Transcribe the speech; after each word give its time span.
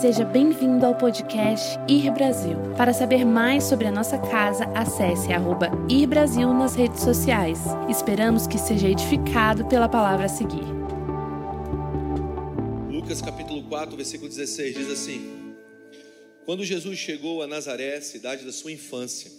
Seja 0.00 0.26
bem-vindo 0.26 0.84
ao 0.84 0.94
podcast 0.94 1.78
Ir 1.88 2.12
Brasil. 2.12 2.54
Para 2.76 2.92
saber 2.92 3.24
mais 3.24 3.64
sobre 3.64 3.86
a 3.86 3.90
nossa 3.90 4.18
casa, 4.18 4.64
acesse 4.74 5.32
arroba 5.32 5.70
Ir 5.88 6.06
Brasil 6.06 6.52
nas 6.52 6.74
redes 6.74 7.00
sociais. 7.00 7.60
Esperamos 7.88 8.46
que 8.46 8.58
seja 8.58 8.90
edificado 8.90 9.64
pela 9.64 9.88
palavra 9.88 10.26
a 10.26 10.28
seguir. 10.28 10.66
Lucas 12.90 13.22
capítulo 13.22 13.62
4, 13.62 13.96
versículo 13.96 14.28
16 14.28 14.76
diz 14.76 14.90
assim: 14.90 15.54
Quando 16.44 16.62
Jesus 16.62 16.98
chegou 16.98 17.42
a 17.42 17.46
Nazaré, 17.46 17.98
cidade 18.02 18.44
da 18.44 18.52
sua 18.52 18.72
infância, 18.72 19.32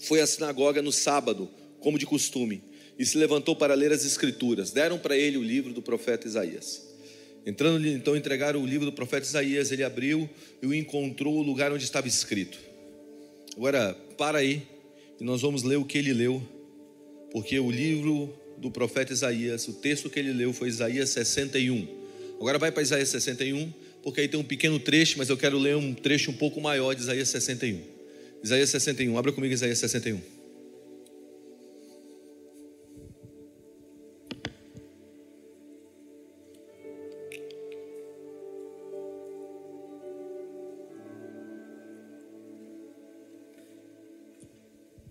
foi 0.00 0.20
à 0.20 0.26
sinagoga 0.28 0.80
no 0.80 0.92
sábado, 0.92 1.50
como 1.80 1.98
de 1.98 2.06
costume, 2.06 2.62
e 2.96 3.04
se 3.04 3.18
levantou 3.18 3.56
para 3.56 3.74
ler 3.74 3.90
as 3.90 4.04
escrituras. 4.04 4.70
Deram 4.70 4.96
para 4.96 5.16
ele 5.16 5.36
o 5.36 5.42
livro 5.42 5.72
do 5.72 5.82
profeta 5.82 6.28
Isaías. 6.28 6.95
Entrando-lhe 7.46 7.92
então 7.92 8.16
entregaram 8.16 8.60
o 8.60 8.66
livro 8.66 8.84
do 8.84 8.92
profeta 8.92 9.24
Isaías, 9.24 9.70
ele 9.70 9.84
abriu 9.84 10.28
e 10.60 10.66
o 10.66 10.74
encontrou 10.74 11.36
o 11.36 11.42
lugar 11.42 11.72
onde 11.72 11.84
estava 11.84 12.08
escrito. 12.08 12.58
Agora, 13.56 13.94
para 14.18 14.38
aí, 14.38 14.62
e 15.20 15.24
nós 15.24 15.42
vamos 15.42 15.62
ler 15.62 15.76
o 15.76 15.84
que 15.84 15.96
ele 15.96 16.12
leu, 16.12 16.42
porque 17.30 17.58
o 17.60 17.70
livro 17.70 18.34
do 18.58 18.70
profeta 18.70 19.12
Isaías, 19.12 19.68
o 19.68 19.74
texto 19.74 20.10
que 20.10 20.18
ele 20.18 20.32
leu 20.32 20.52
foi 20.52 20.68
Isaías 20.68 21.10
61. 21.10 21.86
Agora 22.40 22.58
vai 22.58 22.72
para 22.72 22.82
Isaías 22.82 23.10
61, 23.10 23.72
porque 24.02 24.22
aí 24.22 24.28
tem 24.28 24.38
um 24.38 24.44
pequeno 24.44 24.80
trecho, 24.80 25.16
mas 25.16 25.28
eu 25.28 25.36
quero 25.36 25.56
ler 25.56 25.76
um 25.76 25.94
trecho 25.94 26.32
um 26.32 26.34
pouco 26.34 26.60
maior 26.60 26.94
de 26.94 27.02
Isaías 27.02 27.28
61. 27.28 27.80
Isaías 28.42 28.70
61, 28.70 29.16
abra 29.16 29.32
comigo 29.32 29.54
Isaías 29.54 29.78
61. 29.78 30.35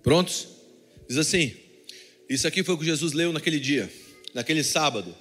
Prontos? 0.05 0.49
Diz 1.09 1.17
assim: 1.17 1.51
Isso 2.29 2.47
aqui 2.47 2.63
foi 2.63 2.75
o 2.75 2.77
que 2.77 2.85
Jesus 2.85 3.13
leu 3.13 3.33
naquele 3.33 3.59
dia, 3.59 3.91
naquele 4.35 4.63
sábado. 4.63 5.15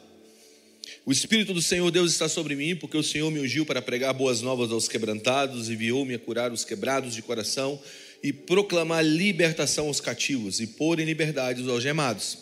O 1.06 1.10
Espírito 1.10 1.54
do 1.54 1.62
Senhor 1.62 1.90
Deus 1.90 2.12
está 2.12 2.28
sobre 2.28 2.54
mim, 2.54 2.76
porque 2.76 2.98
o 2.98 3.02
Senhor 3.02 3.30
me 3.30 3.40
ungiu 3.40 3.64
para 3.64 3.80
pregar 3.80 4.12
boas 4.12 4.42
novas 4.42 4.70
aos 4.70 4.86
quebrantados, 4.86 5.70
enviou-me 5.70 6.12
a 6.12 6.18
curar 6.18 6.52
os 6.52 6.66
quebrados 6.66 7.14
de 7.14 7.22
coração 7.22 7.80
e 8.22 8.30
proclamar 8.30 9.02
libertação 9.02 9.86
aos 9.86 10.02
cativos 10.02 10.60
e 10.60 10.66
pôr 10.66 11.00
em 11.00 11.06
liberdade 11.06 11.62
os 11.62 11.68
algemados. 11.68 12.36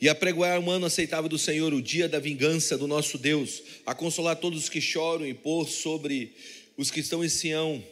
E 0.00 0.08
a 0.08 0.14
pregoar 0.14 0.58
o 0.60 0.70
ano 0.70 0.86
aceitável 0.86 1.28
do 1.28 1.38
Senhor, 1.38 1.74
o 1.74 1.82
dia 1.82 2.08
da 2.08 2.18
vingança 2.18 2.78
do 2.78 2.86
nosso 2.86 3.18
Deus, 3.18 3.62
a 3.84 3.94
consolar 3.94 4.36
todos 4.36 4.58
os 4.58 4.68
que 4.70 4.80
choram 4.80 5.26
e 5.26 5.34
pôr 5.34 5.68
sobre 5.68 6.32
os 6.78 6.90
que 6.90 7.00
estão 7.00 7.22
em 7.22 7.28
Sião 7.28 7.84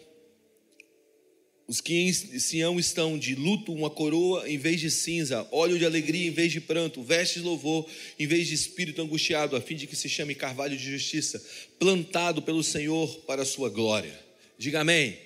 os 1.67 1.81
que 1.81 1.95
em 1.95 2.13
Sião 2.13 2.79
estão 2.79 3.19
de 3.19 3.35
luto, 3.35 3.73
uma 3.73 3.89
coroa 3.89 4.49
em 4.49 4.59
vez 4.59 4.81
de 4.81 4.91
cinza, 4.91 5.47
óleo 5.51 5.79
de 5.79 5.87
alegria 5.87 6.27
em 6.27 6.31
vez 6.31 6.53
de 6.53 6.61
pranto, 6.61 7.03
vestes 7.03 7.43
de 7.43 7.49
louvor 7.49 7.89
em 8.19 8.27
vez 8.27 8.49
de 8.49 8.55
espírito 8.55 9.01
angustiado, 9.01 9.57
a 9.57 9.61
fim 9.61 9.77
de 9.77 9.87
que 9.87 9.97
se 9.97 10.09
chame 10.09 10.35
carvalho 10.35 10.77
de 10.77 10.91
justiça, 10.91 11.43
plantado 11.79 12.43
pelo 12.43 12.63
Senhor 12.63 13.09
para 13.27 13.43
a 13.43 13.47
sua 13.47 13.71
glória. 13.71 14.19
Diga 14.59 14.81
amém. 14.81 15.17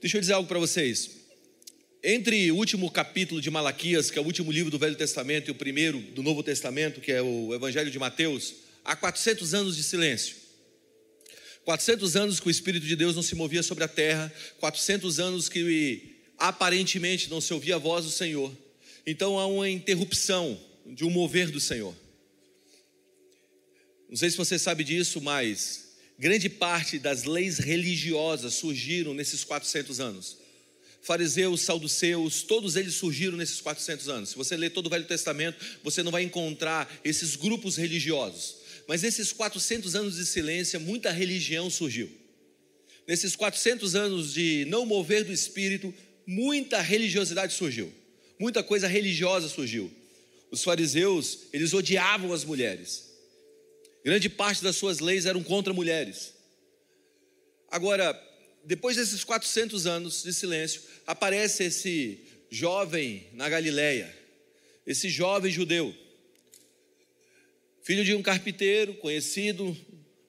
Deixa 0.00 0.16
eu 0.16 0.20
dizer 0.20 0.32
algo 0.32 0.48
para 0.48 0.58
vocês. 0.58 1.10
Entre 2.02 2.50
o 2.50 2.56
último 2.56 2.90
capítulo 2.90 3.40
de 3.40 3.50
Malaquias, 3.50 4.10
que 4.10 4.18
é 4.18 4.22
o 4.22 4.24
último 4.26 4.52
livro 4.52 4.70
do 4.70 4.78
Velho 4.78 4.96
Testamento, 4.96 5.48
e 5.48 5.52
o 5.52 5.54
primeiro 5.54 5.98
do 5.98 6.22
Novo 6.22 6.42
Testamento, 6.42 7.00
que 7.00 7.10
é 7.10 7.22
o 7.22 7.54
Evangelho 7.54 7.90
de 7.90 7.98
Mateus, 7.98 8.56
há 8.84 8.94
400 8.94 9.54
anos 9.54 9.76
de 9.76 9.82
silêncio. 9.82 10.43
400 11.64 12.16
anos 12.16 12.40
que 12.40 12.48
o 12.48 12.50
Espírito 12.50 12.86
de 12.86 12.94
Deus 12.94 13.16
não 13.16 13.22
se 13.22 13.34
movia 13.34 13.62
sobre 13.62 13.84
a 13.84 13.88
terra, 13.88 14.32
400 14.60 15.18
anos 15.18 15.48
que 15.48 16.16
aparentemente 16.38 17.30
não 17.30 17.40
se 17.40 17.54
ouvia 17.54 17.76
a 17.76 17.78
voz 17.78 18.04
do 18.04 18.10
Senhor. 18.10 18.52
Então 19.06 19.38
há 19.38 19.46
uma 19.46 19.68
interrupção 19.68 20.60
de 20.86 21.04
um 21.04 21.10
mover 21.10 21.50
do 21.50 21.60
Senhor. 21.60 21.94
Não 24.08 24.16
sei 24.16 24.30
se 24.30 24.36
você 24.36 24.58
sabe 24.58 24.84
disso, 24.84 25.20
mas 25.20 25.96
grande 26.18 26.48
parte 26.48 26.98
das 26.98 27.24
leis 27.24 27.58
religiosas 27.58 28.54
surgiram 28.54 29.14
nesses 29.14 29.42
400 29.42 30.00
anos. 30.00 30.36
Fariseus, 31.02 31.60
saduceus, 31.60 32.42
todos 32.42 32.76
eles 32.76 32.94
surgiram 32.94 33.36
nesses 33.36 33.60
400 33.60 34.08
anos. 34.08 34.28
Se 34.30 34.36
você 34.36 34.56
ler 34.56 34.70
todo 34.70 34.86
o 34.86 34.90
Velho 34.90 35.04
Testamento, 35.04 35.58
você 35.82 36.02
não 36.02 36.10
vai 36.10 36.22
encontrar 36.22 36.90
esses 37.04 37.36
grupos 37.36 37.76
religiosos. 37.76 38.63
Mas 38.86 39.02
nesses 39.02 39.32
400 39.32 39.94
anos 39.94 40.16
de 40.16 40.26
silêncio, 40.26 40.80
muita 40.80 41.10
religião 41.10 41.70
surgiu. 41.70 42.10
Nesses 43.06 43.36
400 43.36 43.94
anos 43.94 44.32
de 44.32 44.64
não 44.66 44.86
mover 44.86 45.24
do 45.24 45.32
espírito, 45.32 45.92
muita 46.26 46.80
religiosidade 46.80 47.52
surgiu. 47.52 47.92
Muita 48.38 48.62
coisa 48.62 48.86
religiosa 48.86 49.48
surgiu. 49.48 49.90
Os 50.50 50.62
fariseus, 50.62 51.40
eles 51.52 51.72
odiavam 51.72 52.32
as 52.32 52.44
mulheres. 52.44 53.10
Grande 54.04 54.28
parte 54.28 54.62
das 54.62 54.76
suas 54.76 55.00
leis 55.00 55.26
eram 55.26 55.42
contra 55.42 55.72
mulheres. 55.72 56.34
Agora, 57.70 58.18
depois 58.64 58.96
desses 58.96 59.24
400 59.24 59.86
anos 59.86 60.22
de 60.22 60.32
silêncio, 60.32 60.82
aparece 61.06 61.64
esse 61.64 62.20
jovem 62.50 63.26
na 63.32 63.48
Galileia, 63.48 64.14
esse 64.86 65.08
jovem 65.08 65.50
judeu, 65.50 65.94
filho 67.84 68.02
de 68.02 68.14
um 68.14 68.22
carpinteiro, 68.22 68.94
conhecido 68.94 69.76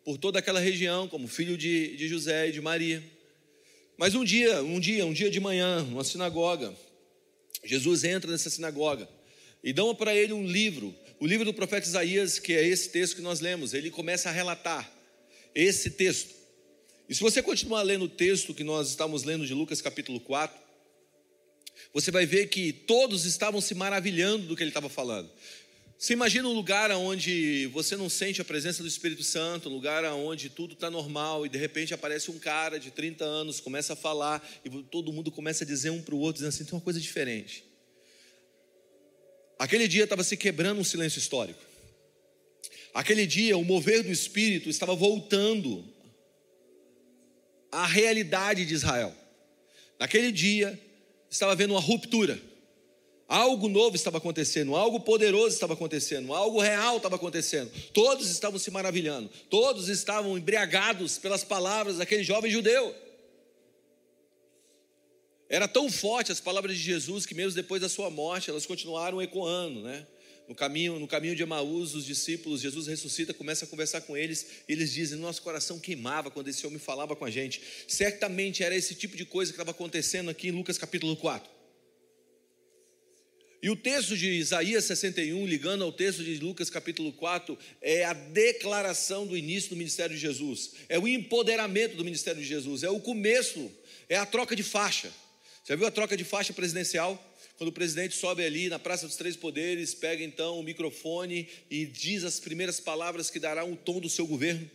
por 0.03 0.17
toda 0.17 0.39
aquela 0.39 0.59
região 0.59 1.07
como 1.07 1.25
filho 1.25 1.57
de, 1.57 1.95
de 1.95 2.07
José 2.09 2.49
e 2.49 2.51
de 2.51 2.59
Maria. 2.59 3.01
Mas 3.97 4.13
um 4.13 4.25
dia, 4.25 4.61
um 4.61 4.77
dia, 4.77 5.05
um 5.05 5.13
dia 5.13 5.31
de 5.31 5.39
manhã, 5.39 5.81
numa 5.81 6.03
sinagoga, 6.03 6.75
Jesus 7.63 8.03
entra 8.03 8.29
nessa 8.29 8.49
sinagoga 8.49 9.07
e 9.63 9.71
dão 9.71 9.95
para 9.95 10.13
ele 10.13 10.33
um 10.33 10.45
livro, 10.45 10.93
o 11.17 11.25
livro 11.25 11.45
do 11.45 11.53
profeta 11.53 11.87
Isaías, 11.87 12.39
que 12.39 12.51
é 12.51 12.67
esse 12.67 12.89
texto 12.89 13.15
que 13.15 13.21
nós 13.21 13.39
lemos. 13.39 13.73
Ele 13.73 13.89
começa 13.89 14.27
a 14.29 14.33
relatar 14.33 14.91
esse 15.55 15.91
texto. 15.91 16.35
E 17.07 17.15
se 17.15 17.21
você 17.21 17.41
continuar 17.41 17.83
lendo 17.83 18.03
o 18.03 18.09
texto 18.09 18.53
que 18.53 18.65
nós 18.65 18.89
estamos 18.89 19.23
lendo 19.23 19.47
de 19.47 19.53
Lucas 19.53 19.81
capítulo 19.81 20.19
4, 20.19 20.59
você 21.93 22.11
vai 22.11 22.25
ver 22.25 22.47
que 22.47 22.73
todos 22.73 23.23
estavam 23.23 23.61
se 23.61 23.73
maravilhando 23.73 24.45
do 24.45 24.57
que 24.57 24.63
ele 24.63 24.71
estava 24.71 24.89
falando. 24.89 25.31
Você 25.97 26.11
imagina 26.11 26.47
um 26.47 26.53
lugar 26.53 26.91
onde 26.91 27.67
você 27.67 27.95
não 27.95 28.09
sente 28.09 28.41
a 28.41 28.45
presença 28.45 28.83
do 28.83 28.87
Espírito 28.87 29.23
Santo, 29.23 29.69
um 29.69 29.73
lugar 29.73 30.03
onde 30.13 30.49
tudo 30.49 30.73
está 30.73 30.91
normal 30.91 31.45
e 31.45 31.49
de 31.49 31.57
repente 31.57 31.93
aparece 31.93 32.29
um 32.29 32.37
cara 32.37 32.77
de 32.77 32.91
30 32.91 33.23
anos, 33.23 33.61
começa 33.61 33.93
a 33.93 33.95
falar 33.95 34.45
e 34.65 34.69
todo 34.83 35.13
mundo 35.13 35.31
começa 35.31 35.63
a 35.63 35.67
dizer 35.67 35.91
um 35.91 36.01
para 36.01 36.13
o 36.13 36.19
outro, 36.19 36.43
dizendo 36.43 36.49
assim: 36.49 36.65
tem 36.65 36.73
uma 36.73 36.81
coisa 36.81 36.99
diferente. 36.99 37.63
Aquele 39.57 39.87
dia 39.87 40.03
estava 40.03 40.23
se 40.23 40.35
quebrando 40.35 40.81
um 40.81 40.83
silêncio 40.83 41.17
histórico. 41.17 41.61
Aquele 42.93 43.25
dia, 43.25 43.57
o 43.57 43.63
mover 43.63 44.03
do 44.03 44.11
Espírito 44.11 44.69
estava 44.69 44.95
voltando 44.95 45.85
à 47.71 47.85
realidade 47.85 48.65
de 48.65 48.73
Israel. 48.73 49.15
Naquele 49.97 50.31
dia, 50.31 50.79
estava 51.29 51.53
havendo 51.53 51.73
uma 51.73 51.79
ruptura. 51.79 52.39
Algo 53.27 53.67
novo 53.67 53.95
estava 53.95 54.19
acontecendo, 54.19 54.75
algo 54.75 54.99
poderoso 54.99 55.55
estava 55.55 55.73
acontecendo, 55.73 56.31
algo 56.31 56.59
real 56.59 56.97
estava 56.97 57.15
acontecendo. 57.15 57.71
Todos 57.91 58.29
estavam 58.29 58.59
se 58.59 58.69
maravilhando, 58.69 59.29
todos 59.49 59.89
estavam 59.89 60.37
embriagados 60.37 61.17
pelas 61.17 61.43
palavras 61.43 61.97
daquele 61.97 62.23
jovem 62.23 62.51
judeu. 62.51 62.93
Era 65.49 65.67
tão 65.67 65.91
forte 65.91 66.31
as 66.31 66.39
palavras 66.39 66.77
de 66.77 66.83
Jesus 66.83 67.25
que 67.25 67.33
mesmo 67.33 67.53
depois 67.53 67.81
da 67.81 67.89
sua 67.89 68.11
morte 68.11 68.49
elas 68.49 68.65
continuaram 68.65 69.19
ecoando, 69.21 69.81
né? 69.81 70.05
No 70.47 70.53
caminho, 70.53 70.99
no 70.99 71.07
caminho 71.07 71.35
de 71.35 71.41
Emaús, 71.41 71.95
os 71.95 72.05
discípulos, 72.05 72.61
Jesus 72.61 72.85
ressuscita, 72.85 73.33
começa 73.33 73.65
a 73.65 73.67
conversar 73.67 74.01
com 74.01 74.15
eles, 74.15 74.45
e 74.69 74.73
eles 74.73 74.93
dizem: 74.93 75.17
Nosso 75.17 75.41
coração 75.41 75.79
queimava 75.79 76.29
quando 76.29 76.49
esse 76.49 76.67
homem 76.67 76.77
falava 76.77 77.15
com 77.15 77.25
a 77.25 77.31
gente. 77.31 77.59
Certamente 77.87 78.63
era 78.63 78.75
esse 78.75 78.93
tipo 78.93 79.17
de 79.17 79.25
coisa 79.25 79.51
que 79.51 79.55
estava 79.55 79.71
acontecendo 79.71 80.29
aqui 80.29 80.49
em 80.49 80.51
Lucas 80.51 80.77
capítulo 80.77 81.15
4. 81.15 81.54
E 83.65 83.69
o 83.71 83.75
texto 83.75 84.15
de 84.15 84.29
Isaías 84.29 84.85
61, 84.85 85.43
ligando 85.47 85.83
ao 85.83 85.91
texto 85.91 86.23
de 86.23 86.37
Lucas 86.37 86.69
capítulo 86.69 87.11
4, 87.11 87.57
é 87.81 88.05
a 88.05 88.13
declaração 88.13 89.25
do 89.25 89.35
início 89.35 89.71
do 89.71 89.75
ministério 89.75 90.15
de 90.15 90.21
Jesus, 90.21 90.73
é 90.87 90.99
o 90.99 91.07
empoderamento 91.07 91.95
do 91.95 92.05
ministério 92.05 92.39
de 92.39 92.47
Jesus, 92.47 92.83
é 92.83 92.91
o 92.91 92.99
começo, 92.99 93.71
é 94.07 94.17
a 94.17 94.25
troca 94.27 94.55
de 94.55 94.61
faixa. 94.61 95.11
Já 95.67 95.75
viu 95.75 95.87
a 95.87 95.89
troca 95.89 96.15
de 96.15 96.23
faixa 96.23 96.53
presidencial? 96.53 97.19
Quando 97.57 97.69
o 97.69 97.73
presidente 97.73 98.15
sobe 98.15 98.45
ali 98.45 98.69
na 98.69 98.77
Praça 98.77 99.07
dos 99.07 99.15
Três 99.15 99.35
Poderes, 99.35 99.95
pega 99.95 100.23
então 100.23 100.59
o 100.59 100.63
microfone 100.63 101.49
e 101.67 101.87
diz 101.87 102.23
as 102.23 102.39
primeiras 102.39 102.79
palavras 102.79 103.31
que 103.31 103.39
dará 103.39 103.65
o 103.65 103.75
tom 103.75 103.99
do 103.99 104.11
seu 104.11 104.27
governo. 104.27 104.69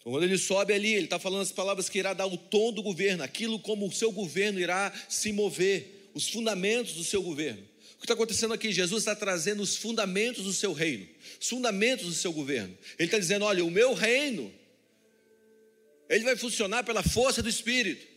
Então, 0.00 0.12
quando 0.12 0.24
ele 0.24 0.38
sobe 0.38 0.72
ali, 0.72 0.94
ele 0.94 1.04
está 1.04 1.18
falando 1.18 1.42
as 1.42 1.52
palavras 1.52 1.90
que 1.90 1.98
irá 1.98 2.14
dar 2.14 2.24
o 2.24 2.38
tom 2.38 2.72
do 2.72 2.82
governo, 2.82 3.22
aquilo 3.22 3.58
como 3.58 3.86
o 3.86 3.92
seu 3.92 4.10
governo 4.10 4.58
irá 4.58 4.90
se 5.10 5.30
mover 5.30 5.93
os 6.14 6.28
fundamentos 6.28 6.94
do 6.94 7.04
seu 7.04 7.20
governo. 7.22 7.62
O 7.94 7.98
que 7.98 8.04
está 8.04 8.14
acontecendo 8.14 8.54
aqui? 8.54 8.72
Jesus 8.72 9.02
está 9.02 9.16
trazendo 9.16 9.62
os 9.62 9.76
fundamentos 9.76 10.44
do 10.44 10.52
seu 10.52 10.72
reino, 10.72 11.06
os 11.40 11.48
fundamentos 11.48 12.06
do 12.06 12.12
seu 12.12 12.32
governo. 12.32 12.76
Ele 12.98 13.06
está 13.06 13.18
dizendo: 13.18 13.44
olha, 13.44 13.64
o 13.64 13.70
meu 13.70 13.92
reino 13.94 14.52
Ele 16.08 16.24
vai 16.24 16.36
funcionar 16.36 16.84
pela 16.84 17.02
força 17.02 17.42
do 17.42 17.48
Espírito. 17.48 18.14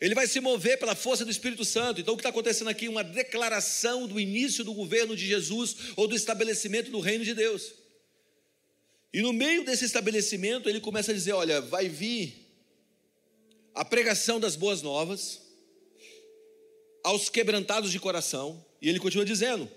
Ele 0.00 0.14
vai 0.14 0.26
se 0.26 0.40
mover 0.40 0.78
pela 0.78 0.94
força 0.94 1.26
do 1.26 1.30
Espírito 1.30 1.62
Santo. 1.62 2.00
Então, 2.00 2.14
o 2.14 2.16
que 2.16 2.22
está 2.22 2.30
acontecendo 2.30 2.68
aqui? 2.68 2.88
Uma 2.88 3.04
declaração 3.04 4.06
do 4.06 4.18
início 4.18 4.64
do 4.64 4.72
governo 4.72 5.14
de 5.14 5.26
Jesus 5.26 5.76
ou 5.94 6.08
do 6.08 6.16
estabelecimento 6.16 6.90
do 6.90 7.00
reino 7.00 7.22
de 7.22 7.34
Deus. 7.34 7.74
E 9.12 9.20
no 9.20 9.32
meio 9.32 9.64
desse 9.64 9.84
estabelecimento, 9.84 10.68
ele 10.68 10.80
começa 10.80 11.10
a 11.10 11.14
dizer: 11.14 11.32
Olha, 11.32 11.60
vai 11.60 11.88
vir 11.88 12.46
a 13.74 13.84
pregação 13.84 14.40
das 14.40 14.56
boas 14.56 14.80
novas 14.80 15.49
aos 17.02 17.28
quebrantados 17.28 17.90
de 17.90 17.98
coração. 17.98 18.64
E 18.80 18.88
ele 18.88 18.98
continua 18.98 19.24
dizendo: 19.24 19.70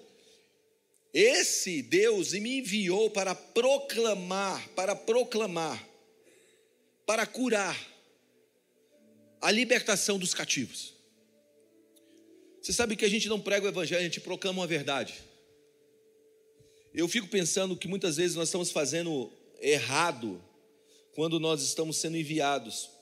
Esse 1.14 1.82
Deus 1.82 2.34
me 2.34 2.60
enviou 2.60 3.10
para 3.10 3.36
proclamar, 3.36 4.70
para 4.70 4.96
proclamar, 4.96 5.88
para 7.06 7.26
curar 7.26 7.78
a 9.42 9.52
libertação 9.52 10.18
dos 10.18 10.34
cativos. 10.34 10.94
Você 12.62 12.72
sabe 12.72 12.96
que 12.96 13.04
a 13.04 13.10
gente 13.10 13.28
não 13.28 13.42
prega 13.42 13.66
o 13.66 13.70
evangelho, 13.70 14.00
a 14.00 14.06
gente 14.06 14.22
proclama 14.22 14.62
uma 14.62 14.68
verdade. 14.68 15.16
Eu 16.94 17.10
fico 17.10 17.28
pensando 17.28 17.76
que 17.76 17.88
muitas 17.88 18.16
vezes 18.16 18.38
nós 18.38 18.48
estamos 18.48 18.72
fazendo 18.72 19.32
errado 19.60 20.42
quando 21.14 21.40
nós 21.40 21.62
estamos 21.62 21.98
sendo 21.98 22.18
enviados 22.18 22.93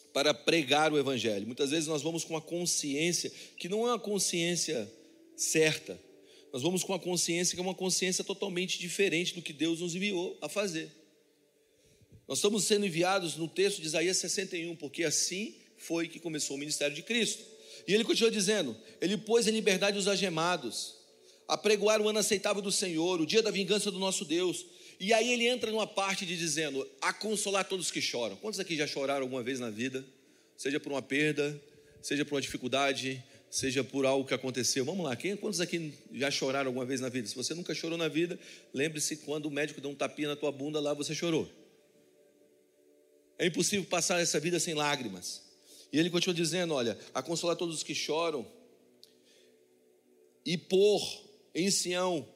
para 0.00 0.32
pregar 0.32 0.92
o 0.92 0.98
evangelho. 0.98 1.46
Muitas 1.46 1.70
vezes 1.70 1.86
nós 1.86 2.02
vamos 2.02 2.24
com 2.24 2.34
uma 2.34 2.40
consciência 2.40 3.30
que 3.56 3.68
não 3.68 3.86
é 3.86 3.92
uma 3.92 3.98
consciência 3.98 4.90
certa. 5.36 6.00
Nós 6.52 6.62
vamos 6.62 6.82
com 6.82 6.94
a 6.94 6.98
consciência 6.98 7.54
que 7.54 7.60
é 7.60 7.62
uma 7.62 7.74
consciência 7.74 8.24
totalmente 8.24 8.78
diferente 8.78 9.34
do 9.34 9.42
que 9.42 9.52
Deus 9.52 9.80
nos 9.80 9.94
enviou 9.94 10.36
a 10.40 10.48
fazer. 10.48 10.90
Nós 12.26 12.38
estamos 12.38 12.64
sendo 12.64 12.86
enviados 12.86 13.36
no 13.36 13.48
texto 13.48 13.80
de 13.80 13.86
Isaías 13.86 14.16
61, 14.18 14.76
porque 14.76 15.04
assim 15.04 15.54
foi 15.78 16.08
que 16.08 16.18
começou 16.18 16.56
o 16.56 16.58
ministério 16.58 16.94
de 16.94 17.02
Cristo. 17.02 17.42
E 17.86 17.94
ele 17.94 18.04
continua 18.04 18.30
dizendo: 18.30 18.76
Ele 19.00 19.16
pôs 19.16 19.46
em 19.46 19.50
liberdade 19.50 19.96
os 19.96 20.08
agemados, 20.08 20.94
a 21.46 21.56
pregoar 21.56 22.02
o 22.02 22.08
ano 22.08 22.18
aceitável 22.18 22.60
do 22.60 22.70
Senhor, 22.70 23.20
o 23.20 23.26
dia 23.26 23.42
da 23.42 23.50
vingança 23.50 23.90
do 23.90 23.98
nosso 23.98 24.24
Deus. 24.24 24.66
E 25.00 25.12
aí 25.12 25.32
ele 25.32 25.46
entra 25.46 25.70
numa 25.70 25.86
parte 25.86 26.26
de 26.26 26.36
dizendo: 26.36 26.88
a 27.00 27.12
consolar 27.12 27.64
todos 27.64 27.90
que 27.90 28.00
choram. 28.00 28.36
Quantos 28.36 28.58
aqui 28.58 28.76
já 28.76 28.86
choraram 28.86 29.22
alguma 29.22 29.42
vez 29.42 29.60
na 29.60 29.70
vida? 29.70 30.04
Seja 30.56 30.80
por 30.80 30.90
uma 30.90 31.02
perda, 31.02 31.60
seja 32.02 32.24
por 32.24 32.34
uma 32.34 32.40
dificuldade, 32.40 33.22
seja 33.50 33.84
por 33.84 34.04
algo 34.04 34.26
que 34.26 34.34
aconteceu. 34.34 34.84
Vamos 34.84 35.04
lá, 35.04 35.14
quem, 35.14 35.36
quantos 35.36 35.60
aqui 35.60 35.94
já 36.12 36.30
choraram 36.30 36.68
alguma 36.68 36.84
vez 36.84 37.00
na 37.00 37.08
vida? 37.08 37.28
Se 37.28 37.36
você 37.36 37.54
nunca 37.54 37.74
chorou 37.74 37.96
na 37.96 38.08
vida, 38.08 38.38
lembre-se 38.74 39.18
quando 39.18 39.46
o 39.46 39.50
médico 39.50 39.80
deu 39.80 39.90
um 39.90 39.94
tapinha 39.94 40.28
na 40.28 40.36
tua 40.36 40.50
bunda 40.50 40.80
lá, 40.80 40.92
você 40.94 41.14
chorou. 41.14 41.48
É 43.38 43.46
impossível 43.46 43.84
passar 43.84 44.20
essa 44.20 44.40
vida 44.40 44.58
sem 44.58 44.74
lágrimas. 44.74 45.42
E 45.92 45.98
ele 45.98 46.10
continua 46.10 46.34
dizendo: 46.34 46.74
olha, 46.74 46.98
a 47.14 47.22
consolar 47.22 47.56
todos 47.56 47.76
os 47.76 47.82
que 47.84 47.94
choram 47.94 48.46
e 50.44 50.58
pôr 50.58 51.00
em 51.54 51.70
Sião 51.70 52.26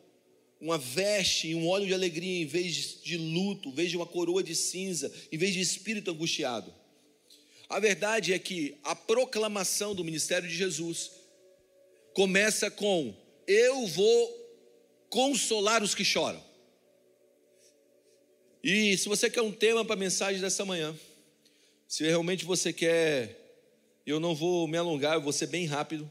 uma 0.62 0.78
veste 0.78 1.48
e 1.48 1.54
um 1.56 1.66
óleo 1.66 1.88
de 1.88 1.92
alegria 1.92 2.40
em 2.40 2.46
vez 2.46 3.02
de 3.02 3.18
luto, 3.18 3.70
em 3.70 3.74
vez 3.74 3.90
de 3.90 3.96
uma 3.96 4.06
coroa 4.06 4.44
de 4.44 4.54
cinza, 4.54 5.12
em 5.32 5.36
vez 5.36 5.52
de 5.52 5.60
espírito 5.60 6.12
angustiado. 6.12 6.72
A 7.68 7.80
verdade 7.80 8.32
é 8.32 8.38
que 8.38 8.78
a 8.84 8.94
proclamação 8.94 9.92
do 9.92 10.04
ministério 10.04 10.48
de 10.48 10.54
Jesus 10.54 11.10
começa 12.14 12.70
com: 12.70 13.12
Eu 13.44 13.88
vou 13.88 14.42
consolar 15.10 15.82
os 15.82 15.96
que 15.96 16.04
choram. 16.04 16.42
E 18.62 18.96
se 18.96 19.08
você 19.08 19.28
quer 19.28 19.42
um 19.42 19.50
tema 19.50 19.84
para 19.84 19.94
a 19.94 19.98
mensagem 19.98 20.40
dessa 20.40 20.64
manhã, 20.64 20.96
se 21.88 22.04
realmente 22.04 22.44
você 22.44 22.72
quer, 22.72 23.36
eu 24.06 24.20
não 24.20 24.32
vou 24.32 24.68
me 24.68 24.78
alongar, 24.78 25.14
eu 25.14 25.22
vou 25.22 25.32
ser 25.32 25.48
bem 25.48 25.66
rápido, 25.66 26.08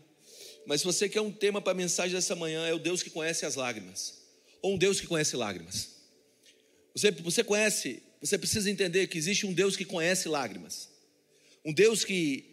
mas 0.65 0.81
se 0.81 0.85
você 0.85 1.07
quer 1.07 1.21
um 1.21 1.31
tema 1.31 1.61
para 1.61 1.71
a 1.71 1.75
mensagem 1.75 2.13
dessa 2.13 2.35
manhã, 2.35 2.67
é 2.67 2.73
o 2.73 2.79
Deus 2.79 3.01
que 3.01 3.09
conhece 3.09 3.45
as 3.45 3.55
lágrimas, 3.55 4.20
ou 4.61 4.73
um 4.73 4.77
Deus 4.77 5.01
que 5.01 5.07
conhece 5.07 5.35
lágrimas. 5.35 5.89
Você, 6.93 7.11
você 7.11 7.43
conhece, 7.43 8.01
você 8.19 8.37
precisa 8.37 8.69
entender 8.69 9.07
que 9.07 9.17
existe 9.17 9.45
um 9.45 9.53
Deus 9.53 9.75
que 9.75 9.85
conhece 9.85 10.27
lágrimas, 10.27 10.89
um 11.63 11.73
Deus 11.73 12.03
que 12.03 12.51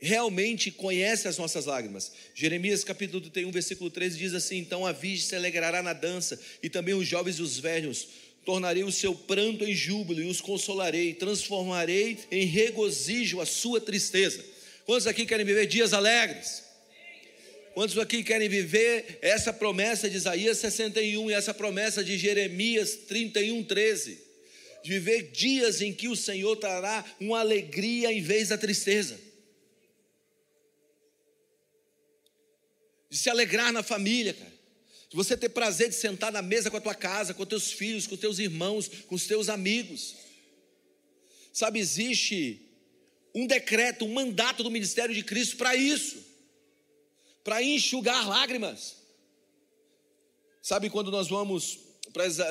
realmente 0.00 0.70
conhece 0.70 1.28
as 1.28 1.36
nossas 1.36 1.66
lágrimas. 1.66 2.10
Jeremias 2.34 2.82
capítulo 2.82 3.20
31, 3.20 3.50
versículo 3.50 3.90
13 3.90 4.18
diz 4.18 4.34
assim: 4.34 4.58
Então 4.58 4.86
a 4.86 4.92
virgem 4.92 5.26
se 5.26 5.36
alegrará 5.36 5.82
na 5.82 5.92
dança, 5.92 6.40
e 6.62 6.68
também 6.68 6.94
os 6.94 7.06
jovens 7.06 7.38
e 7.38 7.42
os 7.42 7.58
velhos 7.58 8.08
tornarei 8.44 8.82
o 8.82 8.90
seu 8.90 9.14
pranto 9.14 9.64
em 9.64 9.74
júbilo 9.74 10.22
e 10.22 10.26
os 10.26 10.40
consolarei, 10.40 11.12
transformarei 11.14 12.18
em 12.30 12.46
regozijo 12.46 13.40
a 13.40 13.46
sua 13.46 13.80
tristeza. 13.80 14.42
Quantos 14.86 15.06
aqui 15.06 15.26
querem 15.26 15.44
viver 15.44 15.66
dias 15.66 15.92
alegres? 15.92 16.69
Quantos 17.74 17.96
aqui 17.98 18.22
querem 18.22 18.48
viver 18.48 19.18
essa 19.22 19.52
promessa 19.52 20.08
de 20.08 20.16
Isaías 20.16 20.58
61 20.58 21.30
e 21.30 21.34
essa 21.34 21.54
promessa 21.54 22.02
de 22.02 22.18
Jeremias 22.18 22.96
31, 23.08 23.64
13? 23.64 24.18
De 24.82 24.90
viver 24.90 25.30
dias 25.30 25.80
em 25.80 25.92
que 25.92 26.08
o 26.08 26.16
Senhor 26.16 26.56
trará 26.56 27.04
uma 27.20 27.40
alegria 27.40 28.12
em 28.12 28.20
vez 28.20 28.48
da 28.48 28.58
tristeza. 28.58 29.18
De 33.08 33.16
se 33.18 33.28
alegrar 33.28 33.72
na 33.72 33.82
família, 33.82 34.32
cara 34.32 34.60
de 35.10 35.16
você 35.16 35.36
ter 35.36 35.48
prazer 35.48 35.88
de 35.88 35.96
sentar 35.96 36.30
na 36.30 36.40
mesa 36.40 36.70
com 36.70 36.76
a 36.76 36.80
tua 36.80 36.94
casa, 36.94 37.34
com 37.34 37.44
teus 37.44 37.72
filhos, 37.72 38.06
com 38.06 38.16
teus 38.16 38.38
irmãos, 38.38 38.88
com 39.08 39.16
os 39.16 39.26
teus 39.26 39.48
amigos. 39.48 40.14
Sabe, 41.52 41.80
existe 41.80 42.62
um 43.34 43.44
decreto, 43.44 44.04
um 44.04 44.12
mandato 44.12 44.62
do 44.62 44.70
ministério 44.70 45.12
de 45.12 45.24
Cristo 45.24 45.56
para 45.56 45.74
isso, 45.74 46.29
para 47.42 47.62
enxugar 47.62 48.28
lágrimas. 48.28 48.96
Sabe 50.62 50.90
quando 50.90 51.10
nós 51.10 51.28
vamos 51.28 51.78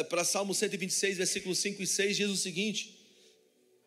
para 0.09 0.23
Salmo 0.23 0.53
126, 0.53 1.17
versículos 1.17 1.59
5 1.59 1.81
e 1.83 1.87
6, 1.87 2.17
diz 2.17 2.29
o 2.29 2.37
seguinte: 2.37 2.97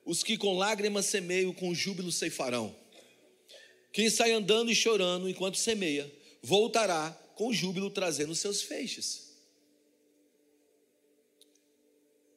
Os 0.05 0.23
que 0.23 0.37
com 0.37 0.57
lágrimas 0.57 1.07
semeiam, 1.07 1.53
com 1.53 1.75
júbilo 1.75 2.13
ceifarão. 2.13 2.77
Quem 3.93 4.09
sai 4.09 4.33
andando 4.33 4.71
e 4.71 4.75
chorando 4.75 5.29
enquanto 5.29 5.59
semeia, 5.59 6.11
voltará 6.43 7.11
com 7.35 7.53
júbilo 7.53 7.91
trazendo 7.91 8.35
seus 8.35 8.63
feixes. 8.63 9.33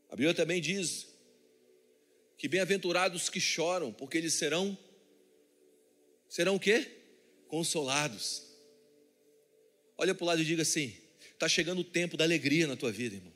A 0.10 0.16
Bíblia 0.16 0.34
também 0.34 0.62
diz 0.62 1.08
que 2.38 2.48
bem-aventurados 2.48 3.30
que 3.30 3.40
choram, 3.40 3.92
porque 3.92 4.18
eles 4.18 4.34
serão 4.34 4.78
serão 6.28 6.56
o 6.56 6.60
quê? 6.60 6.90
Consolados. 7.48 8.55
Olha 9.98 10.14
para 10.14 10.24
o 10.24 10.28
lado 10.28 10.42
e 10.42 10.46
diga 10.46 10.62
assim: 10.62 10.94
está 11.34 11.48
chegando 11.48 11.80
o 11.80 11.84
tempo 11.84 12.18
da 12.18 12.24
alegria 12.24 12.68
na 12.68 12.76
tua 12.76 12.92
vida, 12.92 13.16
irmão. 13.16 13.34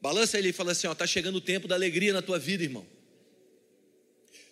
Balança 0.00 0.38
ele 0.38 0.48
e 0.48 0.52
fala 0.52 0.72
assim: 0.72 0.90
está 0.90 1.06
chegando 1.06 1.36
o 1.36 1.40
tempo 1.40 1.68
da 1.68 1.74
alegria 1.74 2.12
na 2.12 2.22
tua 2.22 2.38
vida, 2.38 2.62
irmão. 2.62 2.86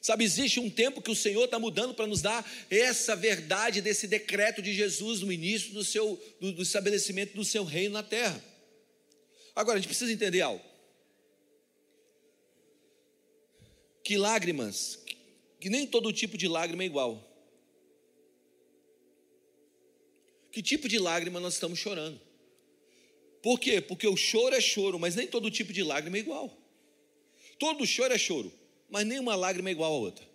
Sabe, 0.01 0.25
existe 0.25 0.59
um 0.59 0.71
tempo 0.71 1.03
que 1.03 1.11
o 1.11 1.15
Senhor 1.15 1.45
está 1.45 1.59
mudando 1.59 1.93
para 1.93 2.07
nos 2.07 2.23
dar 2.23 2.51
essa 2.71 3.15
verdade 3.15 3.83
desse 3.83 4.07
decreto 4.07 4.63
de 4.63 4.73
Jesus 4.73 5.21
no 5.21 5.31
início 5.31 5.75
do, 5.75 5.85
seu, 5.85 6.19
do, 6.41 6.53
do 6.53 6.63
estabelecimento 6.63 7.35
do 7.35 7.45
seu 7.45 7.65
reino 7.65 7.93
na 7.93 8.03
terra. 8.03 8.43
Agora, 9.55 9.77
a 9.77 9.81
gente 9.81 9.89
precisa 9.89 10.11
entender 10.11 10.41
algo. 10.41 10.65
Que 14.03 14.17
lágrimas, 14.17 14.99
que 15.61 15.69
nem 15.69 15.87
todo 15.87 16.11
tipo 16.13 16.39
de 16.39 16.49
lágrima 16.49 16.83
é 16.83 16.87
igual. 16.87 17.30
Que 20.53 20.63
tipo 20.63 20.89
de 20.89 20.99
lágrima 20.99 21.41
nós 21.41 21.55
estamos 21.55 21.79
chorando? 21.79 22.21
Por 23.43 23.59
quê? 23.59 23.81
Porque 23.81 24.07
o 24.07 24.17
choro 24.17 24.55
é 24.55 24.61
choro, 24.61 24.99
mas 24.99 25.15
nem 25.15 25.27
todo 25.27 25.51
tipo 25.51 25.73
de 25.73 25.83
lágrima 25.83 26.17
é 26.17 26.21
igual. 26.21 26.57
Todo 27.59 27.87
choro 27.87 28.13
é 28.13 28.19
choro 28.19 28.53
mas 28.91 29.07
nenhuma 29.07 29.37
lágrima 29.37 29.69
é 29.69 29.73
igual 29.73 29.93
a 29.93 29.97
outra. 29.97 30.29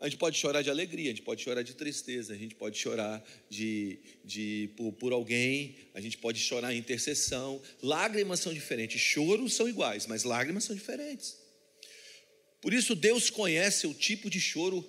A 0.00 0.08
gente 0.08 0.18
pode 0.18 0.38
chorar 0.38 0.62
de 0.62 0.70
alegria, 0.70 1.10
a 1.10 1.14
gente 1.14 1.22
pode 1.22 1.42
chorar 1.42 1.62
de 1.62 1.74
tristeza, 1.74 2.32
a 2.32 2.36
gente 2.36 2.54
pode 2.54 2.78
chorar 2.78 3.22
de, 3.50 3.98
de 4.24 4.70
por, 4.74 4.92
por, 4.92 5.12
alguém, 5.12 5.76
a 5.92 6.00
gente 6.00 6.16
pode 6.16 6.40
chorar 6.40 6.72
em 6.72 6.78
intercessão. 6.78 7.60
Lágrimas 7.82 8.40
são 8.40 8.54
diferentes, 8.54 8.98
choros 8.98 9.52
são 9.52 9.68
iguais, 9.68 10.06
mas 10.06 10.24
lágrimas 10.24 10.64
são 10.64 10.74
diferentes. 10.74 11.36
Por 12.62 12.72
isso 12.72 12.94
Deus 12.94 13.28
conhece 13.28 13.86
o 13.86 13.92
tipo 13.92 14.30
de 14.30 14.40
choro, 14.40 14.88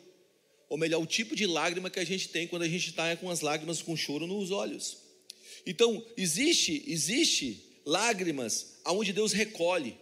ou 0.71 0.77
melhor, 0.77 1.01
o 1.01 1.05
tipo 1.05 1.35
de 1.35 1.45
lágrima 1.45 1.89
que 1.89 1.99
a 1.99 2.05
gente 2.05 2.29
tem 2.29 2.47
quando 2.47 2.61
a 2.61 2.67
gente 2.67 2.91
está 2.91 3.13
com 3.17 3.29
as 3.29 3.41
lágrimas 3.41 3.81
com 3.81 3.93
choro 3.97 4.25
nos 4.25 4.51
olhos. 4.51 4.99
Então, 5.65 6.01
existe, 6.15 6.81
existe 6.87 7.61
lágrimas 7.85 8.77
aonde 8.85 9.11
Deus 9.11 9.33
recolhe 9.33 9.97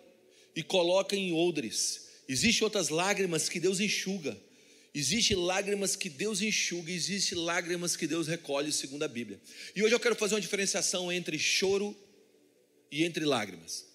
e 0.55 0.61
coloca 0.61 1.15
em 1.15 1.33
odres 1.33 2.07
Existem 2.29 2.63
outras 2.63 2.89
lágrimas 2.89 3.49
que 3.49 3.59
Deus 3.59 3.79
enxuga. 3.79 4.39
Existem 4.93 5.35
lágrimas 5.35 5.95
que 5.95 6.09
Deus 6.09 6.43
enxuga, 6.43 6.91
existem 6.91 7.35
lágrimas 7.39 7.95
que 7.95 8.05
Deus 8.05 8.27
recolhe, 8.27 8.71
segundo 8.71 9.01
a 9.01 9.07
Bíblia. 9.07 9.41
E 9.75 9.81
hoje 9.81 9.95
eu 9.95 9.99
quero 9.99 10.15
fazer 10.15 10.35
uma 10.35 10.41
diferenciação 10.41 11.11
entre 11.11 11.39
choro 11.39 11.97
e 12.91 13.03
entre 13.03 13.25
lágrimas. 13.25 13.88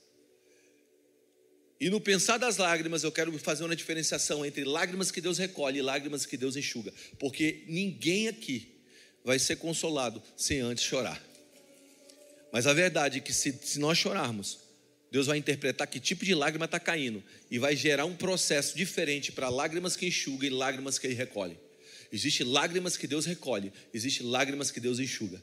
E 1.84 1.90
no 1.90 2.00
pensar 2.00 2.38
das 2.38 2.56
lágrimas, 2.56 3.04
eu 3.04 3.12
quero 3.12 3.38
fazer 3.38 3.62
uma 3.62 3.76
diferenciação 3.76 4.42
entre 4.42 4.64
lágrimas 4.64 5.10
que 5.10 5.20
Deus 5.20 5.36
recolhe 5.36 5.80
e 5.80 5.82
lágrimas 5.82 6.24
que 6.24 6.34
Deus 6.34 6.56
enxuga, 6.56 6.90
porque 7.18 7.62
ninguém 7.66 8.26
aqui 8.26 8.80
vai 9.22 9.38
ser 9.38 9.56
consolado 9.56 10.22
sem 10.34 10.60
antes 10.60 10.82
chorar. 10.82 11.22
Mas 12.50 12.66
a 12.66 12.72
verdade 12.72 13.18
é 13.18 13.20
que 13.20 13.34
se, 13.34 13.52
se 13.62 13.78
nós 13.78 13.98
chorarmos, 13.98 14.60
Deus 15.12 15.26
vai 15.26 15.36
interpretar 15.36 15.86
que 15.86 16.00
tipo 16.00 16.24
de 16.24 16.34
lágrima 16.34 16.64
está 16.64 16.80
caindo 16.80 17.22
e 17.50 17.58
vai 17.58 17.76
gerar 17.76 18.06
um 18.06 18.16
processo 18.16 18.74
diferente 18.74 19.30
para 19.30 19.50
lágrimas 19.50 19.94
que 19.94 20.06
enxuga 20.06 20.46
e 20.46 20.48
lágrimas 20.48 20.98
que 20.98 21.06
Ele 21.06 21.14
recolhe. 21.14 21.58
Existem 22.10 22.46
lágrimas 22.46 22.96
que 22.96 23.06
Deus 23.06 23.26
recolhe, 23.26 23.70
existem 23.92 24.26
lágrimas 24.26 24.70
que 24.70 24.80
Deus 24.80 24.98
enxuga. 24.98 25.42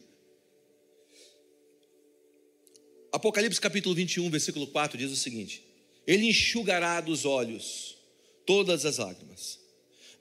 Apocalipse 3.11 3.61
capítulo 3.61 3.93
21, 3.93 4.27
versículo 4.31 4.65
4 4.65 4.97
diz 4.97 5.11
o 5.11 5.15
seguinte: 5.15 5.69
Ele 6.05 6.27
enxugará 6.27 6.99
dos 7.01 7.25
olhos 7.25 7.97
todas 8.45 8.85
as 8.85 8.97
lágrimas. 8.97 9.59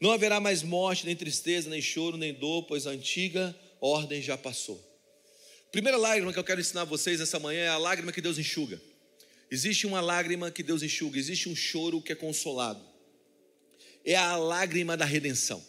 Não 0.01 0.13
haverá 0.13 0.41
mais 0.41 0.63
morte, 0.63 1.05
nem 1.05 1.15
tristeza, 1.15 1.69
nem 1.69 1.83
choro, 1.83 2.17
nem 2.17 2.33
dor, 2.33 2.65
pois 2.65 2.87
a 2.87 2.91
antiga 2.91 3.55
ordem 3.81 4.23
já 4.23 4.37
passou. 4.37 4.81
Primeira 5.71 5.97
lágrima 5.97 6.33
que 6.33 6.39
eu 6.39 6.45
quero 6.45 6.61
ensinar 6.61 6.83
a 6.83 6.85
vocês 6.85 7.21
essa 7.21 7.39
manhã 7.39 7.61
é 7.61 7.69
a 7.69 7.79
lágrima 7.79 8.13
que 8.13 8.21
Deus 8.21 8.39
enxuga. 8.39 8.81
Existe 9.51 9.87
uma 9.87 10.01
lágrima 10.01 10.51
que 10.51 10.63
Deus 10.63 10.83
enxuga, 10.83 11.19
existe 11.19 11.49
um 11.49 11.57
choro 11.57 12.01
que 12.01 12.13
é 12.13 12.15
consolado. 12.15 12.85
É 14.05 14.17
a 14.17 14.37
lágrima 14.37 14.97
da 14.97 15.05
redenção. 15.05 15.63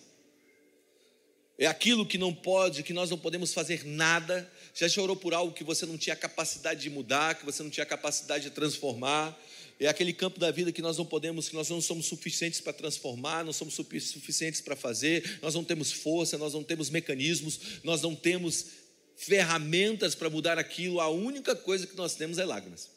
É 1.58 1.68
aquilo 1.68 2.06
que 2.06 2.18
não 2.18 2.34
pode, 2.34 2.82
que 2.82 2.94
nós 2.94 3.10
não 3.10 3.18
podemos 3.18 3.54
fazer 3.54 3.86
nada. 3.86 4.52
Já 4.74 4.90
chorou 4.90 5.16
por 5.16 5.34
algo 5.34 5.54
que 5.54 5.64
você 5.64 5.86
não 5.86 5.98
tinha 5.98 6.16
capacidade 6.16 6.82
de 6.82 6.90
mudar, 6.90 7.36
que 7.36 7.46
você 7.46 7.62
não 7.62 7.70
tinha 7.70 7.86
capacidade 7.86 8.46
de 8.46 8.50
transformar. 8.50 9.38
É 9.82 9.88
aquele 9.88 10.14
campo 10.14 10.40
da 10.40 10.52
vida 10.52 10.72
que 10.72 10.80
nós 10.80 10.96
não 10.96 11.06
podemos, 11.08 11.50
que 11.50 11.56
nós 11.56 11.68
não 11.68 11.82
somos 11.82 12.06
suficientes 12.06 12.62
para 12.62 12.72
transformar, 12.72 13.44
não 13.44 13.52
somos 13.52 13.74
suficientes 13.74 14.62
para 14.62 14.76
fazer, 14.76 15.40
nós 15.42 15.56
não 15.56 15.64
temos 15.64 15.92
força, 15.92 16.38
nós 16.38 16.54
não 16.54 16.64
temos 16.64 16.92
mecanismos, 16.92 17.60
nós 17.84 18.00
não 18.00 18.16
temos 18.16 18.68
ferramentas 19.16 20.14
para 20.14 20.30
mudar 20.30 20.60
aquilo, 20.60 21.02
a 21.02 21.10
única 21.10 21.56
coisa 21.56 21.88
que 21.88 21.96
nós 21.98 22.14
temos 22.14 22.38
é 22.38 22.46
lágrimas. 22.46 22.92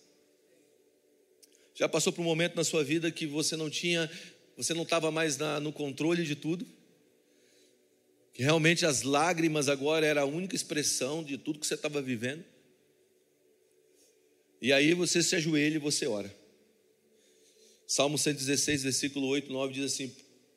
Já 1.75 1.89
passou 1.89 2.13
por 2.13 2.21
um 2.21 2.27
momento 2.27 2.55
na 2.55 2.65
sua 2.65 2.85
vida 2.85 3.11
que 3.11 3.27
você 3.27 3.57
não 3.57 3.71
tinha, 3.71 4.11
você 4.55 4.75
não 4.75 4.83
estava 4.83 5.11
mais 5.11 5.39
na, 5.39 5.59
no 5.59 5.73
controle 5.73 6.23
de 6.23 6.35
tudo? 6.35 6.67
Que 8.35 8.43
realmente 8.43 8.85
as 8.85 9.01
lágrimas 9.01 9.71
agora 9.71 10.05
era 10.05 10.21
a 10.21 10.27
única 10.27 10.55
expressão 10.55 11.25
de 11.25 11.39
tudo 11.39 11.59
que 11.59 11.67
você 11.67 11.77
estava 11.77 12.03
vivendo? 12.03 12.45
E 14.61 14.71
aí 14.71 14.93
você 14.93 15.23
se 15.23 15.35
ajoelha 15.35 15.77
e 15.77 15.79
você 15.79 16.07
ora. 16.07 16.44
Salmo 17.95 18.19
116, 18.19 18.83
versículo 18.83 19.29
8, 19.29 19.53
9 19.53 19.73
diz 19.73 19.93
assim: 19.93 20.13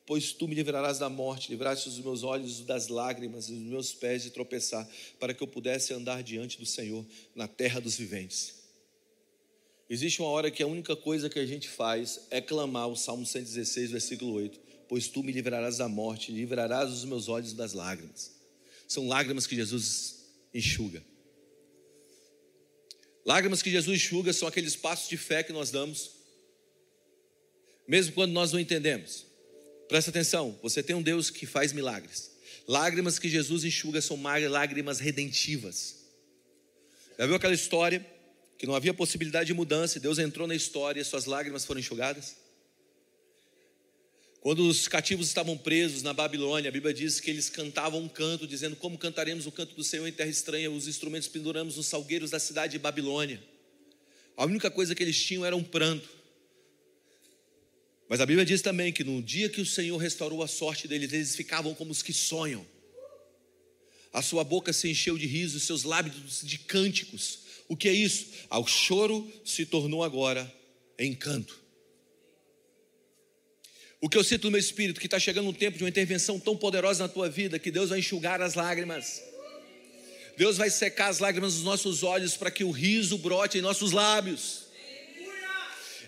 Pois 0.07 0.33
tu 0.33 0.47
me 0.47 0.55
livrarás 0.55 0.97
da 0.97 1.07
morte, 1.07 1.51
livraste 1.51 1.87
os 1.87 1.99
meus 1.99 2.23
olhos 2.23 2.61
das 2.61 2.87
lágrimas 2.87 3.47
e 3.47 3.53
os 3.53 3.59
meus 3.59 3.93
pés 3.93 4.23
de 4.23 4.31
tropeçar, 4.31 4.89
para 5.19 5.35
que 5.35 5.43
eu 5.43 5.47
pudesse 5.47 5.93
andar 5.93 6.23
diante 6.23 6.57
do 6.57 6.65
Senhor 6.65 7.05
na 7.35 7.47
terra 7.47 7.79
dos 7.79 7.95
viventes. 7.95 8.55
Existe 9.87 10.19
uma 10.19 10.29
hora 10.29 10.49
que 10.49 10.63
a 10.63 10.67
única 10.67 10.95
coisa 10.95 11.29
que 11.29 11.37
a 11.37 11.45
gente 11.45 11.69
faz 11.69 12.21
é 12.31 12.41
clamar 12.41 12.87
o 12.87 12.95
Salmo 12.95 13.23
116, 13.23 13.91
versículo 13.91 14.33
8: 14.33 14.59
Pois 14.89 15.07
tu 15.07 15.21
me 15.21 15.31
livrarás 15.31 15.77
da 15.77 15.87
morte, 15.87 16.31
livrarás 16.31 16.89
os 16.89 17.05
meus 17.05 17.27
olhos 17.27 17.53
das 17.53 17.73
lágrimas. 17.73 18.31
São 18.87 19.07
lágrimas 19.07 19.45
que 19.45 19.55
Jesus 19.55 20.25
enxuga. 20.51 21.03
Lágrimas 23.23 23.61
que 23.61 23.69
Jesus 23.69 23.95
enxuga 23.95 24.33
são 24.33 24.47
aqueles 24.47 24.75
passos 24.75 25.07
de 25.07 25.17
fé 25.17 25.43
que 25.43 25.53
nós 25.53 25.69
damos, 25.69 26.16
mesmo 27.87 28.13
quando 28.13 28.31
nós 28.31 28.51
não 28.51 28.59
entendemos. 28.59 29.25
Presta 29.87 30.09
atenção, 30.09 30.57
você 30.61 30.83
tem 30.83 30.95
um 30.95 31.01
Deus 31.01 31.29
que 31.29 31.45
faz 31.45 31.71
milagres. 31.71 32.31
Lágrimas 32.67 33.17
que 33.17 33.29
Jesus 33.29 33.63
enxuga 33.63 34.01
são 34.01 34.21
lágrimas 34.49 34.99
redentivas. 34.99 35.95
Já 37.17 37.25
viu 37.25 37.35
aquela 37.35 37.53
história 37.53 38.05
que 38.57 38.67
não 38.67 38.75
havia 38.75 38.93
possibilidade 38.93 39.47
de 39.47 39.53
mudança, 39.53 39.97
e 39.97 40.01
Deus 40.01 40.19
entrou 40.19 40.47
na 40.47 40.55
história 40.55 40.99
e 40.99 41.05
suas 41.05 41.25
lágrimas 41.25 41.63
foram 41.63 41.79
enxugadas? 41.79 42.35
Quando 44.41 44.67
os 44.67 44.87
cativos 44.87 45.27
estavam 45.27 45.57
presos 45.57 46.03
na 46.03 46.13
Babilônia, 46.13 46.69
a 46.69 46.71
Bíblia 46.71 46.93
diz 46.93 47.19
que 47.19 47.29
eles 47.29 47.49
cantavam 47.49 48.01
um 48.01 48.07
canto, 48.07 48.47
dizendo: 48.47 48.75
Como 48.75 48.97
cantaremos 48.97 49.45
o 49.45 49.51
canto 49.51 49.75
do 49.75 49.83
Senhor 49.83 50.07
em 50.07 50.11
terra 50.11 50.29
estranha? 50.29 50.71
Os 50.71 50.87
instrumentos 50.87 51.27
penduramos 51.27 51.75
nos 51.75 51.87
salgueiros 51.87 52.31
da 52.31 52.39
cidade 52.39 52.73
de 52.73 52.79
Babilônia. 52.79 53.41
A 54.35 54.45
única 54.45 54.69
coisa 54.69 54.93
que 54.93 55.03
eles 55.03 55.21
tinham 55.21 55.43
era 55.43 55.55
um 55.55 55.63
pranto. 55.63 56.16
Mas 58.09 58.21
a 58.21 58.25
Bíblia 58.25 58.45
diz 58.45 58.61
também 58.61 58.93
que 58.93 59.03
no 59.03 59.21
dia 59.21 59.49
que 59.49 59.59
o 59.59 59.65
Senhor 59.65 59.97
restaurou 59.97 60.41
a 60.41 60.47
sorte 60.47 60.87
deles, 60.87 61.11
eles 61.11 61.35
ficavam 61.35 61.73
como 61.73 61.91
os 61.91 62.01
que 62.01 62.13
sonham. 62.13 62.65
A 64.13 64.21
sua 64.21 64.43
boca 64.43 64.71
se 64.71 64.89
encheu 64.89 65.17
de 65.17 65.27
risos, 65.27 65.63
seus 65.63 65.83
lábios 65.83 66.41
de 66.41 66.57
cânticos. 66.57 67.39
O 67.67 67.75
que 67.75 67.89
é 67.89 67.93
isso? 67.93 68.27
Ao 68.49 68.65
choro 68.65 69.29
se 69.43 69.65
tornou 69.65 70.03
agora 70.03 70.51
encanto. 70.97 71.59
O 73.99 74.07
que 74.07 74.17
eu 74.17 74.23
sinto 74.23 74.45
no 74.45 74.51
meu 74.51 74.59
espírito, 74.59 74.99
que 74.99 75.07
está 75.07 75.19
chegando 75.19 75.49
um 75.49 75.53
tempo 75.53 75.77
de 75.77 75.83
uma 75.83 75.89
intervenção 75.89 76.39
tão 76.39 76.55
poderosa 76.55 77.03
na 77.03 77.09
tua 77.09 77.29
vida, 77.29 77.59
que 77.59 77.71
Deus 77.71 77.89
vai 77.89 77.99
enxugar 77.99 78.41
as 78.41 78.53
lágrimas. 78.53 79.21
Deus 80.37 80.55
vai 80.55 80.69
secar 80.69 81.07
as 81.09 81.17
lágrimas 81.17 81.55
dos 81.55 81.63
nossos 81.63 82.03
olhos 82.03 82.37
para 82.37 82.51
que 82.51 82.63
o 82.63 82.69
riso 82.69 83.17
brote 83.17 83.57
em 83.57 83.61
nossos 83.61 83.91
lábios. 83.91 84.66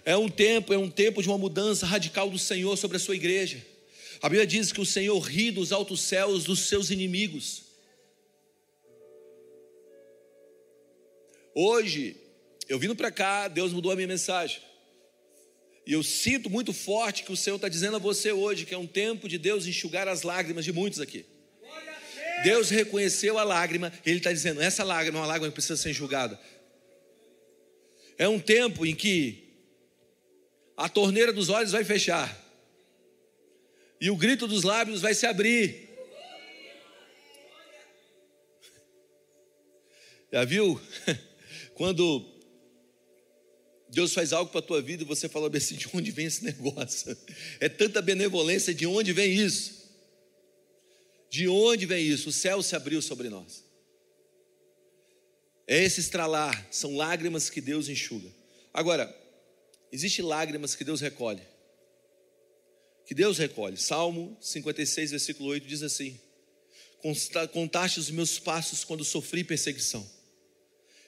É 0.09 0.17
um 0.17 0.27
tempo, 0.27 0.73
é 0.73 0.77
um 0.79 0.89
tempo 0.89 1.21
de 1.21 1.29
uma 1.29 1.37
mudança 1.37 1.85
radical 1.85 2.31
do 2.31 2.39
Senhor 2.39 2.75
sobre 2.75 2.97
a 2.97 2.99
sua 2.99 3.15
igreja. 3.15 3.63
A 4.19 4.27
Bíblia 4.27 4.47
diz 4.47 4.71
que 4.71 4.81
o 4.81 4.85
Senhor 4.85 5.19
ri 5.19 5.51
dos 5.51 5.71
altos 5.71 6.01
céus 6.01 6.45
dos 6.45 6.61
seus 6.61 6.89
inimigos. 6.89 7.65
Hoje, 11.53 12.15
eu 12.67 12.79
vindo 12.79 12.95
para 12.95 13.11
cá, 13.11 13.47
Deus 13.47 13.71
mudou 13.71 13.91
a 13.91 13.95
minha 13.95 14.07
mensagem. 14.07 14.59
E 15.85 15.93
eu 15.93 16.01
sinto 16.01 16.49
muito 16.49 16.73
forte 16.73 17.21
que 17.21 17.31
o 17.31 17.37
Senhor 17.37 17.57
está 17.57 17.69
dizendo 17.69 17.97
a 17.97 17.99
você 17.99 18.31
hoje 18.31 18.65
que 18.65 18.73
é 18.73 18.77
um 18.79 18.87
tempo 18.87 19.29
de 19.29 19.37
Deus 19.37 19.67
enxugar 19.67 20.07
as 20.07 20.23
lágrimas 20.23 20.65
de 20.65 20.73
muitos 20.73 20.99
aqui. 20.99 21.23
Deus 22.43 22.71
reconheceu 22.71 23.37
a 23.37 23.43
lágrima, 23.43 23.93
Ele 24.03 24.17
está 24.17 24.33
dizendo: 24.33 24.59
essa 24.59 24.83
lágrima 24.83 25.19
é 25.19 25.21
uma 25.21 25.27
lágrima 25.27 25.51
que 25.51 25.53
precisa 25.53 25.77
ser 25.77 25.91
enxugada. 25.91 26.39
É 28.17 28.27
um 28.27 28.39
tempo 28.39 28.87
em 28.87 28.95
que 28.95 29.48
a 30.79 30.87
torneira 30.87 31.33
dos 31.33 31.49
olhos 31.49 31.73
vai 31.73 31.83
fechar, 31.83 32.33
e 33.99 34.09
o 34.09 34.15
grito 34.15 34.47
dos 34.47 34.63
lábios 34.63 35.01
vai 35.01 35.13
se 35.13 35.25
abrir. 35.25 35.89
Já 40.31 40.45
viu? 40.45 40.79
Quando 41.75 42.25
Deus 43.89 44.13
faz 44.13 44.31
algo 44.31 44.49
para 44.49 44.59
a 44.59 44.63
tua 44.63 44.81
vida 44.81 45.03
e 45.03 45.05
você 45.05 45.27
fala 45.27 45.51
assim: 45.53 45.75
de 45.75 45.89
onde 45.93 46.11
vem 46.11 46.27
esse 46.27 46.41
negócio? 46.45 47.17
É 47.59 47.67
tanta 47.67 48.01
benevolência, 48.01 48.73
de 48.73 48.87
onde 48.87 49.11
vem 49.11 49.33
isso? 49.33 49.77
De 51.29 51.49
onde 51.49 51.85
vem 51.85 52.05
isso? 52.05 52.29
O 52.29 52.33
céu 52.33 52.63
se 52.63 52.73
abriu 52.73 53.01
sobre 53.01 53.27
nós. 53.27 53.65
É 55.67 55.83
esse 55.83 55.99
estralar, 55.99 56.69
são 56.71 56.95
lágrimas 56.95 57.49
que 57.49 57.59
Deus 57.59 57.89
enxuga. 57.89 58.29
Agora, 58.73 59.13
Existem 59.91 60.23
lágrimas 60.23 60.75
que 60.75 60.83
Deus 60.83 61.01
recolhe. 61.01 61.41
Que 63.05 63.15
Deus 63.15 63.37
recolhe. 63.37 63.77
Salmo 63.77 64.37
56, 64.39 65.11
versículo 65.11 65.49
8 65.49 65.67
diz 65.67 65.81
assim: 65.81 66.19
Contaste 67.51 67.99
os 67.99 68.11
meus 68.11 68.37
passos 68.37 68.83
quando 68.83 69.03
sofri 69.03 69.43
perseguição. 69.43 70.07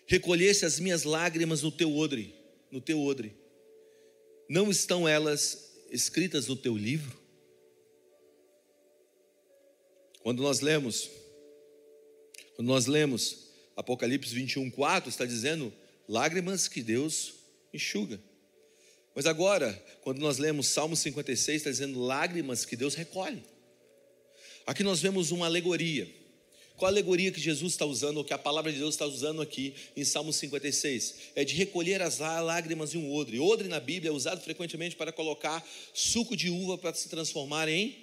Recolhesse 0.07 0.65
as 0.65 0.79
minhas 0.79 1.03
lágrimas 1.03 1.61
no 1.61 1.71
teu 1.71 1.95
odre, 1.95 2.35
no 2.71 2.81
teu 2.81 2.99
odre. 2.99 3.35
Não 4.49 4.71
estão 4.71 5.07
elas 5.07 5.71
escritas 5.91 6.47
no 6.47 6.55
teu 6.55 6.75
livro? 6.75 7.19
Quando 10.23 10.41
nós 10.41 10.59
lemos, 10.59 11.09
quando 12.55 12.67
nós 12.67 12.85
lemos 12.85 13.49
Apocalipse 13.75 14.33
21, 14.33 14.69
4, 14.71 15.09
está 15.09 15.25
dizendo 15.25 15.73
lágrimas 16.07 16.67
que 16.67 16.81
Deus 16.81 17.33
enxuga. 17.73 18.19
Mas 19.13 19.25
agora, 19.25 19.73
quando 20.01 20.19
nós 20.19 20.37
lemos 20.37 20.67
Salmo 20.67 20.95
56, 20.95 21.57
está 21.57 21.69
dizendo 21.69 22.01
lágrimas 22.01 22.65
que 22.65 22.75
Deus 22.75 22.95
recolhe. 22.95 23.43
Aqui 24.65 24.83
nós 24.83 25.01
vemos 25.01 25.31
uma 25.31 25.45
alegoria. 25.45 26.09
Qual 26.77 26.87
a 26.87 26.91
alegoria 26.91 27.31
que 27.31 27.39
Jesus 27.39 27.73
está 27.73 27.85
usando, 27.85 28.17
ou 28.17 28.23
que 28.23 28.33
a 28.33 28.37
palavra 28.37 28.71
de 28.71 28.79
Deus 28.79 28.95
está 28.95 29.05
usando 29.05 29.41
aqui 29.41 29.75
em 29.95 30.03
Salmo 30.03 30.33
56? 30.33 31.15
É 31.35 31.43
de 31.43 31.53
recolher 31.53 32.01
as 32.01 32.19
lágrimas 32.19 32.91
de 32.91 32.97
um 32.97 33.13
odre. 33.13 33.39
Odre 33.39 33.67
na 33.67 33.79
Bíblia 33.79 34.09
é 34.09 34.13
usado 34.13 34.41
frequentemente 34.41 34.95
para 34.95 35.11
colocar 35.11 35.63
suco 35.93 36.35
de 36.35 36.49
uva 36.49 36.77
para 36.77 36.93
se 36.93 37.07
transformar 37.07 37.67
em 37.69 37.95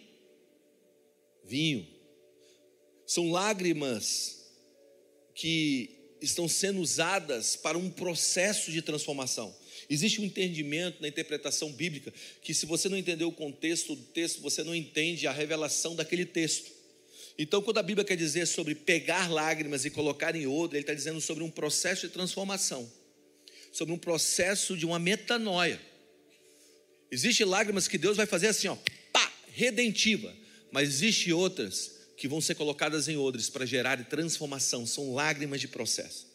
vinho. 1.43 1.89
São 3.07 3.33
lágrimas 3.33 4.47
que 5.35 5.99
estão 6.21 6.47
sendo 6.47 6.81
usadas 6.81 7.57
para 7.57 7.79
um 7.79 7.91
processo 7.91 8.71
de 8.71 8.83
transformação. 8.83 9.55
Existe 9.91 10.21
um 10.21 10.25
entendimento 10.25 11.01
na 11.01 11.09
interpretação 11.09 11.73
bíblica 11.73 12.13
que, 12.43 12.53
se 12.53 12.67
você 12.67 12.89
não 12.89 12.97
entender 12.97 13.25
o 13.25 13.33
contexto 13.33 13.95
do 13.95 14.03
texto, 14.03 14.41
você 14.43 14.63
não 14.63 14.75
entende 14.75 15.27
a 15.27 15.33
revelação 15.33 15.97
daquele 15.97 16.27
texto. 16.27 16.71
Então, 17.39 17.63
quando 17.63 17.79
a 17.79 17.83
Bíblia 17.83 18.05
quer 18.05 18.17
dizer 18.17 18.47
sobre 18.47 18.75
pegar 18.75 19.31
lágrimas 19.31 19.85
e 19.85 19.91
colocar 19.91 20.37
em 20.37 20.47
odre, 20.47 20.77
ele 20.77 20.83
está 20.83 20.93
dizendo 20.93 21.21
sobre 21.21 21.43
um 21.43 21.51
processo 21.51 22.07
de 22.07 22.13
transformação, 22.13 22.91
sobre 23.73 23.95
um 23.95 23.99
processo 23.99 24.77
de 24.77 24.85
uma 24.85 24.99
metanoia. 24.99 25.81
Existem 27.11 27.47
lágrimas 27.47 27.89
que 27.89 27.97
Deus 27.97 28.17
vai 28.17 28.27
fazer 28.27 28.49
assim, 28.49 28.69
ó, 28.69 28.77
pá, 29.11 29.33
redentiva, 29.53 30.35
mas 30.71 30.89
existe 30.89 31.33
outras 31.33 31.97
que 32.17 32.29
vão 32.29 32.41
ser 32.41 32.57
colocadas 32.57 33.09
em 33.09 33.17
odres 33.17 33.49
para 33.49 33.65
gerar 33.65 34.05
transformação, 34.07 34.85
são 34.85 35.15
lágrimas 35.15 35.61
de 35.61 35.69
processo. 35.69 36.27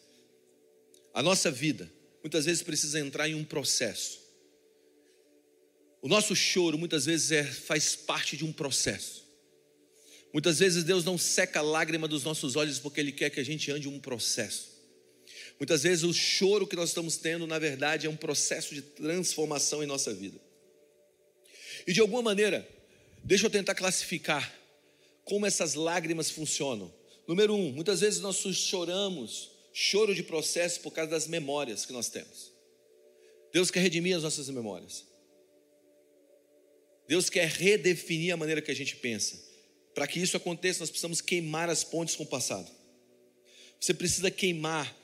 A 1.12 1.22
nossa 1.22 1.50
vida 1.50 1.88
muitas 2.24 2.46
vezes 2.46 2.62
precisa 2.62 2.98
entrar 2.98 3.28
em 3.28 3.34
um 3.34 3.44
processo. 3.44 4.18
O 6.00 6.08
nosso 6.08 6.34
choro 6.34 6.78
muitas 6.78 7.04
vezes 7.04 7.30
é, 7.30 7.44
faz 7.44 7.94
parte 7.94 8.34
de 8.34 8.44
um 8.46 8.52
processo. 8.52 9.22
Muitas 10.32 10.58
vezes 10.58 10.84
Deus 10.84 11.04
não 11.04 11.18
seca 11.18 11.60
a 11.60 11.62
lágrima 11.62 12.08
dos 12.08 12.24
nossos 12.24 12.56
olhos 12.56 12.78
porque 12.78 12.98
Ele 12.98 13.12
quer 13.12 13.28
que 13.28 13.38
a 13.38 13.44
gente 13.44 13.70
ande 13.70 13.88
um 13.88 14.00
processo. 14.00 14.72
Muitas 15.60 15.82
vezes 15.82 16.02
o 16.02 16.14
choro 16.14 16.66
que 16.66 16.74
nós 16.74 16.88
estamos 16.88 17.18
tendo, 17.18 17.46
na 17.46 17.58
verdade, 17.58 18.06
é 18.06 18.10
um 18.10 18.16
processo 18.16 18.74
de 18.74 18.80
transformação 18.80 19.82
em 19.82 19.86
nossa 19.86 20.12
vida. 20.12 20.40
E 21.86 21.92
de 21.92 22.00
alguma 22.00 22.22
maneira, 22.22 22.66
deixa 23.22 23.46
eu 23.46 23.50
tentar 23.50 23.74
classificar 23.74 24.52
como 25.24 25.44
essas 25.44 25.74
lágrimas 25.74 26.30
funcionam. 26.30 26.92
Número 27.28 27.54
um, 27.54 27.70
muitas 27.70 28.00
vezes 28.00 28.20
nós 28.20 28.36
choramos, 28.36 29.53
choro 29.76 30.14
de 30.14 30.22
processo 30.22 30.80
por 30.80 30.92
causa 30.92 31.10
das 31.10 31.26
memórias 31.26 31.84
que 31.84 31.92
nós 31.92 32.08
temos. 32.08 32.52
Deus 33.52 33.72
quer 33.72 33.80
redimir 33.80 34.16
as 34.16 34.22
nossas 34.22 34.48
memórias. 34.48 35.04
Deus 37.08 37.28
quer 37.28 37.48
redefinir 37.48 38.32
a 38.32 38.36
maneira 38.36 38.62
que 38.62 38.70
a 38.70 38.74
gente 38.74 38.94
pensa. 38.96 39.36
Para 39.92 40.06
que 40.06 40.20
isso 40.20 40.36
aconteça, 40.36 40.80
nós 40.80 40.90
precisamos 40.90 41.20
queimar 41.20 41.68
as 41.68 41.82
pontes 41.82 42.14
com 42.14 42.22
o 42.22 42.26
passado. 42.26 42.70
Você 43.80 43.92
precisa 43.92 44.30
queimar 44.30 44.96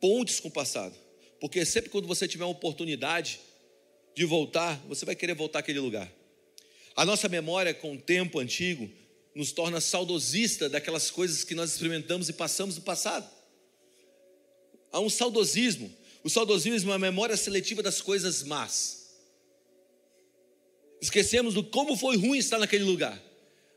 pontes 0.00 0.40
com 0.40 0.48
o 0.48 0.52
passado. 0.52 0.96
Porque 1.38 1.64
sempre 1.66 1.90
quando 1.90 2.08
você 2.08 2.26
tiver 2.26 2.44
uma 2.44 2.50
oportunidade 2.50 3.40
de 4.16 4.24
voltar, 4.24 4.82
você 4.88 5.04
vai 5.04 5.14
querer 5.14 5.34
voltar 5.34 5.58
àquele 5.58 5.80
lugar. 5.80 6.10
A 6.96 7.04
nossa 7.04 7.28
memória 7.28 7.74
com 7.74 7.94
o 7.94 8.00
tempo 8.00 8.40
antigo 8.40 8.90
nos 9.34 9.52
torna 9.52 9.82
saudosista 9.82 10.68
daquelas 10.68 11.10
coisas 11.10 11.44
que 11.44 11.54
nós 11.54 11.72
experimentamos 11.72 12.28
e 12.28 12.32
passamos 12.32 12.76
no 12.76 12.82
passado. 12.82 13.37
Há 14.92 15.00
um 15.00 15.10
saudosismo. 15.10 15.94
O 16.24 16.30
saudosismo 16.30 16.90
é 16.92 16.94
a 16.94 16.98
memória 16.98 17.36
seletiva 17.36 17.82
das 17.82 18.00
coisas 18.00 18.42
más. 18.42 18.98
Esquecemos 21.00 21.54
do 21.54 21.62
como 21.62 21.96
foi 21.96 22.16
ruim 22.16 22.38
estar 22.38 22.58
naquele 22.58 22.84
lugar. 22.84 23.22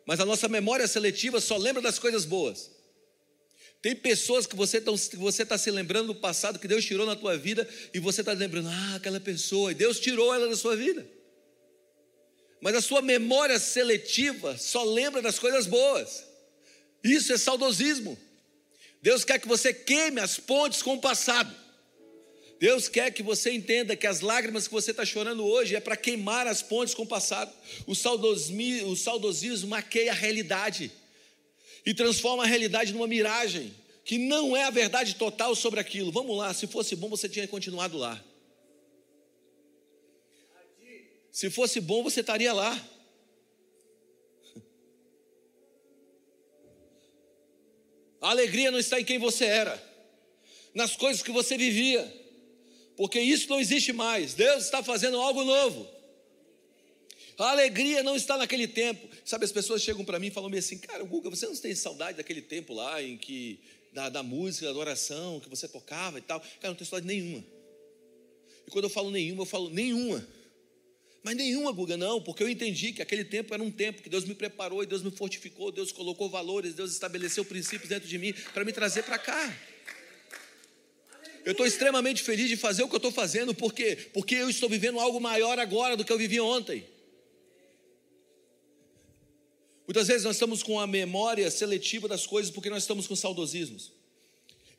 Mas 0.06 0.20
a 0.20 0.26
nossa 0.26 0.48
memória 0.48 0.88
seletiva 0.88 1.40
só 1.40 1.58
lembra 1.58 1.82
das 1.82 2.00
coisas 2.00 2.26
boas. 2.26 2.72
Tem 3.82 3.96
pessoas 3.96 4.46
que 4.46 4.56
você 4.56 4.78
está 5.44 5.58
se 5.58 5.72
lembrando 5.72 6.08
do 6.08 6.16
passado 6.16 6.60
que 6.60 6.68
Deus 6.68 6.86
tirou 6.86 7.06
na 7.06 7.16
tua 7.16 7.38
vida 7.38 7.68
e 7.94 8.00
você 8.00 8.22
está 8.22 8.32
lembrando, 8.32 8.70
ah, 8.70 8.96
aquela 8.96 9.20
pessoa, 9.20 9.72
e 9.72 9.76
Deus 9.76 10.00
tirou 10.00 10.34
ela 10.34 10.48
da 10.48 10.56
sua 10.56 10.76
vida. 10.76 11.08
Mas 12.62 12.76
a 12.76 12.82
sua 12.82 13.02
memória 13.02 13.58
seletiva 13.58 14.56
só 14.56 14.84
lembra 14.84 15.20
das 15.20 15.40
coisas 15.40 15.66
boas. 15.66 16.24
Isso 17.04 17.34
é 17.34 17.38
saudosismo. 17.38 18.18
Deus 19.02 19.26
quer 19.26 19.40
que 19.40 19.48
você 19.48 19.74
queime 19.74 20.20
as 20.20 20.38
pontes 20.38 20.82
com 20.82 20.94
o 20.94 21.02
passado. 21.02 21.54
Deus 22.60 22.88
quer 22.88 23.12
que 23.12 23.24
você 23.24 23.52
entenda 23.52 23.96
que 23.96 24.06
as 24.06 24.22
lágrimas 24.22 24.68
que 24.68 24.74
você 24.74 24.92
está 24.92 25.04
chorando 25.04 25.44
hoje 25.44 25.76
é 25.76 25.80
para 25.80 25.98
queimar 25.98 26.46
as 26.46 26.62
pontes 26.62 26.94
com 26.94 27.02
o 27.02 27.08
passado. 27.08 27.52
O 27.88 27.96
saudosismo, 27.96 28.88
o 28.92 28.96
saudosismo 28.96 29.70
maqueia 29.70 30.12
a 30.12 30.16
realidade 30.16 30.92
e 31.84 31.92
transforma 31.92 32.44
a 32.44 32.46
realidade 32.46 32.94
numa 32.94 33.08
miragem, 33.08 33.74
que 34.06 34.20
não 34.20 34.56
é 34.56 34.66
a 34.66 34.70
verdade 34.70 35.16
total 35.16 35.56
sobre 35.56 35.80
aquilo. 35.80 36.12
Vamos 36.12 36.38
lá, 36.38 36.54
se 36.54 36.68
fosse 36.68 36.96
bom, 36.96 37.10
você 37.10 37.28
tinha 37.28 37.48
continuado 37.48 37.98
lá. 37.98 38.24
Se 41.32 41.50
fosse 41.50 41.80
bom, 41.80 42.04
você 42.04 42.20
estaria 42.20 42.54
lá. 42.54 42.80
A 48.22 48.30
alegria 48.30 48.70
não 48.70 48.80
está 48.80 49.02
em 49.02 49.04
quem 49.04 49.18
você 49.18 49.46
era, 49.46 49.84
nas 50.76 50.96
coisas 50.96 51.24
que 51.24 51.32
você 51.32 51.58
vivia, 51.58 52.02
porque 52.96 53.20
isso 53.20 53.50
não 53.50 53.60
existe 53.60 53.92
mais. 53.92 54.36
Deus 54.36 54.64
está 54.66 54.84
fazendo 54.84 55.20
algo 55.20 55.44
novo. 55.44 55.90
A 57.40 57.50
alegria 57.50 58.04
não 58.04 58.16
está 58.16 58.38
naquele 58.38 58.68
tempo. 58.68 59.08
Sabe, 59.26 59.46
as 59.46 59.52
pessoas 59.52 59.82
chegam 59.82 60.06
para 60.06 60.20
mim 60.20 60.28
e 60.28 60.32
falam 60.32 60.52
assim: 60.56 60.78
Cara, 60.78 61.04
Guga, 61.04 61.30
você 61.30 61.48
não 61.48 61.56
tem 61.56 61.74
saudade 61.74 62.18
daquele 62.18 62.42
tempo 62.42 62.74
lá 62.74 63.02
em 63.02 63.18
que, 63.18 63.60
da, 63.92 64.10
da 64.10 64.22
música, 64.22 64.66
da 64.66 64.72
adoração 64.72 65.40
que 65.40 65.50
você 65.50 65.68
tocava 65.68 66.20
e 66.20 66.22
tal? 66.22 66.40
Cara, 66.40 66.68
não 66.68 66.76
tenho 66.76 66.88
saudade 66.88 67.08
nenhuma. 67.08 67.44
E 68.68 68.70
quando 68.70 68.84
eu 68.84 68.90
falo 68.90 69.10
nenhuma, 69.10 69.42
eu 69.42 69.48
falo 69.48 69.70
nenhuma. 69.72 70.26
Mas 71.24 71.36
nenhuma, 71.36 71.72
Guga, 71.72 71.96
não, 71.96 72.20
porque 72.22 72.42
eu 72.42 72.50
entendi 72.50 72.94
que 72.94 73.02
aquele 73.02 73.24
tempo 73.24 73.54
era 73.54 73.62
um 73.62 73.70
tempo 73.70 74.02
que 74.02 74.10
Deus 74.10 74.26
me 74.26 74.34
preparou 74.34 74.82
e 74.82 74.88
Deus 74.88 75.04
me 75.04 75.12
fortificou, 75.12 75.72
Deus 75.72 75.92
colocou 75.92 76.30
valores, 76.30 76.74
Deus 76.74 76.92
estabeleceu 76.92 77.46
princípios 77.46 77.90
dentro 77.90 78.10
de 78.10 78.18
mim 78.18 78.34
para 78.54 78.66
me 78.66 78.74
trazer 78.74 79.04
para 79.04 79.20
cá. 79.20 79.56
Eu 81.46 81.52
estou 81.52 81.66
extremamente 81.66 82.24
feliz 82.24 82.50
de 82.50 82.58
fazer 82.58 82.84
o 82.84 82.88
que 82.88 82.96
eu 82.96 82.98
estou 82.98 83.12
fazendo, 83.12 83.54
por 83.54 83.74
quê? 83.74 83.98
Porque 84.14 84.36
eu 84.36 84.50
estou 84.50 84.68
vivendo 84.68 85.00
algo 85.00 85.20
maior 85.20 85.60
agora 85.60 85.96
do 85.96 86.04
que 86.04 86.12
eu 86.12 86.18
vivi 86.18 86.40
ontem. 86.40 86.86
Muitas 89.88 90.08
vezes 90.08 90.24
nós 90.24 90.36
estamos 90.36 90.64
com 90.64 90.80
a 90.80 90.88
memória 90.88 91.50
seletiva 91.52 92.08
das 92.08 92.26
coisas 92.26 92.52
porque 92.52 92.70
nós 92.70 92.84
estamos 92.84 93.08
com 93.08 93.16
saudosismos. 93.16 93.92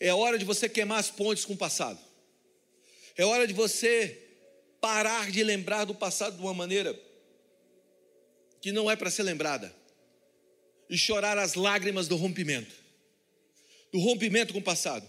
É 0.00 0.12
hora 0.12 0.38
de 0.38 0.44
você 0.44 0.68
queimar 0.68 0.98
as 0.98 1.11
pontes 1.11 1.44
com 1.44 1.52
o 1.52 1.57
passado. 1.57 2.00
É 3.16 3.24
hora 3.24 3.46
de 3.46 3.52
você 3.52 4.22
parar 4.83 5.31
de 5.31 5.45
lembrar 5.45 5.85
do 5.85 5.95
passado 5.95 6.37
de 6.37 6.42
uma 6.42 6.53
maneira 6.53 7.01
que 8.61 8.73
não 8.73 8.90
é 8.90 8.97
para 8.97 9.11
ser 9.11 9.23
lembrada 9.23 9.73
e 10.90 10.99
chorar 10.99 11.38
as 11.38 11.55
lágrimas 11.55 12.09
do 12.09 12.16
rompimento, 12.16 12.75
do 13.92 14.01
rompimento 14.01 14.53
com 14.53 14.59
o 14.59 14.62
passado. 14.62 15.09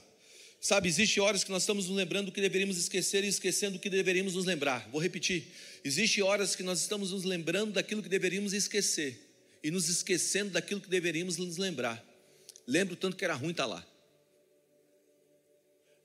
Sabe, 0.62 0.88
existe 0.88 1.20
horas 1.20 1.44
que 1.44 1.52
nós 1.52 1.64
estamos 1.64 1.88
nos 1.88 1.98
lembrando 1.98 2.28
do 2.28 2.32
que 2.32 2.40
deveríamos 2.40 2.78
esquecer 2.78 3.24
e 3.24 3.28
esquecendo 3.28 3.74
do 3.74 3.80
que 3.80 3.90
deveríamos 3.90 4.36
nos 4.36 4.46
lembrar. 4.46 4.88
Vou 4.92 5.02
repetir. 5.02 5.52
Existe 5.84 6.22
horas 6.22 6.56
que 6.56 6.64
nós 6.64 6.80
estamos 6.80 7.12
nos 7.12 7.24
lembrando 7.24 7.74
daquilo 7.74 8.02
que 8.02 8.08
deveríamos 8.08 8.54
esquecer 8.54 9.20
e 9.62 9.70
nos 9.72 9.90
esquecendo 9.90 10.52
daquilo 10.52 10.80
que 10.80 10.90
deveríamos 10.90 11.36
nos 11.36 11.58
lembrar. 11.58 12.02
Lembra 12.66 12.94
o 12.94 12.98
tanto 12.98 13.18
que 13.18 13.26
era 13.26 13.34
ruim 13.34 13.52
estar 13.52 13.66
lá. 13.66 13.86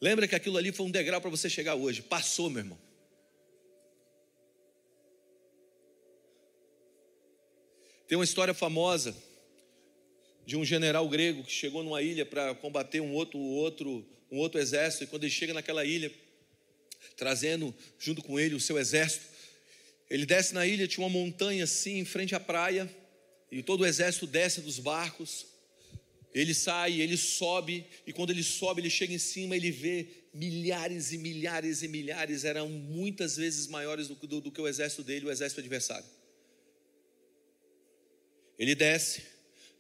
Lembra 0.01 0.27
que 0.27 0.35
aquilo 0.35 0.57
ali 0.57 0.73
foi 0.73 0.87
um 0.87 0.91
degrau 0.91 1.21
para 1.21 1.31
você 1.31 1.49
chegar 1.49 1.75
hoje. 1.75 2.03
Passou, 2.03 2.51
meu 2.51 2.61
irmão. 2.61 2.88
Tem 8.09 8.17
uma 8.17 8.25
história 8.25 8.55
famosa 8.55 9.15
de 10.47 10.57
um 10.57 10.65
general 10.65 11.07
grego 11.11 11.45
que 11.45 11.53
chegou 11.53 11.85
numa 11.85 12.01
ilha 12.01 12.25
para 12.25 12.55
combater 12.55 13.03
um 13.03 13.13
outro, 13.13 13.39
outro, 13.39 14.03
um 14.33 14.39
outro 14.39 14.59
exército, 14.59 15.05
e 15.05 15.07
quando 15.07 15.25
ele 15.25 15.31
chega 15.31 15.53
naquela 15.53 15.85
ilha, 15.85 16.11
trazendo 17.19 17.75
junto 17.99 18.23
com 18.23 18.41
ele 18.41 18.55
o 18.55 18.61
seu 18.61 18.79
exército, 18.79 19.27
ele 20.09 20.25
desce 20.25 20.55
na 20.55 20.67
ilha, 20.67 20.89
tinha 20.89 21.07
uma 21.07 21.13
montanha 21.13 21.65
assim 21.65 21.99
em 21.99 22.05
frente 22.07 22.35
à 22.35 22.41
praia, 22.41 22.91
e 23.53 23.63
todo 23.63 23.83
o 23.83 23.87
exército 23.87 24.27
desce 24.27 24.63
dos 24.63 24.79
barcos. 24.79 25.47
Ele 26.35 26.55
sai, 26.55 27.03
ele 27.03 27.17
sobe, 27.19 27.85
e 28.07 28.13
quando 28.13 28.31
ele 28.31 28.43
sobe, 28.43 28.81
ele 28.81 28.91
chega 28.91 29.13
em 29.13 29.19
cima, 29.19 29.55
ele 29.55 29.71
vê 29.71 30.07
milhares 30.33 31.13
e 31.13 31.19
milhares 31.19 31.83
e 31.83 31.89
milhares, 31.89 32.45
eram 32.45 32.71
muitas 32.71 33.37
vezes 33.37 33.67
maiores 33.67 34.09
do, 34.09 34.15
do, 34.15 34.41
do 34.41 34.51
que 34.51 34.61
o 34.63 34.69
exército 34.69 35.03
dele, 35.03 35.27
o 35.27 35.31
exército 35.31 35.61
adversário. 35.61 36.18
Ele 38.59 38.75
desce 38.75 39.23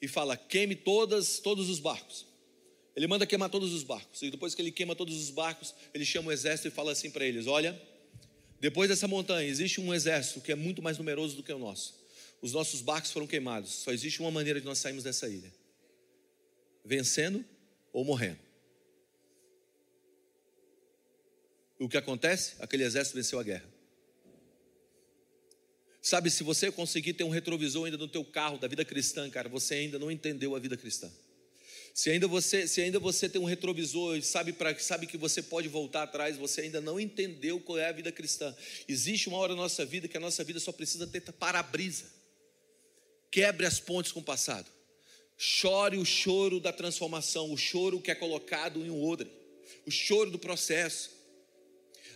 e 0.00 0.06
fala: 0.06 0.36
queime 0.36 0.76
todas, 0.76 1.38
todos 1.38 1.68
os 1.68 1.78
barcos. 1.78 2.26
Ele 2.94 3.06
manda 3.06 3.26
queimar 3.26 3.48
todos 3.50 3.72
os 3.72 3.82
barcos. 3.82 4.22
E 4.22 4.30
depois 4.30 4.54
que 4.54 4.62
ele 4.62 4.70
queima 4.70 4.94
todos 4.94 5.16
os 5.16 5.30
barcos, 5.30 5.74
ele 5.94 6.04
chama 6.04 6.28
o 6.28 6.32
exército 6.32 6.68
e 6.68 6.70
fala 6.70 6.92
assim 6.92 7.10
para 7.10 7.24
eles: 7.24 7.46
Olha, 7.46 7.80
depois 8.60 8.88
dessa 8.88 9.08
montanha 9.08 9.48
existe 9.48 9.80
um 9.80 9.94
exército 9.94 10.40
que 10.40 10.52
é 10.52 10.54
muito 10.54 10.82
mais 10.82 10.98
numeroso 10.98 11.36
do 11.36 11.42
que 11.42 11.52
o 11.52 11.58
nosso. 11.58 11.94
Os 12.40 12.52
nossos 12.52 12.80
barcos 12.80 13.10
foram 13.10 13.26
queimados. 13.26 13.70
Só 13.70 13.90
existe 13.90 14.20
uma 14.20 14.30
maneira 14.30 14.60
de 14.60 14.66
nós 14.66 14.78
sairmos 14.78 15.04
dessa 15.04 15.28
ilha: 15.28 15.52
vencendo 16.84 17.44
ou 17.92 18.04
morrendo. 18.04 18.38
O 21.78 21.88
que 21.88 21.96
acontece? 21.96 22.54
Aquele 22.58 22.82
exército 22.82 23.16
venceu 23.16 23.38
a 23.38 23.42
guerra. 23.42 23.77
Sabe, 26.00 26.30
se 26.30 26.42
você 26.42 26.70
conseguir 26.70 27.14
ter 27.14 27.24
um 27.24 27.30
retrovisor 27.30 27.86
ainda 27.86 27.98
no 27.98 28.08
teu 28.08 28.24
carro 28.24 28.58
da 28.58 28.68
vida 28.68 28.84
cristã, 28.84 29.28
cara, 29.28 29.48
você 29.48 29.74
ainda 29.74 29.98
não 29.98 30.10
entendeu 30.10 30.54
a 30.54 30.58
vida 30.58 30.76
cristã. 30.76 31.10
Se 31.98 32.10
ainda 32.10 32.28
você, 32.28 32.68
se 32.68 32.80
ainda 32.80 33.00
você 33.00 33.28
tem 33.28 33.40
um 33.40 33.44
retrovisor 33.44 34.16
e 34.16 34.22
sabe, 34.22 34.54
sabe 34.78 35.04
que 35.04 35.18
você 35.18 35.42
pode 35.42 35.66
voltar 35.66 36.04
atrás, 36.04 36.36
você 36.36 36.60
ainda 36.60 36.80
não 36.80 37.00
entendeu 37.00 37.58
qual 37.58 37.76
é 37.76 37.88
a 37.88 37.92
vida 37.92 38.12
cristã. 38.12 38.54
Existe 38.86 39.28
uma 39.28 39.38
hora 39.38 39.52
na 39.56 39.62
nossa 39.62 39.84
vida 39.84 40.06
que 40.06 40.16
a 40.16 40.20
nossa 40.20 40.44
vida 40.44 40.60
só 40.60 40.70
precisa 40.70 41.08
ter 41.08 41.20
para-brisa. 41.20 42.04
Quebre 43.32 43.66
as 43.66 43.80
pontes 43.80 44.12
com 44.12 44.20
o 44.20 44.22
passado. 44.22 44.70
Chore 45.36 45.98
o 45.98 46.04
choro 46.04 46.60
da 46.60 46.72
transformação, 46.72 47.52
o 47.52 47.56
choro 47.56 48.00
que 48.00 48.12
é 48.12 48.14
colocado 48.14 48.78
em 48.84 48.90
um 48.90 49.04
odre, 49.04 49.28
o 49.84 49.90
choro 49.90 50.30
do 50.30 50.38
processo. 50.38 51.17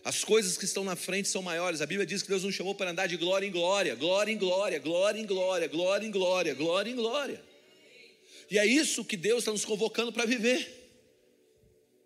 As 0.04 0.24
coisas 0.24 0.56
que 0.56 0.64
estão 0.64 0.82
na 0.82 0.96
frente 0.96 1.28
são 1.28 1.42
maiores. 1.42 1.80
A 1.80 1.86
Bíblia 1.86 2.04
diz 2.04 2.22
que 2.22 2.28
Deus 2.28 2.42
nos 2.42 2.54
chamou 2.54 2.74
para 2.74 2.90
andar 2.90 3.06
de 3.06 3.16
glória 3.16 3.46
em 3.46 3.52
glória, 3.52 3.94
glória 3.94 4.32
em 4.32 4.38
glória, 4.38 4.78
glória 4.78 5.20
em 5.20 5.26
glória, 5.26 5.68
glória 5.68 6.06
em 6.06 6.10
glória, 6.10 6.54
glória 6.54 6.90
em 6.90 6.96
glória. 6.96 7.44
E 8.50 8.58
é 8.58 8.66
isso 8.66 9.04
que 9.04 9.16
Deus 9.16 9.40
está 9.40 9.52
nos 9.52 9.64
convocando 9.64 10.12
para 10.12 10.26
viver. 10.26 10.80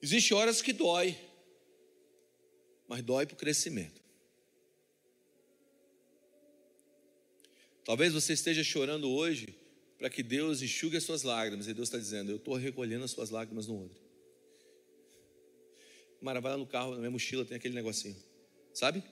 Existem 0.02 0.36
horas 0.36 0.60
que 0.60 0.72
dói, 0.72 1.16
mas 2.86 3.02
dói 3.02 3.24
para 3.26 3.34
o 3.34 3.38
crescimento. 3.38 4.00
Talvez 7.84 8.12
você 8.12 8.34
esteja 8.34 8.62
chorando 8.62 9.10
hoje 9.10 9.56
para 9.98 10.10
que 10.10 10.22
Deus 10.22 10.60
enxugue 10.60 10.98
as 10.98 11.04
suas 11.04 11.22
lágrimas, 11.22 11.66
e 11.66 11.72
Deus 11.72 11.88
está 11.88 11.98
dizendo: 11.98 12.30
Eu 12.30 12.36
estou 12.36 12.54
recolhendo 12.54 13.04
as 13.04 13.10
suas 13.10 13.30
lágrimas 13.30 13.66
no 13.66 13.80
outro. 13.80 14.05
Mara, 16.20 16.40
vai 16.40 16.52
lá 16.52 16.58
no 16.58 16.66
carro, 16.66 16.92
na 16.92 16.98
minha 16.98 17.10
mochila 17.10 17.44
tem 17.44 17.56
aquele 17.56 17.74
negocinho, 17.74 18.16
sabe? 18.72 19.02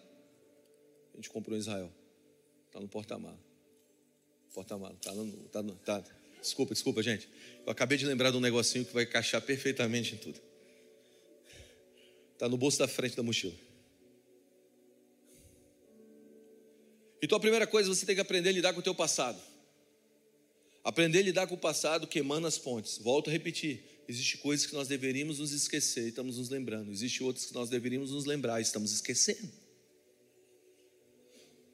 A 1.13 1.17
gente 1.17 1.31
comprou 1.31 1.57
em 1.57 1.61
Israel, 1.61 1.93
está 2.67 2.81
no 2.81 2.89
porta-mala. 2.89 3.39
Porta-mala, 4.55 4.95
está 4.95 5.13
no. 5.13 5.33
Tá 5.49 5.63
no 5.63 5.75
tá, 5.77 6.05
Desculpa, 6.41 6.75
desculpa, 6.75 7.03
gente. 7.03 7.29
Eu 7.65 7.73
acabei 7.73 7.97
de 7.97 8.05
lembrar 8.05 8.31
de 8.31 8.37
um 8.37 8.41
negocinho 8.41 8.85
que 8.85 8.93
vai 8.93 9.05
encaixar 9.05 9.41
perfeitamente 9.41 10.15
em 10.15 10.19
tudo. 10.19 10.39
Está 12.35 12.49
no 12.49 12.57
bolso 12.57 12.79
da 12.79 12.87
frente 12.87 13.17
da 13.17 13.23
mochila. 13.23 13.55
Então 17.23 17.39
a 17.39 17.41
primeira 17.41 17.67
coisa 17.67 17.89
você 17.89 18.05
tem 18.05 18.15
que 18.15 18.21
aprender 18.21 18.51
a 18.51 18.53
lidar 18.53 18.75
com 18.75 18.81
o 18.81 18.83
teu 18.83 18.95
passado. 18.95 19.41
Aprender 20.85 21.21
a 21.21 21.23
lidar 21.23 21.47
com 21.47 21.55
o 21.55 21.59
passado 21.59 22.07
queimando 22.07 22.47
as 22.47 22.59
pontes. 22.59 22.99
Volto 22.99 23.31
a 23.31 23.33
repetir. 23.33 23.83
Existem 24.07 24.41
coisas 24.41 24.67
que 24.67 24.75
nós 24.75 24.87
deveríamos 24.87 25.39
nos 25.39 25.53
esquecer 25.53 26.05
e 26.05 26.09
estamos 26.09 26.37
nos 26.37 26.51
lembrando. 26.51 26.93
Existem 26.93 27.27
outras 27.27 27.47
que 27.47 27.55
nós 27.55 27.71
deveríamos 27.71 28.11
nos 28.11 28.25
lembrar 28.27 28.61
e 28.61 28.63
estamos 28.63 28.93
esquecendo. 28.93 29.51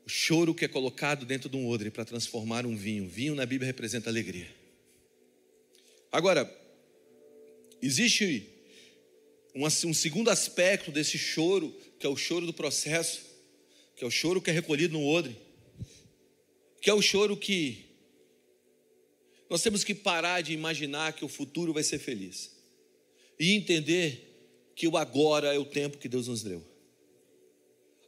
O 0.07 0.09
choro 0.09 0.55
que 0.55 0.64
é 0.64 0.69
colocado 0.69 1.27
dentro 1.27 1.49
de 1.49 1.57
um 1.57 1.69
odre 1.69 1.90
para 1.90 2.05
transformar 2.05 2.64
um 2.66 2.77
vinho. 2.77 3.09
Vinho 3.09 3.35
na 3.35 3.45
Bíblia 3.45 3.66
representa 3.66 4.09
alegria. 4.09 4.49
Agora, 6.12 6.49
existe 7.83 8.49
um, 9.55 9.64
um 9.66 9.95
segundo 9.95 10.31
aspecto 10.31 10.93
desse 10.93 11.19
choro, 11.19 11.75
que 11.99 12.07
é 12.07 12.09
o 12.09 12.16
choro 12.16 12.47
do 12.47 12.53
processo, 12.53 13.23
que 13.97 14.05
é 14.05 14.07
o 14.07 14.11
choro 14.11 14.40
que 14.40 14.51
é 14.51 14.53
recolhido 14.53 14.93
no 14.93 15.05
odre, 15.05 15.37
que 16.81 16.88
é 16.88 16.95
o 16.95 17.03
choro 17.03 17.37
que 17.37 17.89
nós 19.51 19.63
temos 19.63 19.83
que 19.83 19.95
parar 19.95 20.41
de 20.43 20.53
imaginar 20.53 21.13
que 21.13 21.25
o 21.25 21.29
futuro 21.29 21.73
vai 21.73 21.83
ser 21.83 21.99
feliz 21.99 22.53
e 23.39 23.53
entender 23.53 24.73
que 24.77 24.87
o 24.87 24.97
agora 24.97 25.53
é 25.53 25.59
o 25.59 25.65
tempo 25.65 25.99
que 25.99 26.09
Deus 26.09 26.29
nos 26.29 26.43
deu. 26.43 26.65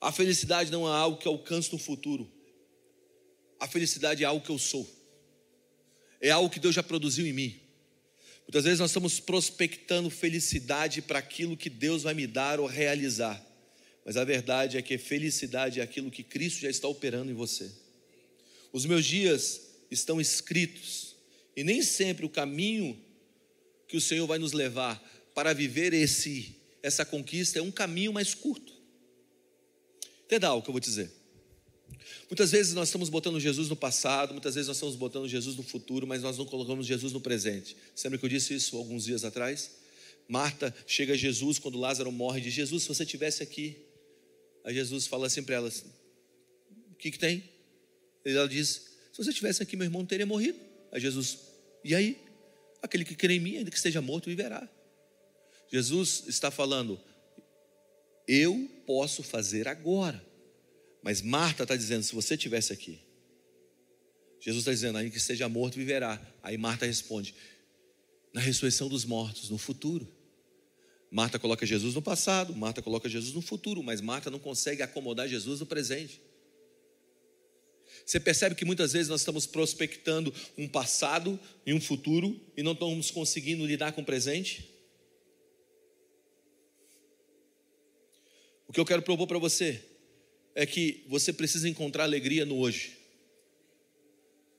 A 0.00 0.12
felicidade 0.12 0.70
não 0.70 0.86
é 0.88 0.92
algo 0.92 1.18
que 1.18 1.28
alcanço 1.28 1.72
no 1.72 1.78
futuro. 1.78 2.30
A 3.58 3.66
felicidade 3.66 4.22
é 4.22 4.26
algo 4.26 4.44
que 4.44 4.50
eu 4.50 4.58
sou. 4.58 4.88
É 6.20 6.30
algo 6.30 6.48
que 6.48 6.60
Deus 6.60 6.74
já 6.74 6.82
produziu 6.82 7.26
em 7.26 7.32
mim. 7.32 7.60
Muitas 8.42 8.64
vezes 8.64 8.80
nós 8.80 8.90
estamos 8.90 9.20
prospectando 9.20 10.10
felicidade 10.10 11.02
para 11.02 11.18
aquilo 11.18 11.56
que 11.56 11.70
Deus 11.70 12.04
vai 12.04 12.14
me 12.14 12.26
dar 12.26 12.60
ou 12.60 12.66
realizar. 12.66 13.44
Mas 14.04 14.16
a 14.16 14.24
verdade 14.24 14.76
é 14.76 14.82
que 14.82 14.98
felicidade 14.98 15.80
é 15.80 15.82
aquilo 15.82 16.10
que 16.10 16.22
Cristo 16.22 16.60
já 16.60 16.70
está 16.70 16.88
operando 16.88 17.30
em 17.30 17.34
você. 17.34 17.70
Os 18.72 18.84
meus 18.84 19.04
dias 19.04 19.60
estão 19.90 20.20
escritos, 20.20 21.11
e 21.56 21.62
nem 21.62 21.82
sempre 21.82 22.24
o 22.24 22.28
caminho 22.28 22.98
que 23.86 23.96
o 23.96 24.00
Senhor 24.00 24.26
vai 24.26 24.38
nos 24.38 24.52
levar 24.52 25.02
para 25.34 25.52
viver 25.52 25.92
esse 25.92 26.60
essa 26.82 27.04
conquista 27.04 27.60
é 27.60 27.62
um 27.62 27.70
caminho 27.70 28.12
mais 28.12 28.34
curto. 28.34 28.72
Entenda 30.24 30.52
o 30.52 30.60
que 30.60 30.68
eu 30.68 30.72
vou 30.72 30.80
dizer. 30.80 31.10
Muitas 32.28 32.50
vezes 32.50 32.74
nós 32.74 32.88
estamos 32.88 33.08
botando 33.08 33.38
Jesus 33.38 33.68
no 33.68 33.76
passado, 33.76 34.32
muitas 34.32 34.54
vezes 34.54 34.66
nós 34.66 34.78
estamos 34.78 34.96
botando 34.96 35.28
Jesus 35.28 35.54
no 35.56 35.62
futuro, 35.62 36.06
mas 36.06 36.22
nós 36.22 36.38
não 36.38 36.44
colocamos 36.44 36.86
Jesus 36.86 37.12
no 37.12 37.20
presente. 37.20 37.76
Lembra 38.02 38.18
que 38.18 38.24
eu 38.24 38.28
disse 38.28 38.54
isso 38.54 38.76
alguns 38.76 39.04
dias 39.04 39.24
atrás? 39.24 39.70
Marta 40.26 40.74
chega 40.86 41.12
a 41.12 41.16
Jesus 41.16 41.58
quando 41.58 41.78
Lázaro 41.78 42.10
morre 42.10 42.40
e 42.40 42.42
diz: 42.44 42.54
Jesus, 42.54 42.82
se 42.82 42.88
você 42.88 43.04
estivesse 43.04 43.42
aqui. 43.42 43.76
Aí 44.64 44.74
Jesus 44.74 45.06
fala 45.06 45.26
assim 45.26 45.42
para 45.42 45.56
ela: 45.56 45.72
O 46.90 46.94
que, 46.94 47.10
que 47.10 47.18
tem? 47.18 47.44
E 48.24 48.30
ela 48.30 48.48
diz: 48.48 48.90
Se 49.12 49.18
você 49.18 49.30
estivesse 49.30 49.62
aqui, 49.62 49.76
meu 49.76 49.84
irmão 49.84 50.04
teria 50.04 50.26
morrido. 50.26 50.58
Aí 50.92 51.00
Jesus: 51.00 51.38
E 51.84 51.94
aí? 51.94 52.22
Aquele 52.82 53.04
que 53.04 53.14
crê 53.14 53.34
em 53.34 53.40
mim, 53.40 53.56
ainda 53.56 53.70
que 53.70 53.76
esteja 53.76 54.00
morto, 54.02 54.26
viverá. 54.26 54.68
Jesus 55.70 56.24
está 56.28 56.50
falando: 56.50 57.00
Eu 58.28 58.68
posso 58.86 59.22
fazer 59.22 59.66
agora 59.66 60.32
mas 61.02 61.20
Marta 61.20 61.64
está 61.64 61.74
dizendo: 61.74 62.04
se 62.04 62.14
você 62.14 62.34
estivesse 62.34 62.72
aqui, 62.72 63.00
Jesus 64.40 64.62
está 64.62 64.70
dizendo: 64.70 64.98
ainda 64.98 65.10
que 65.10 65.20
seja 65.20 65.48
morto, 65.48 65.74
viverá. 65.74 66.20
Aí 66.42 66.56
Marta 66.56 66.86
responde: 66.86 67.34
na 68.32 68.40
ressurreição 68.40 68.88
dos 68.88 69.04
mortos, 69.04 69.50
no 69.50 69.58
futuro. 69.58 70.06
Marta 71.10 71.38
coloca 71.38 71.66
Jesus 71.66 71.94
no 71.94 72.00
passado, 72.00 72.56
Marta 72.56 72.80
coloca 72.80 73.06
Jesus 73.06 73.34
no 73.34 73.42
futuro, 73.42 73.82
mas 73.82 74.00
Marta 74.00 74.30
não 74.30 74.38
consegue 74.38 74.82
acomodar 74.82 75.28
Jesus 75.28 75.60
no 75.60 75.66
presente. 75.66 76.22
Você 78.04 78.18
percebe 78.18 78.54
que 78.54 78.64
muitas 78.64 78.92
vezes 78.92 79.08
nós 79.08 79.20
estamos 79.20 79.46
prospectando 79.46 80.34
um 80.58 80.68
passado 80.68 81.38
e 81.64 81.72
um 81.72 81.80
futuro 81.80 82.40
e 82.56 82.62
não 82.62 82.72
estamos 82.72 83.10
conseguindo 83.10 83.64
lidar 83.64 83.92
com 83.92 84.00
o 84.00 84.04
presente? 84.04 84.68
O 88.66 88.72
que 88.72 88.80
eu 88.80 88.86
quero 88.86 89.02
propor 89.02 89.26
para 89.26 89.38
você 89.38 89.84
é 90.54 90.66
que 90.66 91.04
você 91.08 91.32
precisa 91.32 91.68
encontrar 91.68 92.04
alegria 92.04 92.44
no 92.44 92.58
hoje. 92.58 92.96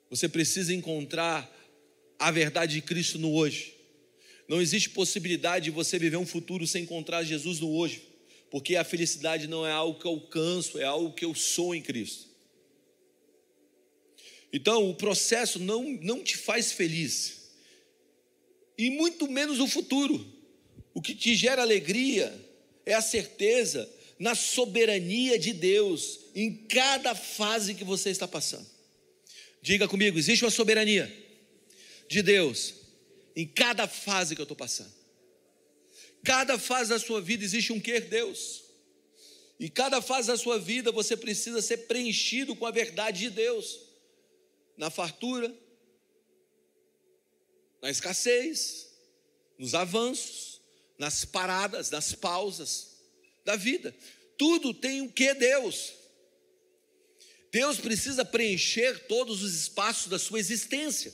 Você 0.10 0.30
precisa 0.30 0.74
encontrar 0.74 1.52
a 2.20 2.32
verdade 2.32 2.76
de 2.76 2.82
Cristo 2.82 3.18
no 3.18 3.34
hoje. 3.34 3.74
Não 4.48 4.62
existe 4.62 4.90
possibilidade 4.90 5.66
de 5.66 5.72
você 5.72 5.98
viver 5.98 6.18
um 6.18 6.26
futuro 6.26 6.68
sem 6.68 6.84
encontrar 6.84 7.24
Jesus 7.24 7.60
no 7.60 7.72
hoje, 7.72 8.04
porque 8.52 8.76
a 8.76 8.84
felicidade 8.84 9.48
não 9.48 9.66
é 9.66 9.72
algo 9.72 10.00
que 10.00 10.06
eu 10.06 10.12
alcanço, 10.12 10.78
é 10.78 10.84
algo 10.84 11.14
que 11.14 11.26
eu 11.26 11.34
sou 11.34 11.74
em 11.74 11.82
Cristo. 11.82 12.33
Então, 14.54 14.88
o 14.88 14.94
processo 14.94 15.58
não, 15.58 15.84
não 16.02 16.24
te 16.24 16.38
faz 16.38 16.72
feliz, 16.72 17.42
e 18.78 18.92
muito 18.92 19.28
menos 19.28 19.60
o 19.60 19.68
futuro. 19.68 20.24
O 20.94 21.02
que 21.02 21.16
te 21.16 21.36
gera 21.36 21.64
alegria 21.64 22.32
é 22.86 22.94
a 22.94 23.02
certeza 23.02 23.90
na 24.20 24.36
soberania 24.36 25.40
de 25.40 25.54
Deus 25.54 26.20
em 26.36 26.54
cada 26.68 27.16
fase 27.16 27.74
que 27.74 27.84
você 27.84 28.12
está 28.12 28.28
passando. 28.28 28.66
Diga 29.62 29.88
comigo: 29.88 30.20
existe 30.20 30.46
uma 30.46 30.52
soberania 30.52 31.12
de 32.08 32.22
Deus 32.22 32.76
em 33.36 33.48
cada 33.48 33.88
fase 33.88 34.36
que 34.36 34.42
eu 34.42 34.44
estou 34.44 34.58
passando. 34.58 34.94
Cada 36.24 36.60
fase 36.60 36.90
da 36.90 37.00
sua 37.00 37.22
vida 37.22 37.44
existe 37.44 37.74
um 37.74 37.80
quer 37.80 38.02
Deus. 38.02 38.64
E 39.60 39.70
cada 39.70 40.02
fase 40.02 40.28
da 40.28 40.38
sua 40.38 40.60
vida 40.60 40.92
você 40.92 41.18
precisa 41.18 41.62
ser 41.62 41.78
preenchido 41.78 42.56
com 42.56 42.66
a 42.66 42.72
verdade 42.72 43.20
de 43.20 43.30
Deus. 43.30 43.80
Na 44.78 44.90
fartura, 44.90 45.54
na 47.82 47.90
escassez, 47.90 48.90
nos 49.58 49.76
avanços, 49.76 50.62
nas 50.98 51.26
paradas, 51.26 51.92
nas 51.92 52.14
pausas 52.14 52.98
da 53.44 53.56
vida. 53.56 53.96
Tudo 54.38 54.74
tem 54.74 55.02
o 55.02 55.12
que 55.12 55.34
Deus. 55.34 55.94
Deus 57.52 57.78
precisa 57.78 58.26
preencher 58.26 59.06
todos 59.08 59.44
os 59.44 59.54
espaços 59.54 60.08
da 60.08 60.18
sua 60.18 60.40
existência. 60.40 61.14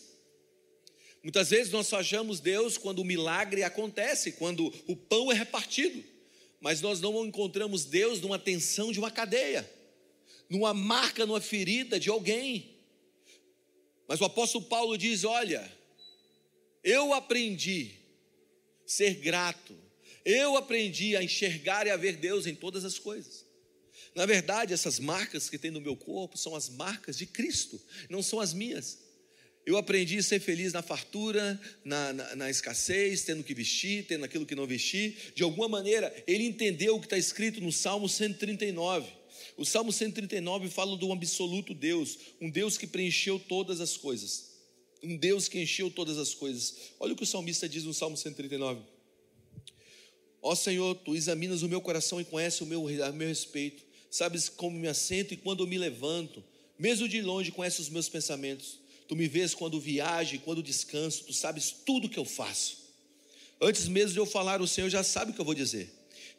Muitas 1.21 1.49
vezes 1.49 1.71
nós 1.71 1.91
achamos 1.91 2.39
Deus 2.39 2.77
quando 2.77 2.99
o 2.99 3.05
milagre 3.05 3.63
acontece, 3.63 4.31
quando 4.33 4.73
o 4.87 4.95
pão 4.95 5.31
é 5.31 5.35
repartido, 5.35 6.01
mas 6.61 6.79
nós 6.79 7.01
não 7.01 7.25
encontramos 7.25 7.83
Deus 7.83 8.21
numa 8.21 8.39
tensão 8.39 8.91
de 8.91 8.99
uma 8.99 9.11
cadeia, 9.11 9.69
numa 10.49 10.73
marca, 10.73 11.25
numa 11.25 11.41
ferida 11.41 11.99
de 11.99 12.09
alguém. 12.09 12.78
Mas 14.09 14.19
o 14.19 14.25
apóstolo 14.25 14.65
Paulo 14.65 14.97
diz: 14.97 15.23
Olha, 15.23 15.71
eu 16.83 17.13
aprendi 17.13 17.93
ser 18.85 19.13
grato 19.13 19.73
eu 20.25 20.57
aprendi 20.57 21.15
a 21.15 21.23
enxergar 21.23 21.87
e 21.87 21.89
a 21.89 21.97
ver 21.97 22.17
Deus 22.17 22.45
em 22.45 22.55
todas 22.55 22.85
as 22.85 22.99
coisas. 22.99 23.45
Na 24.13 24.25
verdade, 24.25 24.73
essas 24.73 24.99
marcas 24.99 25.49
que 25.49 25.57
tem 25.57 25.71
no 25.71 25.81
meu 25.81 25.95
corpo 25.95 26.37
são 26.37 26.55
as 26.55 26.69
marcas 26.69 27.17
de 27.17 27.25
Cristo, 27.25 27.81
não 28.09 28.21
são 28.21 28.39
as 28.39 28.53
minhas. 28.53 28.99
Eu 29.65 29.77
aprendi 29.77 30.17
a 30.17 30.23
ser 30.23 30.39
feliz 30.39 30.73
na 30.73 30.81
fartura, 30.81 31.59
na, 31.83 32.13
na, 32.13 32.35
na, 32.35 32.49
escassez, 32.49 33.23
tendo 33.23 33.43
que 33.43 33.53
vestir, 33.53 34.05
tendo 34.05 34.25
aquilo 34.25 34.45
que 34.45 34.55
não 34.55 34.65
vestir. 34.65 35.33
De 35.35 35.43
alguma 35.43 35.67
maneira, 35.67 36.13
ele 36.25 36.43
entendeu 36.43 36.95
o 36.95 36.99
que 36.99 37.05
está 37.05 37.17
escrito 37.17 37.61
no 37.61 37.71
Salmo 37.71 38.09
139. 38.09 39.11
O 39.57 39.65
Salmo 39.65 39.91
139 39.91 40.69
fala 40.69 40.97
um 41.03 41.13
absoluto 41.13 41.73
Deus, 41.73 42.17
um 42.41 42.49
Deus 42.49 42.77
que 42.77 42.87
preencheu 42.87 43.39
todas 43.39 43.81
as 43.81 43.97
coisas. 43.97 44.49
Um 45.03 45.15
Deus 45.15 45.47
que 45.47 45.59
encheu 45.61 45.89
todas 45.89 46.17
as 46.17 46.33
coisas. 46.33 46.75
Olha 46.99 47.13
o 47.13 47.15
que 47.15 47.23
o 47.23 47.27
salmista 47.27 47.67
diz 47.67 47.83
no 47.83 47.93
Salmo 47.93 48.17
139. 48.17 48.81
Ó 50.41 50.55
Senhor, 50.55 50.95
tu 50.95 51.15
examinas 51.15 51.63
o 51.63 51.69
meu 51.69 51.81
coração 51.81 52.19
e 52.19 52.25
conheces 52.25 52.61
o 52.61 52.65
meu, 52.65 52.87
a 53.03 53.11
meu 53.11 53.27
respeito. 53.27 53.83
Sabes 54.09 54.49
como 54.49 54.77
me 54.77 54.87
assento 54.87 55.33
e 55.33 55.37
quando 55.37 55.67
me 55.67 55.77
levanto. 55.77 56.43
Mesmo 56.77 57.07
de 57.07 57.21
longe, 57.21 57.51
conheces 57.51 57.79
os 57.79 57.89
meus 57.89 58.09
pensamentos. 58.09 58.79
Tu 59.07 59.15
me 59.15 59.27
vês 59.27 59.53
quando 59.53 59.79
viajo 59.79 60.35
e 60.35 60.39
quando 60.39 60.63
descanso, 60.63 61.23
tu 61.25 61.33
sabes 61.33 61.71
tudo 61.85 62.07
que 62.07 62.19
eu 62.19 62.25
faço. 62.25 62.77
Antes 63.61 63.87
mesmo 63.87 64.13
de 64.13 64.19
eu 64.19 64.25
falar, 64.25 64.61
o 64.61 64.67
Senhor 64.67 64.89
já 64.89 65.03
sabe 65.03 65.31
o 65.31 65.33
que 65.33 65.41
eu 65.41 65.45
vou 65.45 65.53
dizer. 65.53 65.91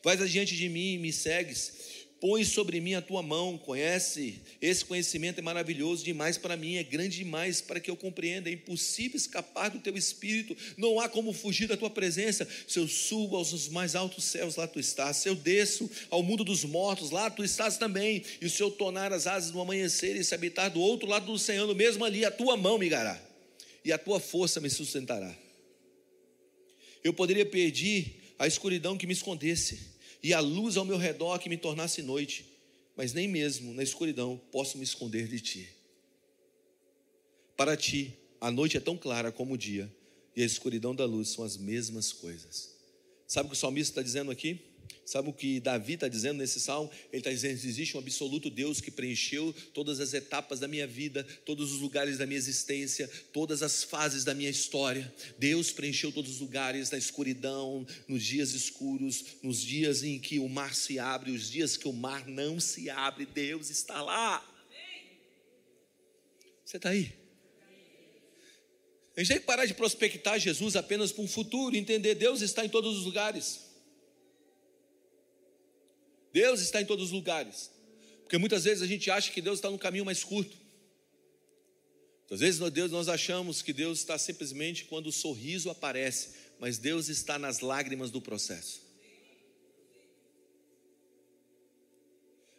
Vais 0.02 0.20
adiante 0.20 0.56
de 0.56 0.68
mim 0.68 0.94
e 0.94 0.98
me 0.98 1.12
segues. 1.12 1.72
Põe 2.20 2.44
sobre 2.44 2.80
mim 2.80 2.92
a 2.92 3.00
tua 3.00 3.22
mão, 3.22 3.56
conhece, 3.56 4.42
esse 4.60 4.84
conhecimento 4.84 5.38
é 5.38 5.42
maravilhoso 5.42 6.04
demais 6.04 6.36
para 6.36 6.54
mim, 6.54 6.76
é 6.76 6.82
grande 6.82 7.16
demais 7.16 7.62
para 7.62 7.80
que 7.80 7.90
eu 7.90 7.96
compreenda, 7.96 8.50
é 8.50 8.52
impossível 8.52 9.16
escapar 9.16 9.70
do 9.70 9.78
teu 9.78 9.96
espírito, 9.96 10.54
não 10.76 11.00
há 11.00 11.08
como 11.08 11.32
fugir 11.32 11.66
da 11.66 11.78
tua 11.78 11.88
presença. 11.88 12.46
Se 12.68 12.78
eu 12.78 12.86
subo 12.86 13.36
aos 13.36 13.68
mais 13.68 13.94
altos 13.94 14.24
céus, 14.24 14.56
lá 14.56 14.66
tu 14.66 14.78
estás, 14.78 15.16
se 15.16 15.30
eu 15.30 15.34
desço 15.34 15.90
ao 16.10 16.22
mundo 16.22 16.44
dos 16.44 16.62
mortos, 16.62 17.10
lá 17.10 17.30
tu 17.30 17.42
estás 17.42 17.78
também, 17.78 18.22
e 18.38 18.50
se 18.50 18.62
eu 18.62 18.70
tornar 18.70 19.14
as 19.14 19.26
asas 19.26 19.50
do 19.50 19.58
amanhecer 19.58 20.14
e 20.14 20.22
se 20.22 20.34
habitar 20.34 20.70
do 20.70 20.80
outro 20.80 21.08
lado 21.08 21.24
do 21.24 21.32
oceano, 21.32 21.74
mesmo 21.74 22.04
ali, 22.04 22.26
a 22.26 22.30
tua 22.30 22.54
mão 22.54 22.76
me 22.76 22.90
gará, 22.90 23.18
e 23.82 23.90
a 23.90 23.96
tua 23.96 24.20
força 24.20 24.60
me 24.60 24.68
sustentará. 24.68 25.34
Eu 27.02 27.14
poderia 27.14 27.46
pedir 27.46 28.34
a 28.38 28.46
escuridão 28.46 28.98
que 28.98 29.06
me 29.06 29.14
escondesse, 29.14 29.80
e 30.22 30.32
a 30.34 30.40
luz 30.40 30.76
ao 30.76 30.84
meu 30.84 30.96
redor 30.96 31.38
que 31.38 31.48
me 31.48 31.56
tornasse 31.56 32.02
noite, 32.02 32.44
mas 32.96 33.12
nem 33.12 33.26
mesmo 33.26 33.72
na 33.72 33.82
escuridão 33.82 34.40
posso 34.50 34.76
me 34.76 34.84
esconder 34.84 35.26
de 35.26 35.40
ti. 35.40 35.68
Para 37.56 37.76
ti, 37.76 38.14
a 38.40 38.50
noite 38.50 38.76
é 38.76 38.80
tão 38.80 38.96
clara 38.96 39.30
como 39.30 39.54
o 39.54 39.58
dia, 39.58 39.90
e 40.34 40.42
a 40.42 40.46
escuridão 40.46 40.94
da 40.94 41.04
luz 41.04 41.28
são 41.28 41.44
as 41.44 41.56
mesmas 41.56 42.12
coisas. 42.12 42.74
Sabe 43.26 43.46
o 43.46 43.50
que 43.50 43.56
o 43.56 43.58
salmista 43.58 43.92
está 43.92 44.02
dizendo 44.02 44.30
aqui? 44.30 44.60
Sabe 45.10 45.28
o 45.28 45.32
que 45.32 45.58
Davi 45.58 45.94
está 45.94 46.06
dizendo 46.06 46.38
nesse 46.38 46.60
salmo? 46.60 46.88
Ele 47.12 47.18
está 47.18 47.30
dizendo 47.30 47.52
existe 47.52 47.96
um 47.96 48.00
absoluto 48.00 48.48
Deus 48.48 48.80
que 48.80 48.92
preencheu 48.92 49.52
todas 49.74 49.98
as 49.98 50.14
etapas 50.14 50.60
da 50.60 50.68
minha 50.68 50.86
vida, 50.86 51.24
todos 51.44 51.72
os 51.72 51.80
lugares 51.80 52.16
da 52.16 52.26
minha 52.26 52.38
existência, 52.38 53.08
todas 53.32 53.60
as 53.60 53.82
fases 53.82 54.22
da 54.22 54.34
minha 54.34 54.48
história. 54.48 55.12
Deus 55.36 55.72
preencheu 55.72 56.12
todos 56.12 56.34
os 56.34 56.40
lugares 56.40 56.90
na 56.90 56.98
escuridão, 56.98 57.84
nos 58.06 58.22
dias 58.22 58.52
escuros, 58.52 59.24
nos 59.42 59.60
dias 59.60 60.04
em 60.04 60.18
que 60.18 60.38
o 60.38 60.48
mar 60.48 60.74
se 60.74 61.00
abre, 61.00 61.32
os 61.32 61.50
dias 61.50 61.76
que 61.76 61.88
o 61.88 61.92
mar 61.92 62.28
não 62.28 62.60
se 62.60 62.88
abre. 62.88 63.26
Deus 63.26 63.68
está 63.68 64.00
lá. 64.00 64.46
Você 66.64 66.76
está 66.76 66.90
aí? 66.90 67.12
A 69.16 69.20
gente 69.20 69.28
tem 69.28 69.40
que 69.40 69.46
parar 69.46 69.66
de 69.66 69.74
prospectar 69.74 70.38
Jesus 70.38 70.76
apenas 70.76 71.10
para 71.10 71.24
um 71.24 71.28
futuro, 71.28 71.74
entender 71.74 72.14
Deus 72.14 72.42
está 72.42 72.64
em 72.64 72.68
todos 72.68 72.96
os 72.96 73.04
lugares. 73.04 73.69
Deus 76.32 76.60
está 76.60 76.80
em 76.80 76.86
todos 76.86 77.06
os 77.06 77.12
lugares. 77.12 77.70
Porque 78.22 78.38
muitas 78.38 78.64
vezes 78.64 78.82
a 78.82 78.86
gente 78.86 79.10
acha 79.10 79.32
que 79.32 79.42
Deus 79.42 79.58
está 79.58 79.70
no 79.70 79.78
caminho 79.78 80.04
mais 80.04 80.22
curto. 80.22 80.56
Às 82.30 82.38
vezes 82.38 82.60
Deus, 82.70 82.92
nós 82.92 83.08
achamos 83.08 83.60
que 83.60 83.72
Deus 83.72 83.98
está 83.98 84.16
simplesmente 84.16 84.84
quando 84.84 85.08
o 85.08 85.12
sorriso 85.12 85.68
aparece, 85.68 86.28
mas 86.60 86.78
Deus 86.78 87.08
está 87.08 87.38
nas 87.38 87.58
lágrimas 87.58 88.12
do 88.12 88.20
processo. 88.20 88.80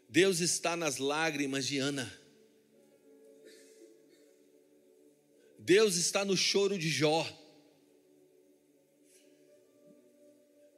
Deus 0.09 0.41
está 0.41 0.75
nas 0.75 0.97
lágrimas 0.97 1.65
de 1.65 1.77
Ana. 1.77 2.21
Deus 5.57 5.95
está 5.95 6.25
no 6.25 6.35
choro 6.35 6.77
de 6.77 6.89
Jó. 6.89 7.25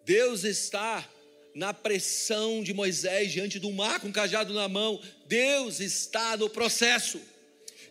Deus 0.06 0.44
está 0.44 1.10
na 1.56 1.74
pressão 1.74 2.64
de 2.64 2.74
Moisés 2.74 3.32
diante 3.32 3.60
do 3.60 3.72
mar 3.72 4.00
com 4.00 4.10
o 4.10 4.14
cajado 4.14 4.54
na 4.54 4.68
mão. 4.68 5.02
Deus 5.28 5.80
está 5.80 6.36
no 6.36 6.50
processo. 6.50 7.20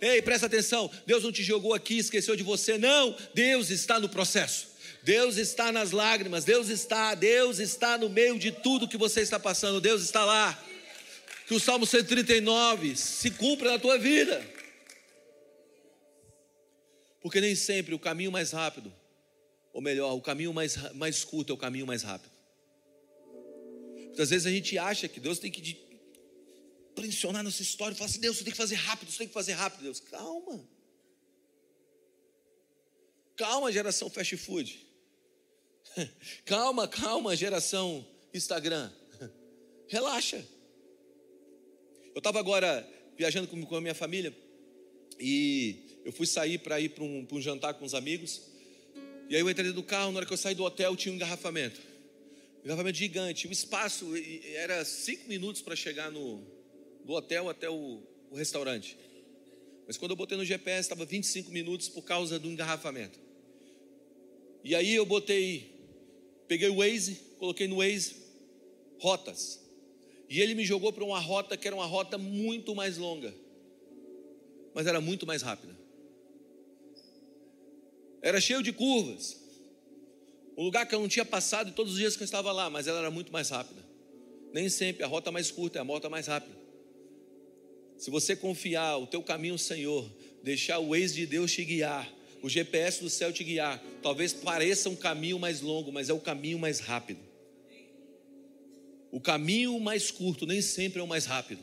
Ei, 0.01 0.20
presta 0.20 0.46
atenção. 0.46 0.90
Deus 1.07 1.22
não 1.22 1.31
te 1.31 1.42
jogou 1.42 1.75
aqui, 1.75 1.98
esqueceu 1.98 2.35
de 2.35 2.42
você. 2.42 2.77
Não, 2.77 3.16
Deus 3.35 3.70
está 3.70 4.01
no 4.01 4.09
processo. 4.09 4.72
Deus 5.03 5.37
está 5.37 5.70
nas 5.70 5.92
lágrimas. 5.92 6.44
Deus 6.44 6.68
está, 6.68 7.14
Deus 7.14 7.59
está 7.59 7.96
no 7.96 8.09
meio 8.09 8.38
de 8.38 8.51
tudo 8.51 8.88
que 8.88 8.96
você 8.96 9.20
está 9.20 9.38
passando. 9.38 9.81
Deus 9.81 10.03
está 10.03 10.25
lá. 10.25 10.61
Que 11.46 11.55
o 11.55 11.61
Salmo 11.61 11.87
139 11.87 12.96
se 12.96 13.31
cumpra 13.31 13.72
na 13.72 13.79
tua 13.79 13.96
vida. 13.98 14.44
Porque 17.20 17.40
nem 17.40 17.55
sempre 17.55 17.94
o 17.94 17.98
caminho 17.98 18.33
mais 18.33 18.51
rápido, 18.51 18.92
ou 19.72 19.81
melhor, 19.81 20.12
o 20.14 20.20
caminho 20.20 20.53
mais, 20.53 20.92
mais 20.92 21.25
curto 21.25 21.53
é 21.53 21.55
o 21.55 21.59
caminho 21.59 21.87
mais 21.87 22.03
rápido. 22.03 22.32
Muitas 24.12 24.29
vezes 24.29 24.46
a 24.46 24.51
gente 24.51 24.77
acha 24.77 25.09
que 25.09 25.18
Deus 25.18 25.38
tem 25.38 25.51
que 25.51 25.75
pressionar 26.94 27.42
nossa 27.42 27.62
história 27.62 27.96
falar 27.96 28.11
assim: 28.11 28.20
Deus, 28.20 28.37
você 28.37 28.44
tem 28.44 28.53
que 28.53 28.59
fazer 28.59 28.75
rápido, 28.75 29.11
você 29.11 29.18
tem 29.18 29.27
que 29.27 29.33
fazer 29.33 29.53
rápido. 29.53 29.85
Deus, 29.85 30.01
calma. 30.01 30.68
Calma, 33.35 33.72
geração 33.72 34.11
fast 34.11 34.37
food. 34.37 34.87
Calma, 36.44 36.87
calma, 36.87 37.35
geração 37.35 38.07
Instagram. 38.33 38.90
Relaxa. 39.88 40.46
Eu 42.14 42.18
estava 42.18 42.38
agora 42.38 42.87
viajando 43.16 43.48
com 43.48 43.77
a 43.77 43.81
minha 43.81 43.94
família 43.94 44.35
e 45.18 46.01
eu 46.05 46.12
fui 46.12 46.27
sair 46.27 46.59
para 46.59 46.81
ir 46.81 46.90
para 46.90 47.05
um, 47.05 47.27
um 47.31 47.40
jantar 47.40 47.75
com 47.75 47.85
os 47.85 47.94
amigos. 47.94 48.42
E 49.29 49.35
aí 49.35 49.40
eu 49.40 49.51
entrei 49.51 49.72
do 49.72 49.83
carro, 49.83 50.12
na 50.12 50.18
hora 50.18 50.27
que 50.27 50.33
eu 50.33 50.37
saí 50.37 50.55
do 50.55 50.62
hotel 50.62 50.96
tinha 50.96 51.12
um 51.12 51.16
engarrafamento. 51.16 51.91
Um 52.62 52.66
engarrafamento 52.66 52.98
gigante. 52.98 53.48
O 53.48 53.53
espaço 53.53 54.07
era 54.55 54.85
cinco 54.85 55.29
minutos 55.29 55.61
para 55.61 55.75
chegar 55.75 56.11
no, 56.12 56.40
do 57.05 57.12
hotel 57.12 57.48
até 57.48 57.68
o, 57.68 58.01
o 58.31 58.37
restaurante. 58.37 58.96
Mas 59.87 59.96
quando 59.96 60.12
eu 60.12 60.16
botei 60.16 60.38
no 60.38 60.44
GPS, 60.44 60.83
estava 60.83 61.05
25 61.05 61.51
minutos 61.51 61.88
por 61.88 62.03
causa 62.03 62.38
do 62.38 62.48
engarrafamento. 62.48 63.18
E 64.62 64.77
aí 64.77 64.94
eu 64.94 65.05
botei, 65.05 65.75
peguei 66.46 66.68
o 66.68 66.77
Waze, 66.77 67.16
coloquei 67.38 67.66
no 67.66 67.79
Waze, 67.79 68.14
rotas. 69.01 69.61
E 70.29 70.40
ele 70.40 70.55
me 70.55 70.64
jogou 70.64 70.92
para 70.92 71.05
uma 71.05 71.18
rota 71.18 71.57
que 71.57 71.66
era 71.66 71.75
uma 71.75 71.85
rota 71.85 72.16
muito 72.16 72.77
mais 72.77 72.96
longa, 72.96 73.35
mas 74.72 74.87
era 74.87 75.01
muito 75.01 75.27
mais 75.27 75.42
rápida. 75.42 75.77
Era 78.22 78.40
cheio 78.40 78.62
de 78.62 78.72
curvas. 78.72 79.41
Um 80.57 80.65
lugar 80.65 80.87
que 80.87 80.95
eu 80.95 81.01
não 81.01 81.09
tinha 81.09 81.25
passado 81.25 81.73
todos 81.73 81.93
os 81.93 81.99
dias 81.99 82.17
que 82.17 82.23
eu 82.23 82.27
estava 82.27 82.53
lá, 82.53 82.69
mas 82.69 82.87
ela 82.87 82.99
era 82.99 83.11
muito 83.11 83.33
mais 83.33 83.49
rápida. 83.49 83.83
Nem 84.53 84.69
sempre 84.69 85.03
a 85.03 85.07
rota 85.07 85.33
mais 85.33 85.51
curta 85.51 85.79
é 85.79 85.81
a 85.81 85.85
rota 85.85 86.11
mais 86.11 86.27
rápida. 86.27 86.55
Se 87.97 88.11
você 88.11 88.37
confiar 88.37 88.99
o 88.99 89.07
teu 89.07 89.23
caminho, 89.23 89.59
Senhor, 89.59 90.11
deixar 90.43 90.79
o 90.79 90.95
ex 90.95 91.15
de 91.15 91.25
Deus 91.25 91.53
te 91.53 91.65
guiar, 91.65 92.12
o 92.43 92.49
GPS 92.49 93.01
do 93.01 93.09
céu 93.09 93.33
te 93.33 93.45
guiar, 93.45 93.83
talvez 94.03 94.33
pareça 94.33 94.91
um 94.91 94.97
caminho 94.97 95.38
mais 95.38 95.61
longo, 95.61 95.93
mas 95.93 96.09
é 96.09 96.12
o 96.12 96.19
caminho 96.19 96.59
mais 96.59 96.81
rápido. 96.81 97.21
O 99.11 99.21
caminho 99.21 99.79
mais 99.79 100.11
curto 100.11 100.47
nem 100.47 100.61
sempre 100.61 101.01
é 101.01 101.03
o 101.03 101.07
mais 101.07 101.27
rápido. 101.27 101.62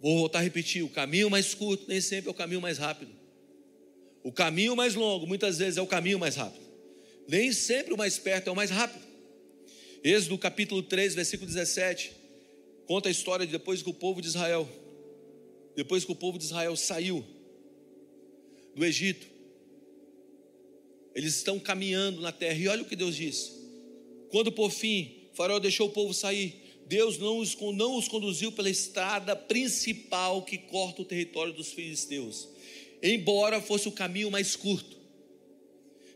Vou 0.00 0.18
voltar 0.18 0.40
a 0.40 0.42
repetir: 0.42 0.82
o 0.82 0.88
caminho 0.88 1.30
mais 1.30 1.54
curto 1.54 1.86
nem 1.88 2.00
sempre 2.00 2.28
é 2.28 2.30
o 2.30 2.34
caminho 2.34 2.60
mais 2.60 2.78
rápido. 2.78 3.12
O 4.22 4.30
caminho 4.30 4.76
mais 4.76 4.94
longo 4.94 5.26
muitas 5.26 5.58
vezes 5.58 5.78
é 5.78 5.82
o 5.82 5.86
caminho 5.86 6.18
mais 6.18 6.36
rápido. 6.36 6.69
Nem 7.28 7.52
sempre 7.52 7.92
o 7.92 7.96
mais 7.96 8.18
perto 8.18 8.48
é 8.48 8.50
o 8.52 8.56
mais 8.56 8.70
rápido. 8.70 9.04
Êxodo 10.02 10.38
capítulo 10.38 10.82
3, 10.82 11.14
versículo 11.14 11.46
17, 11.46 12.12
conta 12.86 13.08
a 13.08 13.12
história 13.12 13.44
de 13.44 13.52
depois 13.52 13.82
que 13.82 13.90
o 13.90 13.94
povo 13.94 14.22
de 14.22 14.28
Israel, 14.28 14.68
depois 15.76 16.04
que 16.04 16.12
o 16.12 16.16
povo 16.16 16.38
de 16.38 16.44
Israel 16.44 16.74
saiu 16.74 17.24
do 18.74 18.84
Egito, 18.84 19.26
eles 21.14 21.36
estão 21.36 21.58
caminhando 21.58 22.20
na 22.20 22.32
terra, 22.32 22.58
e 22.58 22.68
olha 22.68 22.82
o 22.82 22.86
que 22.86 22.96
Deus 22.96 23.14
diz: 23.14 23.52
quando 24.30 24.50
por 24.50 24.70
fim 24.70 25.28
Faraó 25.34 25.58
deixou 25.58 25.88
o 25.88 25.92
povo 25.92 26.14
sair, 26.14 26.54
Deus 26.86 27.18
não 27.18 27.38
os, 27.38 27.54
não 27.56 27.96
os 27.96 28.08
conduziu 28.08 28.50
pela 28.52 28.70
estrada 28.70 29.36
principal 29.36 30.42
que 30.42 30.58
corta 30.58 31.02
o 31.02 31.04
território 31.04 31.52
dos 31.52 31.72
filisteus, 31.72 32.48
embora 33.02 33.60
fosse 33.60 33.86
o 33.86 33.92
caminho 33.92 34.30
mais 34.30 34.56
curto. 34.56 34.96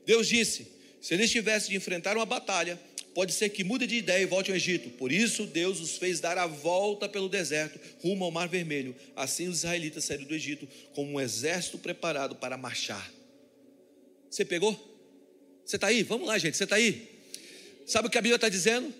Deus 0.06 0.28
disse: 0.28 0.73
se 1.04 1.12
eles 1.12 1.30
tivessem 1.30 1.72
de 1.72 1.76
enfrentar 1.76 2.16
uma 2.16 2.24
batalha, 2.24 2.80
pode 3.14 3.34
ser 3.34 3.50
que 3.50 3.62
mude 3.62 3.86
de 3.86 3.96
ideia 3.96 4.22
e 4.22 4.26
volte 4.26 4.50
ao 4.50 4.56
Egito. 4.56 4.88
Por 4.88 5.12
isso, 5.12 5.44
Deus 5.44 5.78
os 5.78 5.98
fez 5.98 6.18
dar 6.18 6.38
a 6.38 6.46
volta 6.46 7.06
pelo 7.06 7.28
deserto, 7.28 7.78
rumo 8.00 8.24
ao 8.24 8.30
Mar 8.30 8.48
Vermelho. 8.48 8.96
Assim, 9.14 9.46
os 9.46 9.58
israelitas 9.58 10.02
saíram 10.06 10.24
do 10.24 10.34
Egito 10.34 10.66
como 10.94 11.12
um 11.12 11.20
exército 11.20 11.76
preparado 11.76 12.36
para 12.36 12.56
marchar. 12.56 13.12
Você 14.30 14.46
pegou? 14.46 14.72
Você 15.62 15.76
está 15.76 15.88
aí? 15.88 16.02
Vamos 16.02 16.26
lá, 16.26 16.38
gente, 16.38 16.56
você 16.56 16.64
está 16.64 16.76
aí? 16.76 17.06
Sabe 17.84 18.08
o 18.08 18.10
que 18.10 18.16
a 18.16 18.22
Bíblia 18.22 18.36
está 18.36 18.48
dizendo? 18.48 18.90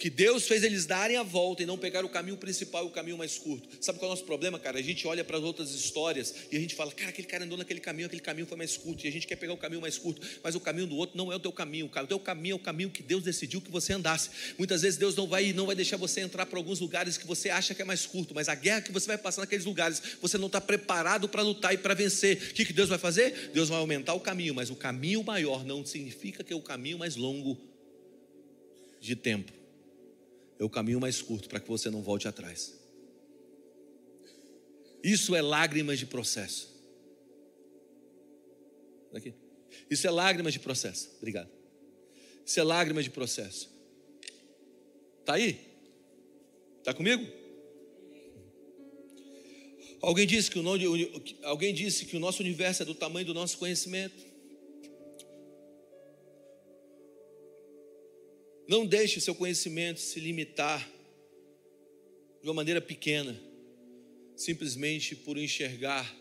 Que 0.00 0.08
Deus 0.08 0.48
fez 0.48 0.64
eles 0.64 0.86
darem 0.86 1.18
a 1.18 1.22
volta 1.22 1.62
e 1.62 1.66
não 1.66 1.76
pegar 1.76 2.02
o 2.06 2.08
caminho 2.08 2.38
principal 2.38 2.84
e 2.84 2.86
o 2.86 2.90
caminho 2.90 3.18
mais 3.18 3.36
curto. 3.36 3.68
Sabe 3.82 3.98
qual 3.98 4.08
é 4.08 4.12
o 4.12 4.16
nosso 4.16 4.24
problema, 4.24 4.58
cara? 4.58 4.78
A 4.78 4.82
gente 4.82 5.06
olha 5.06 5.22
para 5.22 5.36
as 5.36 5.44
outras 5.44 5.72
histórias 5.72 6.34
e 6.50 6.56
a 6.56 6.58
gente 6.58 6.74
fala, 6.74 6.90
cara, 6.90 7.10
aquele 7.10 7.28
cara 7.28 7.44
andou 7.44 7.58
naquele 7.58 7.80
caminho, 7.80 8.06
aquele 8.06 8.22
caminho 8.22 8.46
foi 8.46 8.56
mais 8.56 8.78
curto, 8.78 9.04
e 9.04 9.08
a 9.08 9.12
gente 9.12 9.26
quer 9.26 9.36
pegar 9.36 9.52
o 9.52 9.58
caminho 9.58 9.82
mais 9.82 9.98
curto, 9.98 10.26
mas 10.42 10.54
o 10.54 10.60
caminho 10.60 10.86
do 10.86 10.96
outro 10.96 11.18
não 11.18 11.30
é 11.30 11.36
o 11.36 11.38
teu 11.38 11.52
caminho, 11.52 11.84
o 11.94 12.06
teu 12.06 12.18
caminho 12.18 12.54
é 12.54 12.56
o 12.56 12.58
caminho 12.58 12.88
que 12.88 13.02
Deus 13.02 13.22
decidiu 13.22 13.60
que 13.60 13.70
você 13.70 13.92
andasse. 13.92 14.30
Muitas 14.56 14.80
vezes 14.80 14.98
Deus 14.98 15.14
não 15.14 15.26
vai 15.26 15.52
não 15.52 15.66
vai 15.66 15.76
deixar 15.76 15.98
você 15.98 16.22
entrar 16.22 16.46
para 16.46 16.58
alguns 16.58 16.80
lugares 16.80 17.18
que 17.18 17.26
você 17.26 17.50
acha 17.50 17.74
que 17.74 17.82
é 17.82 17.84
mais 17.84 18.06
curto, 18.06 18.34
mas 18.34 18.48
a 18.48 18.54
guerra 18.54 18.80
que 18.80 18.92
você 18.92 19.06
vai 19.06 19.18
passar 19.18 19.42
naqueles 19.42 19.66
lugares, 19.66 20.00
você 20.22 20.38
não 20.38 20.46
está 20.46 20.62
preparado 20.62 21.28
para 21.28 21.42
lutar 21.42 21.74
e 21.74 21.76
para 21.76 21.92
vencer. 21.92 22.38
O 22.38 22.54
que, 22.54 22.64
que 22.64 22.72
Deus 22.72 22.88
vai 22.88 22.98
fazer? 22.98 23.50
Deus 23.52 23.68
vai 23.68 23.78
aumentar 23.78 24.14
o 24.14 24.20
caminho, 24.20 24.54
mas 24.54 24.70
o 24.70 24.76
caminho 24.76 25.22
maior 25.22 25.62
não 25.62 25.84
significa 25.84 26.42
que 26.42 26.54
é 26.54 26.56
o 26.56 26.62
caminho 26.62 26.98
mais 26.98 27.16
longo 27.16 27.58
de 28.98 29.14
tempo 29.14 29.59
é 30.60 30.64
o 30.64 30.68
caminho 30.68 31.00
mais 31.00 31.22
curto 31.22 31.48
para 31.48 31.58
que 31.58 31.66
você 31.66 31.88
não 31.90 32.02
volte 32.02 32.28
atrás. 32.28 32.78
Isso 35.02 35.34
é 35.34 35.40
lágrimas 35.40 35.98
de 35.98 36.04
processo. 36.04 36.68
Aqui. 39.14 39.34
Isso 39.88 40.06
é 40.06 40.10
lágrimas 40.10 40.52
de 40.52 40.60
processo. 40.60 41.10
Obrigado. 41.16 41.50
Isso 42.44 42.60
é 42.60 42.62
lágrimas 42.62 43.04
de 43.04 43.10
processo. 43.10 43.70
Tá 45.24 45.34
aí? 45.34 45.58
Tá 46.84 46.92
comigo? 46.92 47.26
Alguém 50.02 50.26
disse 50.26 50.50
que 50.50 50.58
o, 50.58 50.64
alguém 51.42 51.72
disse 51.72 52.04
que 52.04 52.16
o 52.16 52.20
nosso 52.20 52.42
universo 52.42 52.82
é 52.82 52.86
do 52.86 52.94
tamanho 52.94 53.26
do 53.26 53.34
nosso 53.34 53.56
conhecimento. 53.56 54.29
Não 58.70 58.86
deixe 58.86 59.20
seu 59.20 59.34
conhecimento 59.34 59.98
se 59.98 60.20
limitar 60.20 60.88
de 62.40 62.46
uma 62.46 62.54
maneira 62.54 62.80
pequena, 62.80 63.36
simplesmente 64.36 65.16
por 65.16 65.36
enxergar 65.36 66.16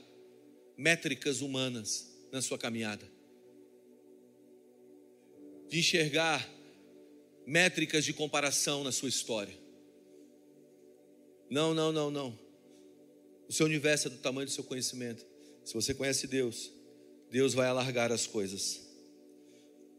métricas 0.76 1.42
humanas 1.42 2.12
na 2.32 2.42
sua 2.42 2.58
caminhada. 2.58 3.08
De 5.68 5.78
enxergar 5.78 6.50
métricas 7.46 8.04
de 8.04 8.14
comparação 8.14 8.84
na 8.84 8.92
sua 8.92 9.10
história. 9.10 9.56
Não, 11.52 11.76
não, 11.76 11.92
não, 11.92 12.10
não. 12.10 12.40
O 13.48 13.54
seu 13.54 13.68
universo 13.68 14.08
é 14.08 14.10
do 14.10 14.18
tamanho 14.18 14.48
do 14.48 14.52
seu 14.52 14.64
conhecimento. 14.64 15.24
Se 15.64 15.76
você 15.76 15.94
conhece 15.94 16.26
Deus, 16.26 16.72
Deus 17.30 17.54
vai 17.54 17.68
alargar 17.68 18.12
as 18.12 18.26
coisas. 18.26 18.90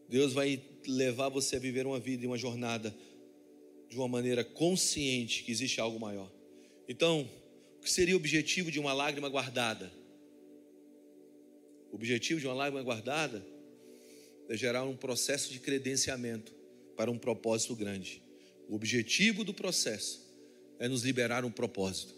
Deus 0.09 0.33
vai 0.33 0.61
levar 0.87 1.29
você 1.29 1.57
a 1.57 1.59
viver 1.59 1.87
uma 1.87 1.99
vida 1.99 2.25
e 2.25 2.27
uma 2.27 2.39
jornada 2.39 2.95
de 3.89 3.97
uma 3.97 4.09
maneira 4.09 4.45
consciente 4.45 5.43
que 5.43 5.51
existe 5.51 5.81
algo 5.81 5.99
maior. 5.99 6.31
Então, 6.89 7.29
o 7.79 7.83
que 7.83 7.91
seria 7.91 8.15
o 8.15 8.19
objetivo 8.19 8.71
de 8.71 8.79
uma 8.79 8.93
lágrima 8.93 9.29
guardada? 9.29 9.93
O 11.91 11.97
objetivo 11.97 12.39
de 12.39 12.47
uma 12.47 12.55
lágrima 12.55 12.83
guardada 12.83 13.45
é 14.49 14.57
gerar 14.57 14.85
um 14.85 14.97
processo 14.97 15.53
de 15.53 15.59
credenciamento 15.59 16.53
para 16.97 17.11
um 17.11 17.19
propósito 17.19 17.75
grande. 17.75 18.23
O 18.69 18.75
objetivo 18.75 19.43
do 19.43 19.53
processo 19.53 20.25
é 20.79 20.89
nos 20.89 21.03
liberar 21.03 21.45
um 21.45 21.51
propósito. 21.51 22.15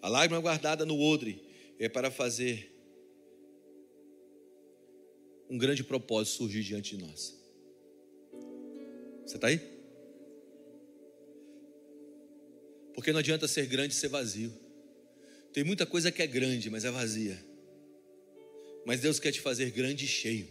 A 0.00 0.08
lágrima 0.08 0.40
guardada 0.40 0.84
no 0.84 1.00
odre 1.00 1.42
é 1.78 1.88
para 1.88 2.10
fazer 2.10 2.75
um 5.48 5.58
grande 5.58 5.84
propósito 5.84 6.38
surgir 6.38 6.62
diante 6.62 6.96
de 6.96 7.02
nós. 7.04 7.34
Você 9.24 9.36
está 9.36 9.48
aí? 9.48 9.60
Porque 12.94 13.12
não 13.12 13.18
adianta 13.18 13.46
ser 13.46 13.66
grande 13.66 13.94
e 13.94 13.96
ser 13.96 14.08
vazio. 14.08 14.52
Tem 15.52 15.64
muita 15.64 15.84
coisa 15.86 16.10
que 16.10 16.22
é 16.22 16.26
grande, 16.26 16.70
mas 16.70 16.84
é 16.84 16.90
vazia. 16.90 17.42
Mas 18.84 19.00
Deus 19.00 19.18
quer 19.18 19.32
te 19.32 19.40
fazer 19.40 19.70
grande 19.70 20.04
e 20.04 20.08
cheio. 20.08 20.48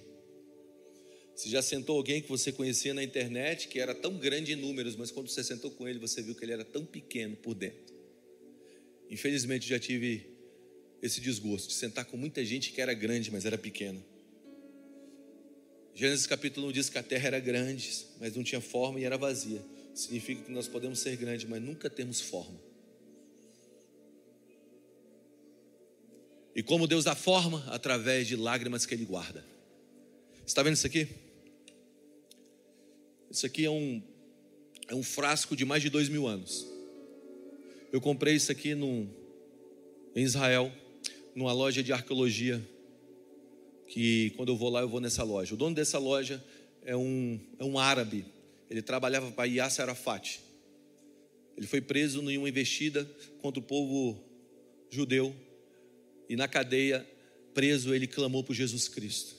Você 1.35 1.49
já 1.49 1.61
sentou 1.61 1.97
alguém 1.97 2.21
que 2.21 2.29
você 2.29 2.51
conhecia 2.51 2.93
na 2.93 3.03
internet 3.03 3.67
que 3.67 3.79
era 3.79 3.93
tão 3.93 4.17
grande 4.17 4.53
em 4.53 4.55
números, 4.55 4.95
mas 4.95 5.11
quando 5.11 5.27
você 5.27 5.43
sentou 5.43 5.71
com 5.71 5.87
ele, 5.87 5.99
você 5.99 6.21
viu 6.21 6.33
que 6.33 6.45
ele 6.45 6.53
era 6.53 6.63
tão 6.63 6.85
pequeno 6.85 7.35
por 7.35 7.53
dentro. 7.53 7.93
Infelizmente, 9.09 9.67
já 9.67 9.79
tive 9.79 10.29
esse 11.01 11.19
desgosto 11.19 11.67
de 11.67 11.73
sentar 11.73 12.05
com 12.05 12.17
muita 12.17 12.43
gente 12.43 12.71
que 12.71 12.81
era 12.81 12.93
grande, 12.93 13.31
mas 13.31 13.45
era 13.45 13.57
pequena. 13.57 14.03
Gênesis 15.95 16.27
capítulo 16.27 16.67
1 16.67 16.71
diz 16.73 16.89
que 16.89 16.97
a 16.97 17.03
terra 17.03 17.27
era 17.27 17.39
grande, 17.39 18.05
mas 18.19 18.35
não 18.35 18.43
tinha 18.43 18.59
forma 18.59 18.99
e 18.99 19.05
era 19.05 19.17
vazia. 19.17 19.63
Significa 19.93 20.43
que 20.43 20.51
nós 20.51 20.67
podemos 20.67 20.99
ser 20.99 21.15
grandes, 21.15 21.47
mas 21.47 21.61
nunca 21.61 21.89
temos 21.89 22.19
forma. 22.19 22.59
E 26.53 26.61
como 26.61 26.85
Deus 26.85 27.05
dá 27.05 27.15
forma? 27.15 27.65
Através 27.67 28.27
de 28.27 28.35
lágrimas 28.35 28.85
que 28.85 28.93
Ele 28.93 29.05
guarda. 29.05 29.45
Está 30.45 30.61
vendo 30.61 30.73
isso 30.73 30.85
aqui? 30.85 31.07
Isso 33.31 33.45
aqui 33.45 33.63
é 33.63 33.71
um, 33.71 34.03
é 34.89 34.95
um 34.95 35.03
frasco 35.03 35.55
de 35.55 35.63
mais 35.63 35.81
de 35.81 35.89
dois 35.89 36.09
mil 36.09 36.27
anos. 36.27 36.67
Eu 37.89 38.01
comprei 38.01 38.35
isso 38.35 38.51
aqui 38.51 38.75
num, 38.75 39.09
em 40.13 40.23
Israel, 40.23 40.73
numa 41.33 41.53
loja 41.53 41.81
de 41.81 41.93
arqueologia 41.93 42.61
que 43.87 44.31
quando 44.31 44.49
eu 44.49 44.57
vou 44.57 44.69
lá, 44.69 44.81
eu 44.81 44.89
vou 44.89 44.99
nessa 44.99 45.23
loja. 45.23 45.53
O 45.53 45.57
dono 45.57 45.75
dessa 45.75 45.97
loja 45.97 46.43
é 46.83 46.95
um, 46.95 47.39
é 47.59 47.63
um 47.63 47.77
árabe. 47.77 48.25
Ele 48.69 48.81
trabalhava 48.81 49.31
para 49.31 49.45
Yasser 49.45 49.83
Arafat. 49.83 50.39
Ele 51.57 51.67
foi 51.67 51.81
preso 51.81 52.21
em 52.29 52.37
uma 52.37 52.49
investida 52.49 53.09
contra 53.41 53.59
o 53.59 53.63
povo 53.63 54.21
judeu. 54.89 55.35
E 56.27 56.35
na 56.35 56.47
cadeia, 56.47 57.07
preso, 57.53 57.93
ele 57.93 58.07
clamou 58.07 58.43
por 58.43 58.53
Jesus 58.53 58.87
Cristo. 58.87 59.35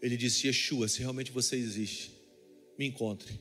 Ele 0.00 0.16
disse: 0.16 0.46
Yeshua, 0.46 0.88
se 0.88 1.00
realmente 1.00 1.30
você 1.30 1.56
existe, 1.56 2.12
me 2.78 2.86
encontre. 2.86 3.38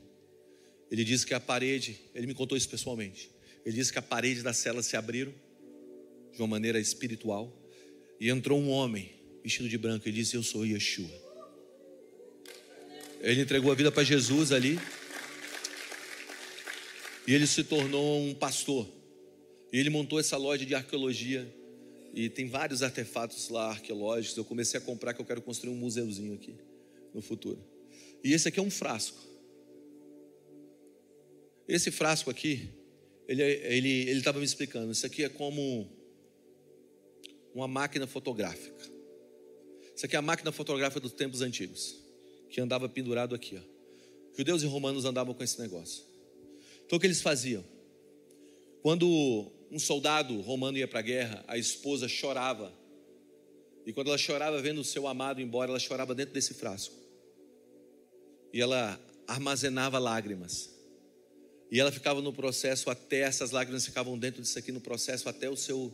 Ele 0.91 1.03
disse 1.03 1.25
que 1.25 1.33
a 1.33 1.39
parede, 1.39 1.99
ele 2.13 2.27
me 2.27 2.33
contou 2.33 2.57
isso 2.57 2.69
pessoalmente. 2.69 3.31
Ele 3.65 3.75
disse 3.75 3.91
que 3.91 3.99
a 3.99 4.01
parede 4.01 4.43
da 4.43 4.53
cela 4.53 4.83
se 4.83 4.97
abriram 4.97 5.33
de 6.33 6.41
uma 6.41 6.47
maneira 6.47 6.79
espiritual 6.79 7.51
e 8.19 8.29
entrou 8.29 8.59
um 8.59 8.69
homem 8.69 9.20
vestido 9.43 9.69
de 9.69 9.77
branco, 9.77 10.07
ele 10.07 10.17
disse: 10.17 10.35
Eu 10.35 10.43
sou 10.43 10.65
Yeshua. 10.65 11.09
Ele 13.21 13.41
entregou 13.41 13.71
a 13.71 13.75
vida 13.75 13.91
para 13.91 14.03
Jesus 14.03 14.51
ali. 14.51 14.79
E 17.27 17.33
ele 17.33 17.45
se 17.45 17.63
tornou 17.63 18.19
um 18.19 18.33
pastor. 18.33 18.87
E 19.71 19.77
ele 19.77 19.89
montou 19.89 20.19
essa 20.19 20.37
loja 20.37 20.65
de 20.65 20.73
arqueologia. 20.73 21.47
E 22.13 22.29
tem 22.29 22.47
vários 22.47 22.81
artefatos 22.81 23.49
lá 23.49 23.69
arqueológicos. 23.69 24.35
Eu 24.35 24.43
comecei 24.43 24.79
a 24.79 24.81
comprar 24.81 25.13
que 25.13 25.21
eu 25.21 25.25
quero 25.25 25.41
construir 25.41 25.71
um 25.71 25.77
museuzinho 25.77 26.33
aqui 26.33 26.55
no 27.13 27.21
futuro. 27.21 27.63
E 28.23 28.33
esse 28.33 28.47
aqui 28.47 28.59
é 28.59 28.63
um 28.63 28.71
frasco. 28.71 29.19
Esse 31.67 31.89
frasco 31.89 32.29
aqui, 32.29 32.69
ele 33.27 33.41
ele 33.41 33.89
ele 34.09 34.19
estava 34.19 34.39
me 34.39 34.45
explicando. 34.45 34.91
Isso 34.91 35.05
aqui 35.05 35.23
é 35.23 35.29
como 35.29 35.89
uma 37.53 37.67
máquina 37.67 38.05
fotográfica. 38.07 38.90
Isso 40.01 40.07
aqui 40.07 40.15
é 40.15 40.19
a 40.19 40.21
máquina 40.23 40.51
fotográfica 40.51 40.99
dos 40.99 41.11
tempos 41.11 41.43
antigos, 41.43 41.95
que 42.49 42.59
andava 42.59 42.89
pendurado 42.89 43.35
aqui. 43.35 43.55
Ó. 43.55 43.61
Judeus 44.35 44.63
e 44.63 44.65
romanos 44.65 45.05
andavam 45.05 45.31
com 45.31 45.43
esse 45.43 45.61
negócio. 45.61 46.03
Então 46.83 46.97
o 46.97 46.99
que 46.99 47.05
eles 47.05 47.21
faziam? 47.21 47.63
Quando 48.81 49.51
um 49.69 49.77
soldado 49.77 50.41
romano 50.41 50.75
ia 50.75 50.87
para 50.87 50.97
a 50.97 51.03
guerra, 51.03 51.45
a 51.47 51.55
esposa 51.55 52.07
chorava. 52.07 52.73
E 53.85 53.93
quando 53.93 54.07
ela 54.07 54.17
chorava 54.17 54.59
vendo 54.59 54.81
o 54.81 54.83
seu 54.83 55.07
amado 55.07 55.39
embora, 55.39 55.69
ela 55.69 55.77
chorava 55.77 56.15
dentro 56.15 56.33
desse 56.33 56.55
frasco. 56.55 56.95
E 58.51 58.59
ela 58.59 58.99
armazenava 59.27 59.99
lágrimas. 59.99 60.71
E 61.69 61.79
ela 61.79 61.91
ficava 61.91 62.23
no 62.23 62.33
processo 62.33 62.89
até 62.89 63.19
essas 63.19 63.51
lágrimas 63.51 63.85
ficavam 63.85 64.17
dentro 64.17 64.41
disso 64.41 64.57
aqui 64.57 64.71
no 64.71 64.81
processo 64.81 65.29
até 65.29 65.47
o 65.47 65.55
seu 65.55 65.93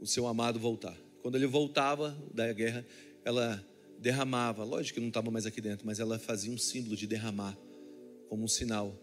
o 0.00 0.04
seu 0.04 0.26
amado 0.26 0.58
voltar. 0.58 0.98
Quando 1.22 1.36
ele 1.36 1.46
voltava 1.46 2.16
da 2.32 2.52
guerra, 2.52 2.86
ela 3.24 3.64
derramava. 3.98 4.64
Lógico 4.64 4.94
que 4.94 5.00
não 5.00 5.08
estava 5.08 5.30
mais 5.30 5.46
aqui 5.46 5.60
dentro, 5.60 5.86
mas 5.86 6.00
ela 6.00 6.18
fazia 6.18 6.52
um 6.52 6.58
símbolo 6.58 6.96
de 6.96 7.06
derramar, 7.06 7.58
como 8.28 8.44
um 8.44 8.48
sinal 8.48 8.96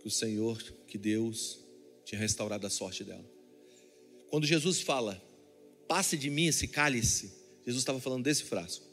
que 0.00 0.06
o 0.06 0.10
Senhor, 0.10 0.60
que 0.86 0.98
Deus, 0.98 1.60
tinha 2.04 2.20
restaurado 2.20 2.66
a 2.66 2.70
sorte 2.70 3.04
dela. 3.04 3.24
Quando 4.28 4.46
Jesus 4.46 4.80
fala, 4.80 5.22
passe 5.88 6.16
de 6.16 6.30
mim 6.30 6.46
esse 6.46 6.68
cálice, 6.68 7.32
Jesus 7.64 7.82
estava 7.82 8.00
falando 8.00 8.24
desse 8.24 8.44
frasco. 8.44 8.84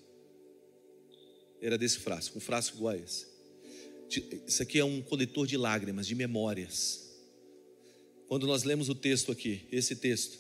era 1.62 1.78
desse 1.78 2.00
frasco, 2.00 2.38
um 2.38 2.42
frasco 2.42 2.78
igual 2.78 2.94
a 2.94 2.98
esse. 2.98 3.28
Isso 4.46 4.62
aqui 4.62 4.80
é 4.80 4.86
um 4.86 5.02
coletor 5.02 5.48
de 5.48 5.58
lágrimas, 5.58 6.06
de 6.06 6.14
memórias. 6.14 7.10
Quando 8.28 8.46
nós 8.46 8.64
lemos 8.64 8.90
o 8.90 8.96
texto 8.96 9.32
aqui, 9.32 9.62
esse 9.72 9.96
texto, 9.96 10.40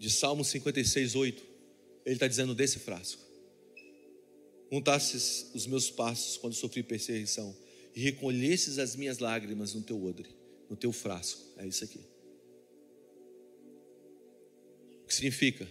de 0.00 0.08
Salmo 0.08 0.42
56, 0.42 1.14
8, 1.14 1.42
ele 2.06 2.14
está 2.14 2.26
dizendo 2.26 2.54
desse 2.54 2.78
frasco: 2.78 3.22
Juntasses 4.72 5.50
os 5.54 5.66
meus 5.66 5.90
passos 5.90 6.38
quando 6.38 6.54
sofri 6.54 6.82
perseguição, 6.82 7.54
e 7.94 8.00
recolhesses 8.00 8.78
as 8.78 8.96
minhas 8.96 9.18
lágrimas 9.18 9.74
no 9.74 9.82
teu 9.82 10.02
odre, 10.02 10.34
no 10.70 10.76
teu 10.76 10.90
frasco. 10.90 11.42
É 11.58 11.66
isso 11.66 11.84
aqui. 11.84 12.00
O 15.04 15.06
que 15.06 15.14
significa? 15.14 15.68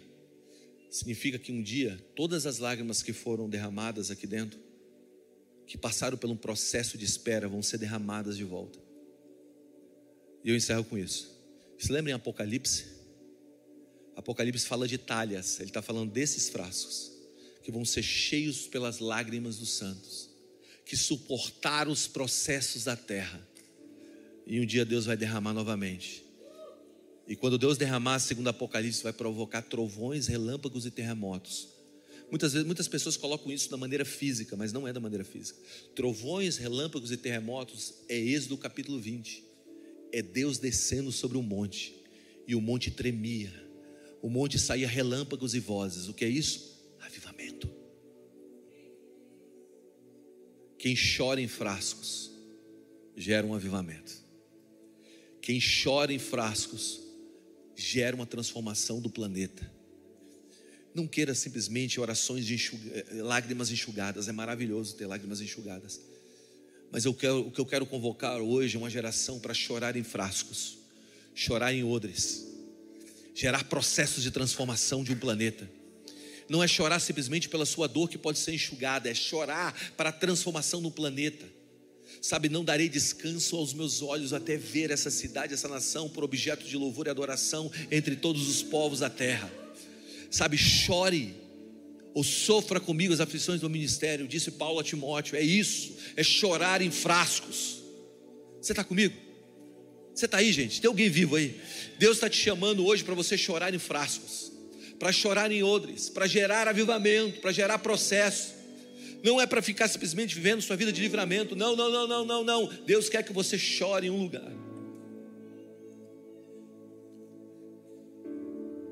Significa 0.91 1.39
que 1.39 1.51
um 1.51 1.63
dia 1.63 1.99
todas 2.15 2.45
as 2.45 2.59
lágrimas 2.59 3.01
que 3.01 3.13
foram 3.13 3.49
derramadas 3.49 4.11
aqui 4.11 4.27
dentro, 4.27 4.59
que 5.65 5.75
passaram 5.75 6.17
por 6.17 6.29
um 6.29 6.37
processo 6.37 6.99
de 6.99 7.05
espera, 7.05 7.47
vão 7.47 7.63
ser 7.63 7.79
derramadas 7.79 8.37
de 8.37 8.43
volta. 8.43 8.77
E 10.43 10.51
eu 10.51 10.55
encerro 10.55 10.83
com 10.83 10.99
isso. 10.99 11.35
Se 11.79 11.91
lembra 11.91 12.11
em 12.11 12.13
Apocalipse? 12.13 12.98
Apocalipse 14.19 14.65
fala 14.65 14.87
de 14.87 14.97
talhas, 14.97 15.59
ele 15.59 15.69
está 15.69 15.81
falando 15.81 16.11
desses 16.11 16.49
frascos, 16.49 17.11
que 17.63 17.71
vão 17.71 17.85
ser 17.85 18.03
cheios 18.03 18.67
pelas 18.67 18.99
lágrimas 18.99 19.57
dos 19.57 19.69
santos, 19.69 20.29
que 20.85 20.97
suportaram 20.97 21.91
os 21.91 22.07
processos 22.07 22.83
da 22.83 22.95
terra. 22.95 23.47
E 24.45 24.59
um 24.59 24.65
dia 24.65 24.85
Deus 24.85 25.05
vai 25.05 25.15
derramar 25.15 25.53
novamente 25.53 26.29
e 27.29 27.35
quando 27.35 27.59
Deus 27.59 27.77
derramar, 27.77 28.17
segundo 28.17 28.47
Apocalipse, 28.47 29.03
vai 29.03 29.13
provocar 29.13 29.61
trovões, 29.61 30.25
relâmpagos 30.25 30.87
e 30.87 30.89
terremotos. 30.89 31.67
Muitas 32.27 32.53
vezes, 32.53 32.65
muitas 32.65 32.87
pessoas 32.87 33.15
colocam 33.15 33.51
isso 33.51 33.69
da 33.69 33.77
maneira 33.77 34.03
física, 34.03 34.55
mas 34.55 34.73
não 34.73 34.87
é 34.87 34.91
da 34.91 34.99
maneira 34.99 35.23
física. 35.23 35.59
Trovões, 35.95 36.57
relâmpagos 36.57 37.11
e 37.11 37.17
terremotos 37.17 37.93
é 38.09 38.17
Êxodo 38.17 38.57
capítulo 38.57 38.99
20. 38.99 39.43
É 40.11 40.23
Deus 40.23 40.57
descendo 40.57 41.11
sobre 41.11 41.37
um 41.37 41.43
monte, 41.43 41.95
e 42.47 42.55
o 42.55 42.61
monte 42.61 42.89
tremia, 42.89 43.53
o 44.21 44.29
monte 44.29 44.59
saía 44.59 44.87
relâmpagos 44.87 45.53
e 45.55 45.59
vozes. 45.59 46.07
O 46.07 46.13
que 46.13 46.25
é 46.25 46.29
isso? 46.29 46.77
Avivamento. 46.99 47.69
Quem 50.77 50.95
chora 50.95 51.41
em 51.41 51.47
frascos 51.47 52.31
gera 53.15 53.45
um 53.45 53.53
avivamento. 53.53 54.13
Quem 55.41 55.59
chora 55.59 56.13
em 56.13 56.19
frascos 56.19 57.01
gera 57.75 58.15
uma 58.15 58.25
transformação 58.25 59.01
do 59.01 59.09
planeta. 59.09 59.69
Não 60.93 61.07
queira 61.07 61.35
simplesmente 61.35 61.99
orações 61.99 62.45
de 62.45 62.55
eh, 62.55 63.21
lágrimas 63.21 63.71
enxugadas, 63.71 64.27
é 64.27 64.31
maravilhoso 64.31 64.95
ter 64.95 65.05
lágrimas 65.05 65.39
enxugadas. 65.39 66.01
Mas 66.91 67.05
eu 67.05 67.13
quero, 67.13 67.47
o 67.47 67.51
que 67.51 67.61
eu 67.61 67.65
quero 67.65 67.85
convocar 67.85 68.41
hoje 68.41 68.75
é 68.75 68.79
uma 68.79 68.89
geração 68.89 69.39
para 69.39 69.53
chorar 69.53 69.95
em 69.95 70.03
frascos, 70.03 70.79
chorar 71.35 71.73
em 71.73 71.83
odres, 71.83 72.48
gerar 73.33 73.63
processos 73.65 74.23
de 74.23 74.31
transformação 74.31 75.03
de 75.03 75.13
um 75.13 75.17
planeta. 75.17 75.69
Não 76.49 76.63
é 76.63 76.67
chorar 76.67 76.99
simplesmente 76.99 77.47
pela 77.47 77.65
sua 77.65 77.87
dor 77.87 78.09
que 78.09 78.17
pode 78.17 78.39
ser 78.39 78.53
enxugada, 78.53 79.09
é 79.09 79.13
chorar 79.13 79.73
para 79.95 80.09
a 80.09 80.13
transformação 80.13 80.81
do 80.81 80.89
planeta. 80.89 81.45
Sabe, 82.21 82.49
não 82.49 82.65
darei 82.65 82.89
descanso 82.89 83.55
aos 83.55 83.71
meus 83.71 84.01
olhos 84.01 84.33
até 84.33 84.57
ver 84.57 84.89
essa 84.89 85.11
cidade, 85.11 85.53
essa 85.53 85.67
nação 85.67 86.09
por 86.09 86.23
objeto 86.23 86.65
de 86.65 86.75
louvor 86.75 87.05
e 87.05 87.09
adoração 87.09 87.71
entre 87.91 88.15
todos 88.15 88.49
os 88.49 88.63
povos 88.63 88.99
da 88.99 89.09
terra. 89.09 89.49
Sabe, 90.31 90.57
chore 90.57 91.35
ou 92.13 92.23
sofra 92.23 92.79
comigo 92.79 93.13
as 93.13 93.19
aflições 93.19 93.61
do 93.61 93.69
ministério, 93.69 94.27
disse 94.27 94.51
Paulo 94.51 94.79
a 94.79 94.83
Timóteo. 94.83 95.37
É 95.37 95.41
isso, 95.41 95.93
é 96.15 96.23
chorar 96.23 96.81
em 96.81 96.89
frascos. 96.89 97.83
Você 98.59 98.73
está 98.73 98.83
comigo? 98.83 99.28
Você 100.19 100.25
está 100.25 100.39
aí, 100.39 100.51
gente? 100.51 100.81
Tem 100.81 100.87
alguém 100.89 101.09
vivo 101.09 101.37
aí? 101.37 101.55
Deus 101.97 102.17
está 102.17 102.29
te 102.29 102.35
chamando 102.35 102.85
hoje 102.85 103.05
para 103.05 103.15
você 103.15 103.37
chorar 103.37 103.73
em 103.73 103.79
frascos, 103.79 104.51
para 104.99 105.13
chorar 105.13 105.49
em 105.49 105.63
odres, 105.63 106.09
para 106.09 106.27
gerar 106.27 106.67
avivamento, 106.67 107.39
para 107.39 107.53
gerar 107.53 107.79
processo 107.79 108.59
não 109.23 109.39
é 109.39 109.45
para 109.45 109.61
ficar 109.61 109.87
simplesmente 109.87 110.35
vivendo 110.35 110.61
sua 110.61 110.77
vida 110.77 110.91
de 110.91 111.01
livramento. 111.01 111.55
Não, 111.55 111.75
não, 111.75 111.91
não, 111.91 112.07
não, 112.07 112.25
não, 112.25 112.43
não. 112.43 112.65
Deus 112.85 113.09
quer 113.09 113.23
que 113.23 113.33
você 113.33 113.57
chore 113.57 114.07
em 114.07 114.09
um 114.09 114.17
lugar. 114.17 114.51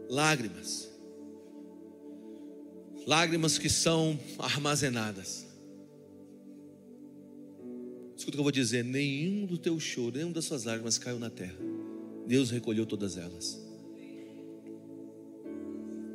Lágrimas. 0.09 0.89
Lágrimas 3.05 3.57
que 3.57 3.69
são 3.69 4.19
armazenadas. 4.38 5.47
Escuta 8.28 8.36
o 8.36 8.39
que 8.39 8.39
eu 8.39 8.43
vou 8.43 8.51
dizer: 8.51 8.84
nenhum 8.84 9.45
do 9.45 9.57
teu 9.57 9.80
choro, 9.80 10.17
nenhum 10.17 10.34
das 10.34 10.43
suas 10.43 10.65
lágrimas 10.65 10.97
caiu 10.97 11.17
na 11.17 11.30
terra. 11.30 11.57
Deus 12.28 12.49
recolheu 12.49 12.86
todas 12.86 13.15
elas. 13.15 13.57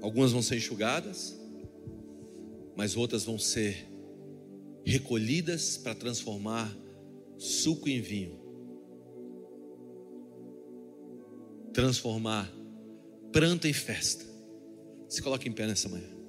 Algumas 0.02 0.30
vão 0.30 0.42
ser 0.42 0.56
enxugadas, 0.56 1.34
mas 2.76 2.98
outras 2.98 3.24
vão 3.24 3.38
ser 3.38 3.88
recolhidas 4.84 5.78
para 5.78 5.94
transformar 5.94 6.76
suco 7.38 7.88
em 7.88 8.02
vinho, 8.02 8.38
transformar 11.72 12.52
pranto 13.32 13.66
em 13.66 13.72
festa. 13.72 14.26
Se 15.08 15.22
coloque 15.22 15.48
em 15.48 15.52
pé 15.52 15.66
nessa 15.66 15.88
manhã. 15.88 16.21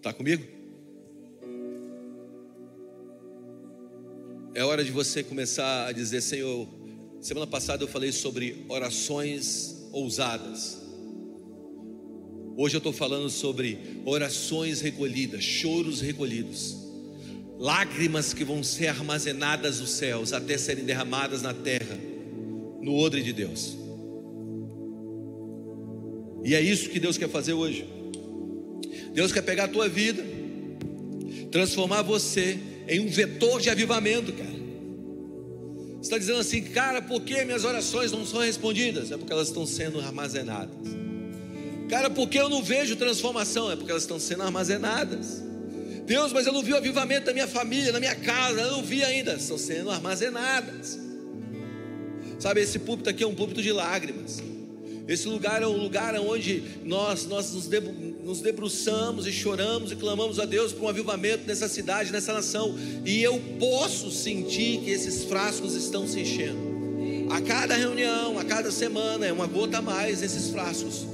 Está 0.00 0.14
comigo? 0.14 0.42
É 4.54 4.64
hora 4.64 4.82
de 4.82 4.90
você 4.90 5.22
começar 5.22 5.88
a 5.88 5.92
dizer, 5.92 6.22
Senhor. 6.22 6.66
Semana 7.20 7.46
passada 7.46 7.84
eu 7.84 7.86
falei 7.86 8.10
sobre 8.10 8.64
orações 8.66 9.90
ousadas. 9.92 10.80
Hoje 12.56 12.76
eu 12.76 12.78
estou 12.78 12.94
falando 12.94 13.28
sobre 13.28 14.00
orações 14.06 14.80
recolhidas, 14.80 15.44
choros 15.44 16.00
recolhidos, 16.00 16.78
lágrimas 17.58 18.32
que 18.32 18.42
vão 18.42 18.62
ser 18.62 18.86
armazenadas 18.86 19.80
nos 19.80 19.90
céus 19.90 20.32
até 20.32 20.56
serem 20.56 20.84
derramadas 20.86 21.42
na 21.42 21.52
terra, 21.52 21.98
no 22.80 22.96
odre 22.96 23.22
de 23.22 23.34
Deus. 23.34 23.76
E 26.42 26.54
é 26.54 26.60
isso 26.62 26.88
que 26.88 26.98
Deus 26.98 27.18
quer 27.18 27.28
fazer 27.28 27.52
hoje. 27.52 27.99
Deus 29.12 29.32
quer 29.32 29.42
pegar 29.42 29.64
a 29.64 29.68
tua 29.68 29.88
vida, 29.88 30.24
transformar 31.50 32.02
você 32.02 32.58
em 32.88 33.00
um 33.00 33.08
vetor 33.08 33.60
de 33.60 33.70
avivamento, 33.70 34.32
cara. 34.32 34.60
Você 36.00 36.06
está 36.06 36.18
dizendo 36.18 36.38
assim, 36.38 36.62
cara, 36.62 37.02
por 37.02 37.20
que 37.20 37.44
minhas 37.44 37.64
orações 37.64 38.10
não 38.10 38.24
são 38.24 38.40
respondidas? 38.40 39.12
É 39.12 39.18
porque 39.18 39.32
elas 39.32 39.48
estão 39.48 39.66
sendo 39.66 40.00
armazenadas. 40.00 40.74
Cara, 41.90 42.08
por 42.08 42.28
que 42.28 42.38
eu 42.38 42.48
não 42.48 42.62
vejo 42.62 42.96
transformação? 42.96 43.70
É 43.70 43.76
porque 43.76 43.90
elas 43.90 44.04
estão 44.04 44.18
sendo 44.18 44.42
armazenadas. 44.42 45.42
Deus, 46.06 46.32
mas 46.32 46.46
eu 46.46 46.52
não 46.52 46.62
vi 46.62 46.72
o 46.72 46.76
avivamento 46.76 47.26
da 47.26 47.32
minha 47.32 47.46
família, 47.46 47.92
na 47.92 48.00
minha 48.00 48.14
casa, 48.14 48.60
eu 48.60 48.70
não 48.72 48.82
vi 48.82 49.04
ainda. 49.04 49.34
Estão 49.34 49.58
sendo 49.58 49.90
armazenadas. 49.90 50.98
Sabe, 52.38 52.62
esse 52.62 52.78
púlpito 52.78 53.10
aqui 53.10 53.22
é 53.22 53.26
um 53.26 53.34
púlpito 53.34 53.60
de 53.60 53.70
lágrimas. 53.70 54.42
Esse 55.10 55.26
lugar 55.26 55.60
é 55.60 55.66
um 55.66 55.76
lugar 55.76 56.14
onde 56.20 56.62
nós, 56.84 57.26
nós 57.26 57.52
nos, 57.52 58.40
debruçamos 58.40 59.26
e 59.26 59.32
choramos 59.32 59.90
e 59.90 59.96
clamamos 59.96 60.38
a 60.38 60.44
Deus 60.44 60.72
por 60.72 60.84
um 60.84 60.88
avivamento 60.88 61.48
nessa 61.48 61.68
cidade, 61.68 62.12
nessa 62.12 62.32
nação. 62.32 62.78
E 63.04 63.20
eu 63.20 63.42
posso 63.58 64.08
sentir 64.12 64.78
que 64.82 64.90
esses 64.90 65.24
frascos 65.24 65.74
estão 65.74 66.06
se 66.06 66.20
enchendo. 66.20 66.60
A 67.28 67.40
cada 67.40 67.74
reunião, 67.74 68.38
a 68.38 68.44
cada 68.44 68.70
semana, 68.70 69.26
é 69.26 69.32
uma 69.32 69.48
gota 69.48 69.78
a 69.78 69.82
mais 69.82 70.20
nesses 70.20 70.50
frascos. 70.50 71.04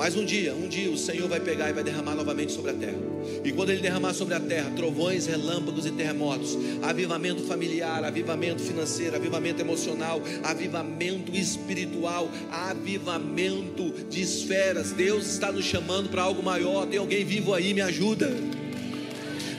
Mas 0.00 0.16
um 0.16 0.24
dia, 0.24 0.54
um 0.54 0.66
dia 0.66 0.90
o 0.90 0.96
Senhor 0.96 1.28
vai 1.28 1.40
pegar 1.40 1.68
e 1.68 1.74
vai 1.74 1.84
derramar 1.84 2.14
novamente 2.14 2.52
sobre 2.52 2.70
a 2.70 2.74
terra. 2.74 2.96
E 3.44 3.52
quando 3.52 3.68
Ele 3.68 3.82
derramar 3.82 4.14
sobre 4.14 4.32
a 4.32 4.40
terra, 4.40 4.72
trovões, 4.74 5.26
relâmpagos 5.26 5.84
e 5.84 5.90
terremotos, 5.90 6.56
avivamento 6.80 7.42
familiar, 7.42 8.02
avivamento 8.02 8.62
financeiro, 8.62 9.14
avivamento 9.14 9.60
emocional, 9.60 10.22
avivamento 10.42 11.36
espiritual, 11.36 12.30
avivamento 12.50 13.92
de 14.08 14.22
esferas. 14.22 14.90
Deus 14.90 15.26
está 15.26 15.52
nos 15.52 15.66
chamando 15.66 16.08
para 16.08 16.22
algo 16.22 16.42
maior. 16.42 16.86
Tem 16.86 16.98
alguém 16.98 17.22
vivo 17.22 17.52
aí? 17.52 17.74
Me 17.74 17.82
ajuda. 17.82 18.34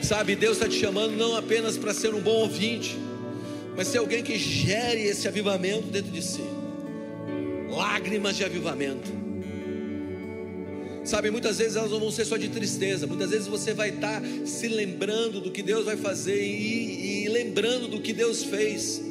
Sabe, 0.02 0.34
Deus 0.34 0.56
está 0.56 0.68
te 0.68 0.74
chamando 0.74 1.16
não 1.16 1.36
apenas 1.36 1.78
para 1.78 1.94
ser 1.94 2.12
um 2.14 2.20
bom 2.20 2.40
ouvinte, 2.40 2.98
mas 3.76 3.86
ser 3.86 3.98
alguém 3.98 4.24
que 4.24 4.36
gere 4.36 5.02
esse 5.02 5.28
avivamento 5.28 5.86
dentro 5.86 6.10
de 6.10 6.20
si. 6.20 6.42
Lágrimas 7.70 8.36
de 8.36 8.42
avivamento 8.44 9.21
Sabe, 11.04 11.30
muitas 11.30 11.58
vezes 11.58 11.76
elas 11.76 11.90
não 11.90 11.98
vão 11.98 12.10
ser 12.12 12.24
só 12.24 12.36
de 12.36 12.48
tristeza, 12.48 13.06
muitas 13.06 13.30
vezes 13.30 13.48
você 13.48 13.74
vai 13.74 13.90
estar 13.90 14.22
se 14.44 14.68
lembrando 14.68 15.40
do 15.40 15.50
que 15.50 15.62
Deus 15.62 15.84
vai 15.84 15.96
fazer 15.96 16.40
e, 16.40 17.24
e 17.24 17.28
lembrando 17.28 17.88
do 17.88 18.00
que 18.00 18.12
Deus 18.12 18.44
fez. 18.44 19.02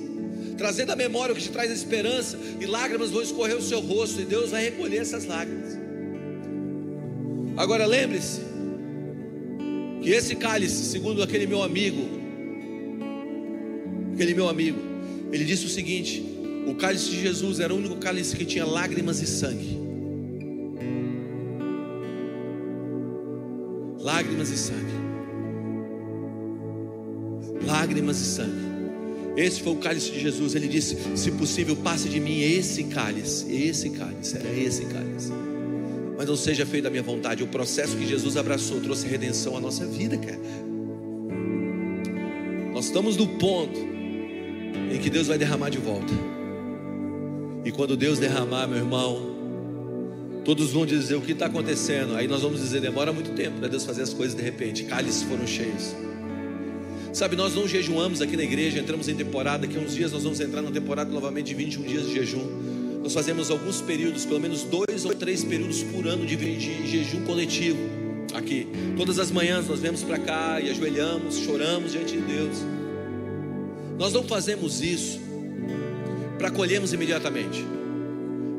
trazendo 0.57 0.91
a 0.91 0.95
memória 0.95 1.33
o 1.33 1.35
que 1.35 1.41
te 1.41 1.49
traz 1.49 1.71
esperança, 1.71 2.37
e 2.59 2.65
lágrimas 2.65 3.09
vão 3.09 3.21
escorrer 3.21 3.57
o 3.57 3.61
seu 3.61 3.79
rosto, 3.79 4.21
e 4.21 4.25
Deus 4.25 4.51
vai 4.51 4.63
recolher 4.63 4.97
essas 4.97 5.25
lágrimas. 5.25 5.77
Agora 7.57 7.85
lembre-se, 7.85 8.41
que 10.01 10.09
esse 10.11 10.35
cálice, 10.35 10.85
segundo 10.85 11.21
aquele 11.21 11.47
meu 11.47 11.61
amigo, 11.63 12.07
aquele 14.13 14.33
meu 14.33 14.47
amigo, 14.47 14.79
ele 15.31 15.43
disse 15.43 15.65
o 15.65 15.69
seguinte: 15.69 16.23
o 16.67 16.75
cálice 16.75 17.09
de 17.09 17.21
Jesus 17.21 17.59
era 17.59 17.73
o 17.73 17.77
único 17.77 17.97
cálice 17.97 18.35
que 18.35 18.45
tinha 18.45 18.65
lágrimas 18.65 19.21
e 19.21 19.27
sangue. 19.27 19.80
Lágrimas 24.11 24.49
e 24.49 24.57
sangue. 24.57 24.93
Lágrimas 27.65 28.19
e 28.19 28.25
sangue. 28.25 28.71
Esse 29.37 29.61
foi 29.61 29.71
o 29.71 29.77
cálice 29.77 30.11
de 30.11 30.19
Jesus. 30.19 30.53
Ele 30.53 30.67
disse: 30.67 30.97
Se 31.15 31.31
possível, 31.31 31.77
passe 31.77 32.09
de 32.09 32.19
mim 32.19 32.41
esse 32.41 32.83
cálice. 32.83 33.49
Esse 33.49 33.89
cálice, 33.91 34.35
era 34.35 34.53
esse 34.53 34.83
cálice. 34.83 35.31
Mas 36.17 36.27
não 36.27 36.35
seja 36.35 36.65
feito 36.65 36.87
a 36.87 36.89
minha 36.89 37.01
vontade. 37.01 37.41
O 37.41 37.47
processo 37.47 37.95
que 37.95 38.05
Jesus 38.05 38.35
abraçou 38.35 38.81
trouxe 38.81 39.07
redenção 39.07 39.55
à 39.55 39.61
nossa 39.61 39.85
vida, 39.85 40.17
cara. 40.17 40.41
Nós 42.73 42.87
estamos 42.87 43.15
no 43.15 43.27
ponto 43.37 43.79
em 44.93 44.99
que 44.99 45.09
Deus 45.09 45.27
vai 45.27 45.37
derramar 45.37 45.69
de 45.69 45.77
volta. 45.77 46.13
E 47.63 47.71
quando 47.71 47.95
Deus 47.95 48.19
derramar, 48.19 48.67
meu 48.67 48.77
irmão, 48.77 49.30
todos 50.43 50.71
vão 50.71 50.85
dizer 50.85 51.15
o 51.15 51.21
que 51.21 51.31
está 51.31 51.45
acontecendo. 51.45 52.15
Aí 52.15 52.27
nós 52.27 52.41
vamos 52.41 52.59
dizer: 52.59 52.81
demora 52.81 53.11
muito 53.13 53.31
tempo 53.31 53.59
para 53.59 53.67
Deus 53.67 53.85
fazer 53.85 54.01
as 54.01 54.13
coisas 54.13 54.35
de 54.35 54.41
repente. 54.41 54.83
Cálices 54.83 55.23
foram 55.23 55.45
cheios. 55.45 55.95
Sabe, 57.13 57.35
nós 57.35 57.53
não 57.53 57.67
jejuamos 57.67 58.21
aqui 58.21 58.37
na 58.37 58.43
igreja, 58.43 58.79
entramos 58.79 59.09
em 59.09 59.15
temporada, 59.15 59.67
que 59.67 59.77
uns 59.77 59.93
dias 59.93 60.13
nós 60.13 60.23
vamos 60.23 60.39
entrar 60.39 60.61
na 60.61 60.71
temporada 60.71 61.11
novamente 61.11 61.47
de 61.47 61.53
21 61.53 61.83
dias 61.83 62.07
de 62.07 62.13
jejum. 62.13 62.47
Nós 63.03 63.13
fazemos 63.13 63.51
alguns 63.51 63.81
períodos, 63.81 64.25
pelo 64.25 64.39
menos 64.39 64.63
dois 64.63 65.03
ou 65.03 65.13
três 65.13 65.43
períodos 65.43 65.83
por 65.83 66.07
ano 66.07 66.25
de, 66.25 66.37
jejum 66.87 67.25
coletivo 67.25 67.79
aqui. 68.33 68.67
Todas 68.95 69.19
as 69.19 69.29
manhãs 69.29 69.67
nós 69.67 69.79
vemos 69.81 70.03
para 70.03 70.19
cá 70.19 70.61
e 70.61 70.69
ajoelhamos, 70.69 71.37
choramos 71.39 71.91
diante 71.91 72.13
de 72.13 72.21
Deus. 72.21 72.57
Nós 73.97 74.13
não 74.13 74.23
fazemos 74.23 74.81
isso 74.81 75.19
para 76.37 76.49
colhermos 76.49 76.93
imediatamente. 76.93 77.65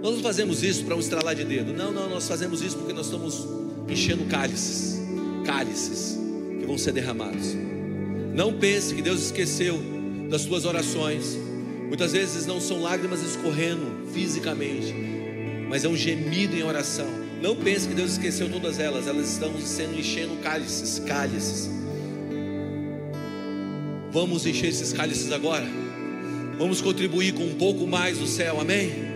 Nós 0.02 0.16
não 0.16 0.20
fazemos 0.20 0.64
isso 0.64 0.84
para 0.84 0.96
um 0.96 0.98
estralar 0.98 1.36
de 1.36 1.44
dedo. 1.44 1.72
Não, 1.72 1.92
não, 1.92 2.10
nós 2.10 2.26
fazemos 2.26 2.60
isso 2.60 2.76
porque 2.76 2.92
nós 2.92 3.06
estamos 3.06 3.46
enchendo 3.88 4.24
cálices, 4.24 5.00
cálices 5.44 6.18
que 6.58 6.66
vão 6.66 6.76
ser 6.76 6.92
derramados. 6.92 7.54
Não 8.34 8.52
pense 8.52 8.94
que 8.94 9.00
Deus 9.00 9.26
esqueceu 9.26 9.80
das 10.28 10.42
suas 10.42 10.64
orações. 10.64 11.38
Muitas 11.86 12.12
vezes 12.12 12.46
não 12.46 12.60
são 12.60 12.82
lágrimas 12.82 13.22
escorrendo 13.22 14.08
fisicamente, 14.12 14.92
mas 15.68 15.84
é 15.84 15.88
um 15.88 15.96
gemido 15.96 16.56
em 16.56 16.64
oração. 16.64 17.06
Não 17.40 17.54
pense 17.54 17.86
que 17.86 17.94
Deus 17.94 18.12
esqueceu 18.12 18.50
todas 18.50 18.80
elas, 18.80 19.06
elas 19.06 19.30
estão 19.30 19.52
sendo 19.60 19.96
enchendo 19.96 20.36
cálices, 20.42 20.98
cálices. 20.98 21.70
Vamos 24.10 24.46
encher 24.46 24.68
esses 24.68 24.92
cálices 24.92 25.30
agora. 25.30 25.66
Vamos 26.58 26.80
contribuir 26.80 27.34
com 27.34 27.44
um 27.44 27.54
pouco 27.54 27.86
mais 27.86 28.18
do 28.18 28.26
céu, 28.26 28.60
amém? 28.60 29.11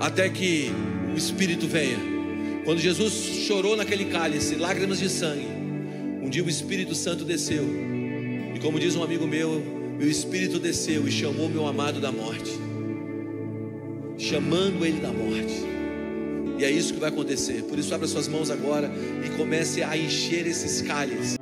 Até 0.00 0.30
que 0.30 0.72
o 1.12 1.16
Espírito 1.18 1.66
venha. 1.66 1.98
Quando 2.64 2.78
Jesus 2.78 3.12
chorou 3.46 3.76
naquele 3.76 4.06
cálice, 4.06 4.54
lágrimas 4.54 4.98
de 4.98 5.10
sangue, 5.10 5.46
um 6.22 6.30
dia 6.30 6.42
o 6.42 6.48
Espírito 6.48 6.94
Santo 6.94 7.22
desceu, 7.22 7.64
e 8.54 8.58
como 8.60 8.80
diz 8.80 8.96
um 8.96 9.02
amigo 9.02 9.26
meu, 9.26 9.62
o 10.00 10.02
Espírito 10.02 10.58
desceu 10.58 11.06
e 11.06 11.12
chamou 11.12 11.50
meu 11.50 11.66
amado 11.66 12.00
da 12.00 12.10
morte, 12.10 12.50
chamando 14.16 14.86
ele 14.86 15.00
da 15.00 15.12
morte. 15.12 15.66
E 16.58 16.64
é 16.64 16.70
isso 16.70 16.94
que 16.94 17.00
vai 17.00 17.10
acontecer. 17.10 17.64
Por 17.64 17.78
isso, 17.78 17.94
abra 17.94 18.06
suas 18.06 18.26
mãos 18.26 18.50
agora 18.50 18.90
e 19.24 19.36
comece 19.36 19.82
a 19.82 19.96
encher 19.96 20.46
esses 20.46 20.80
cálices. 20.80 21.38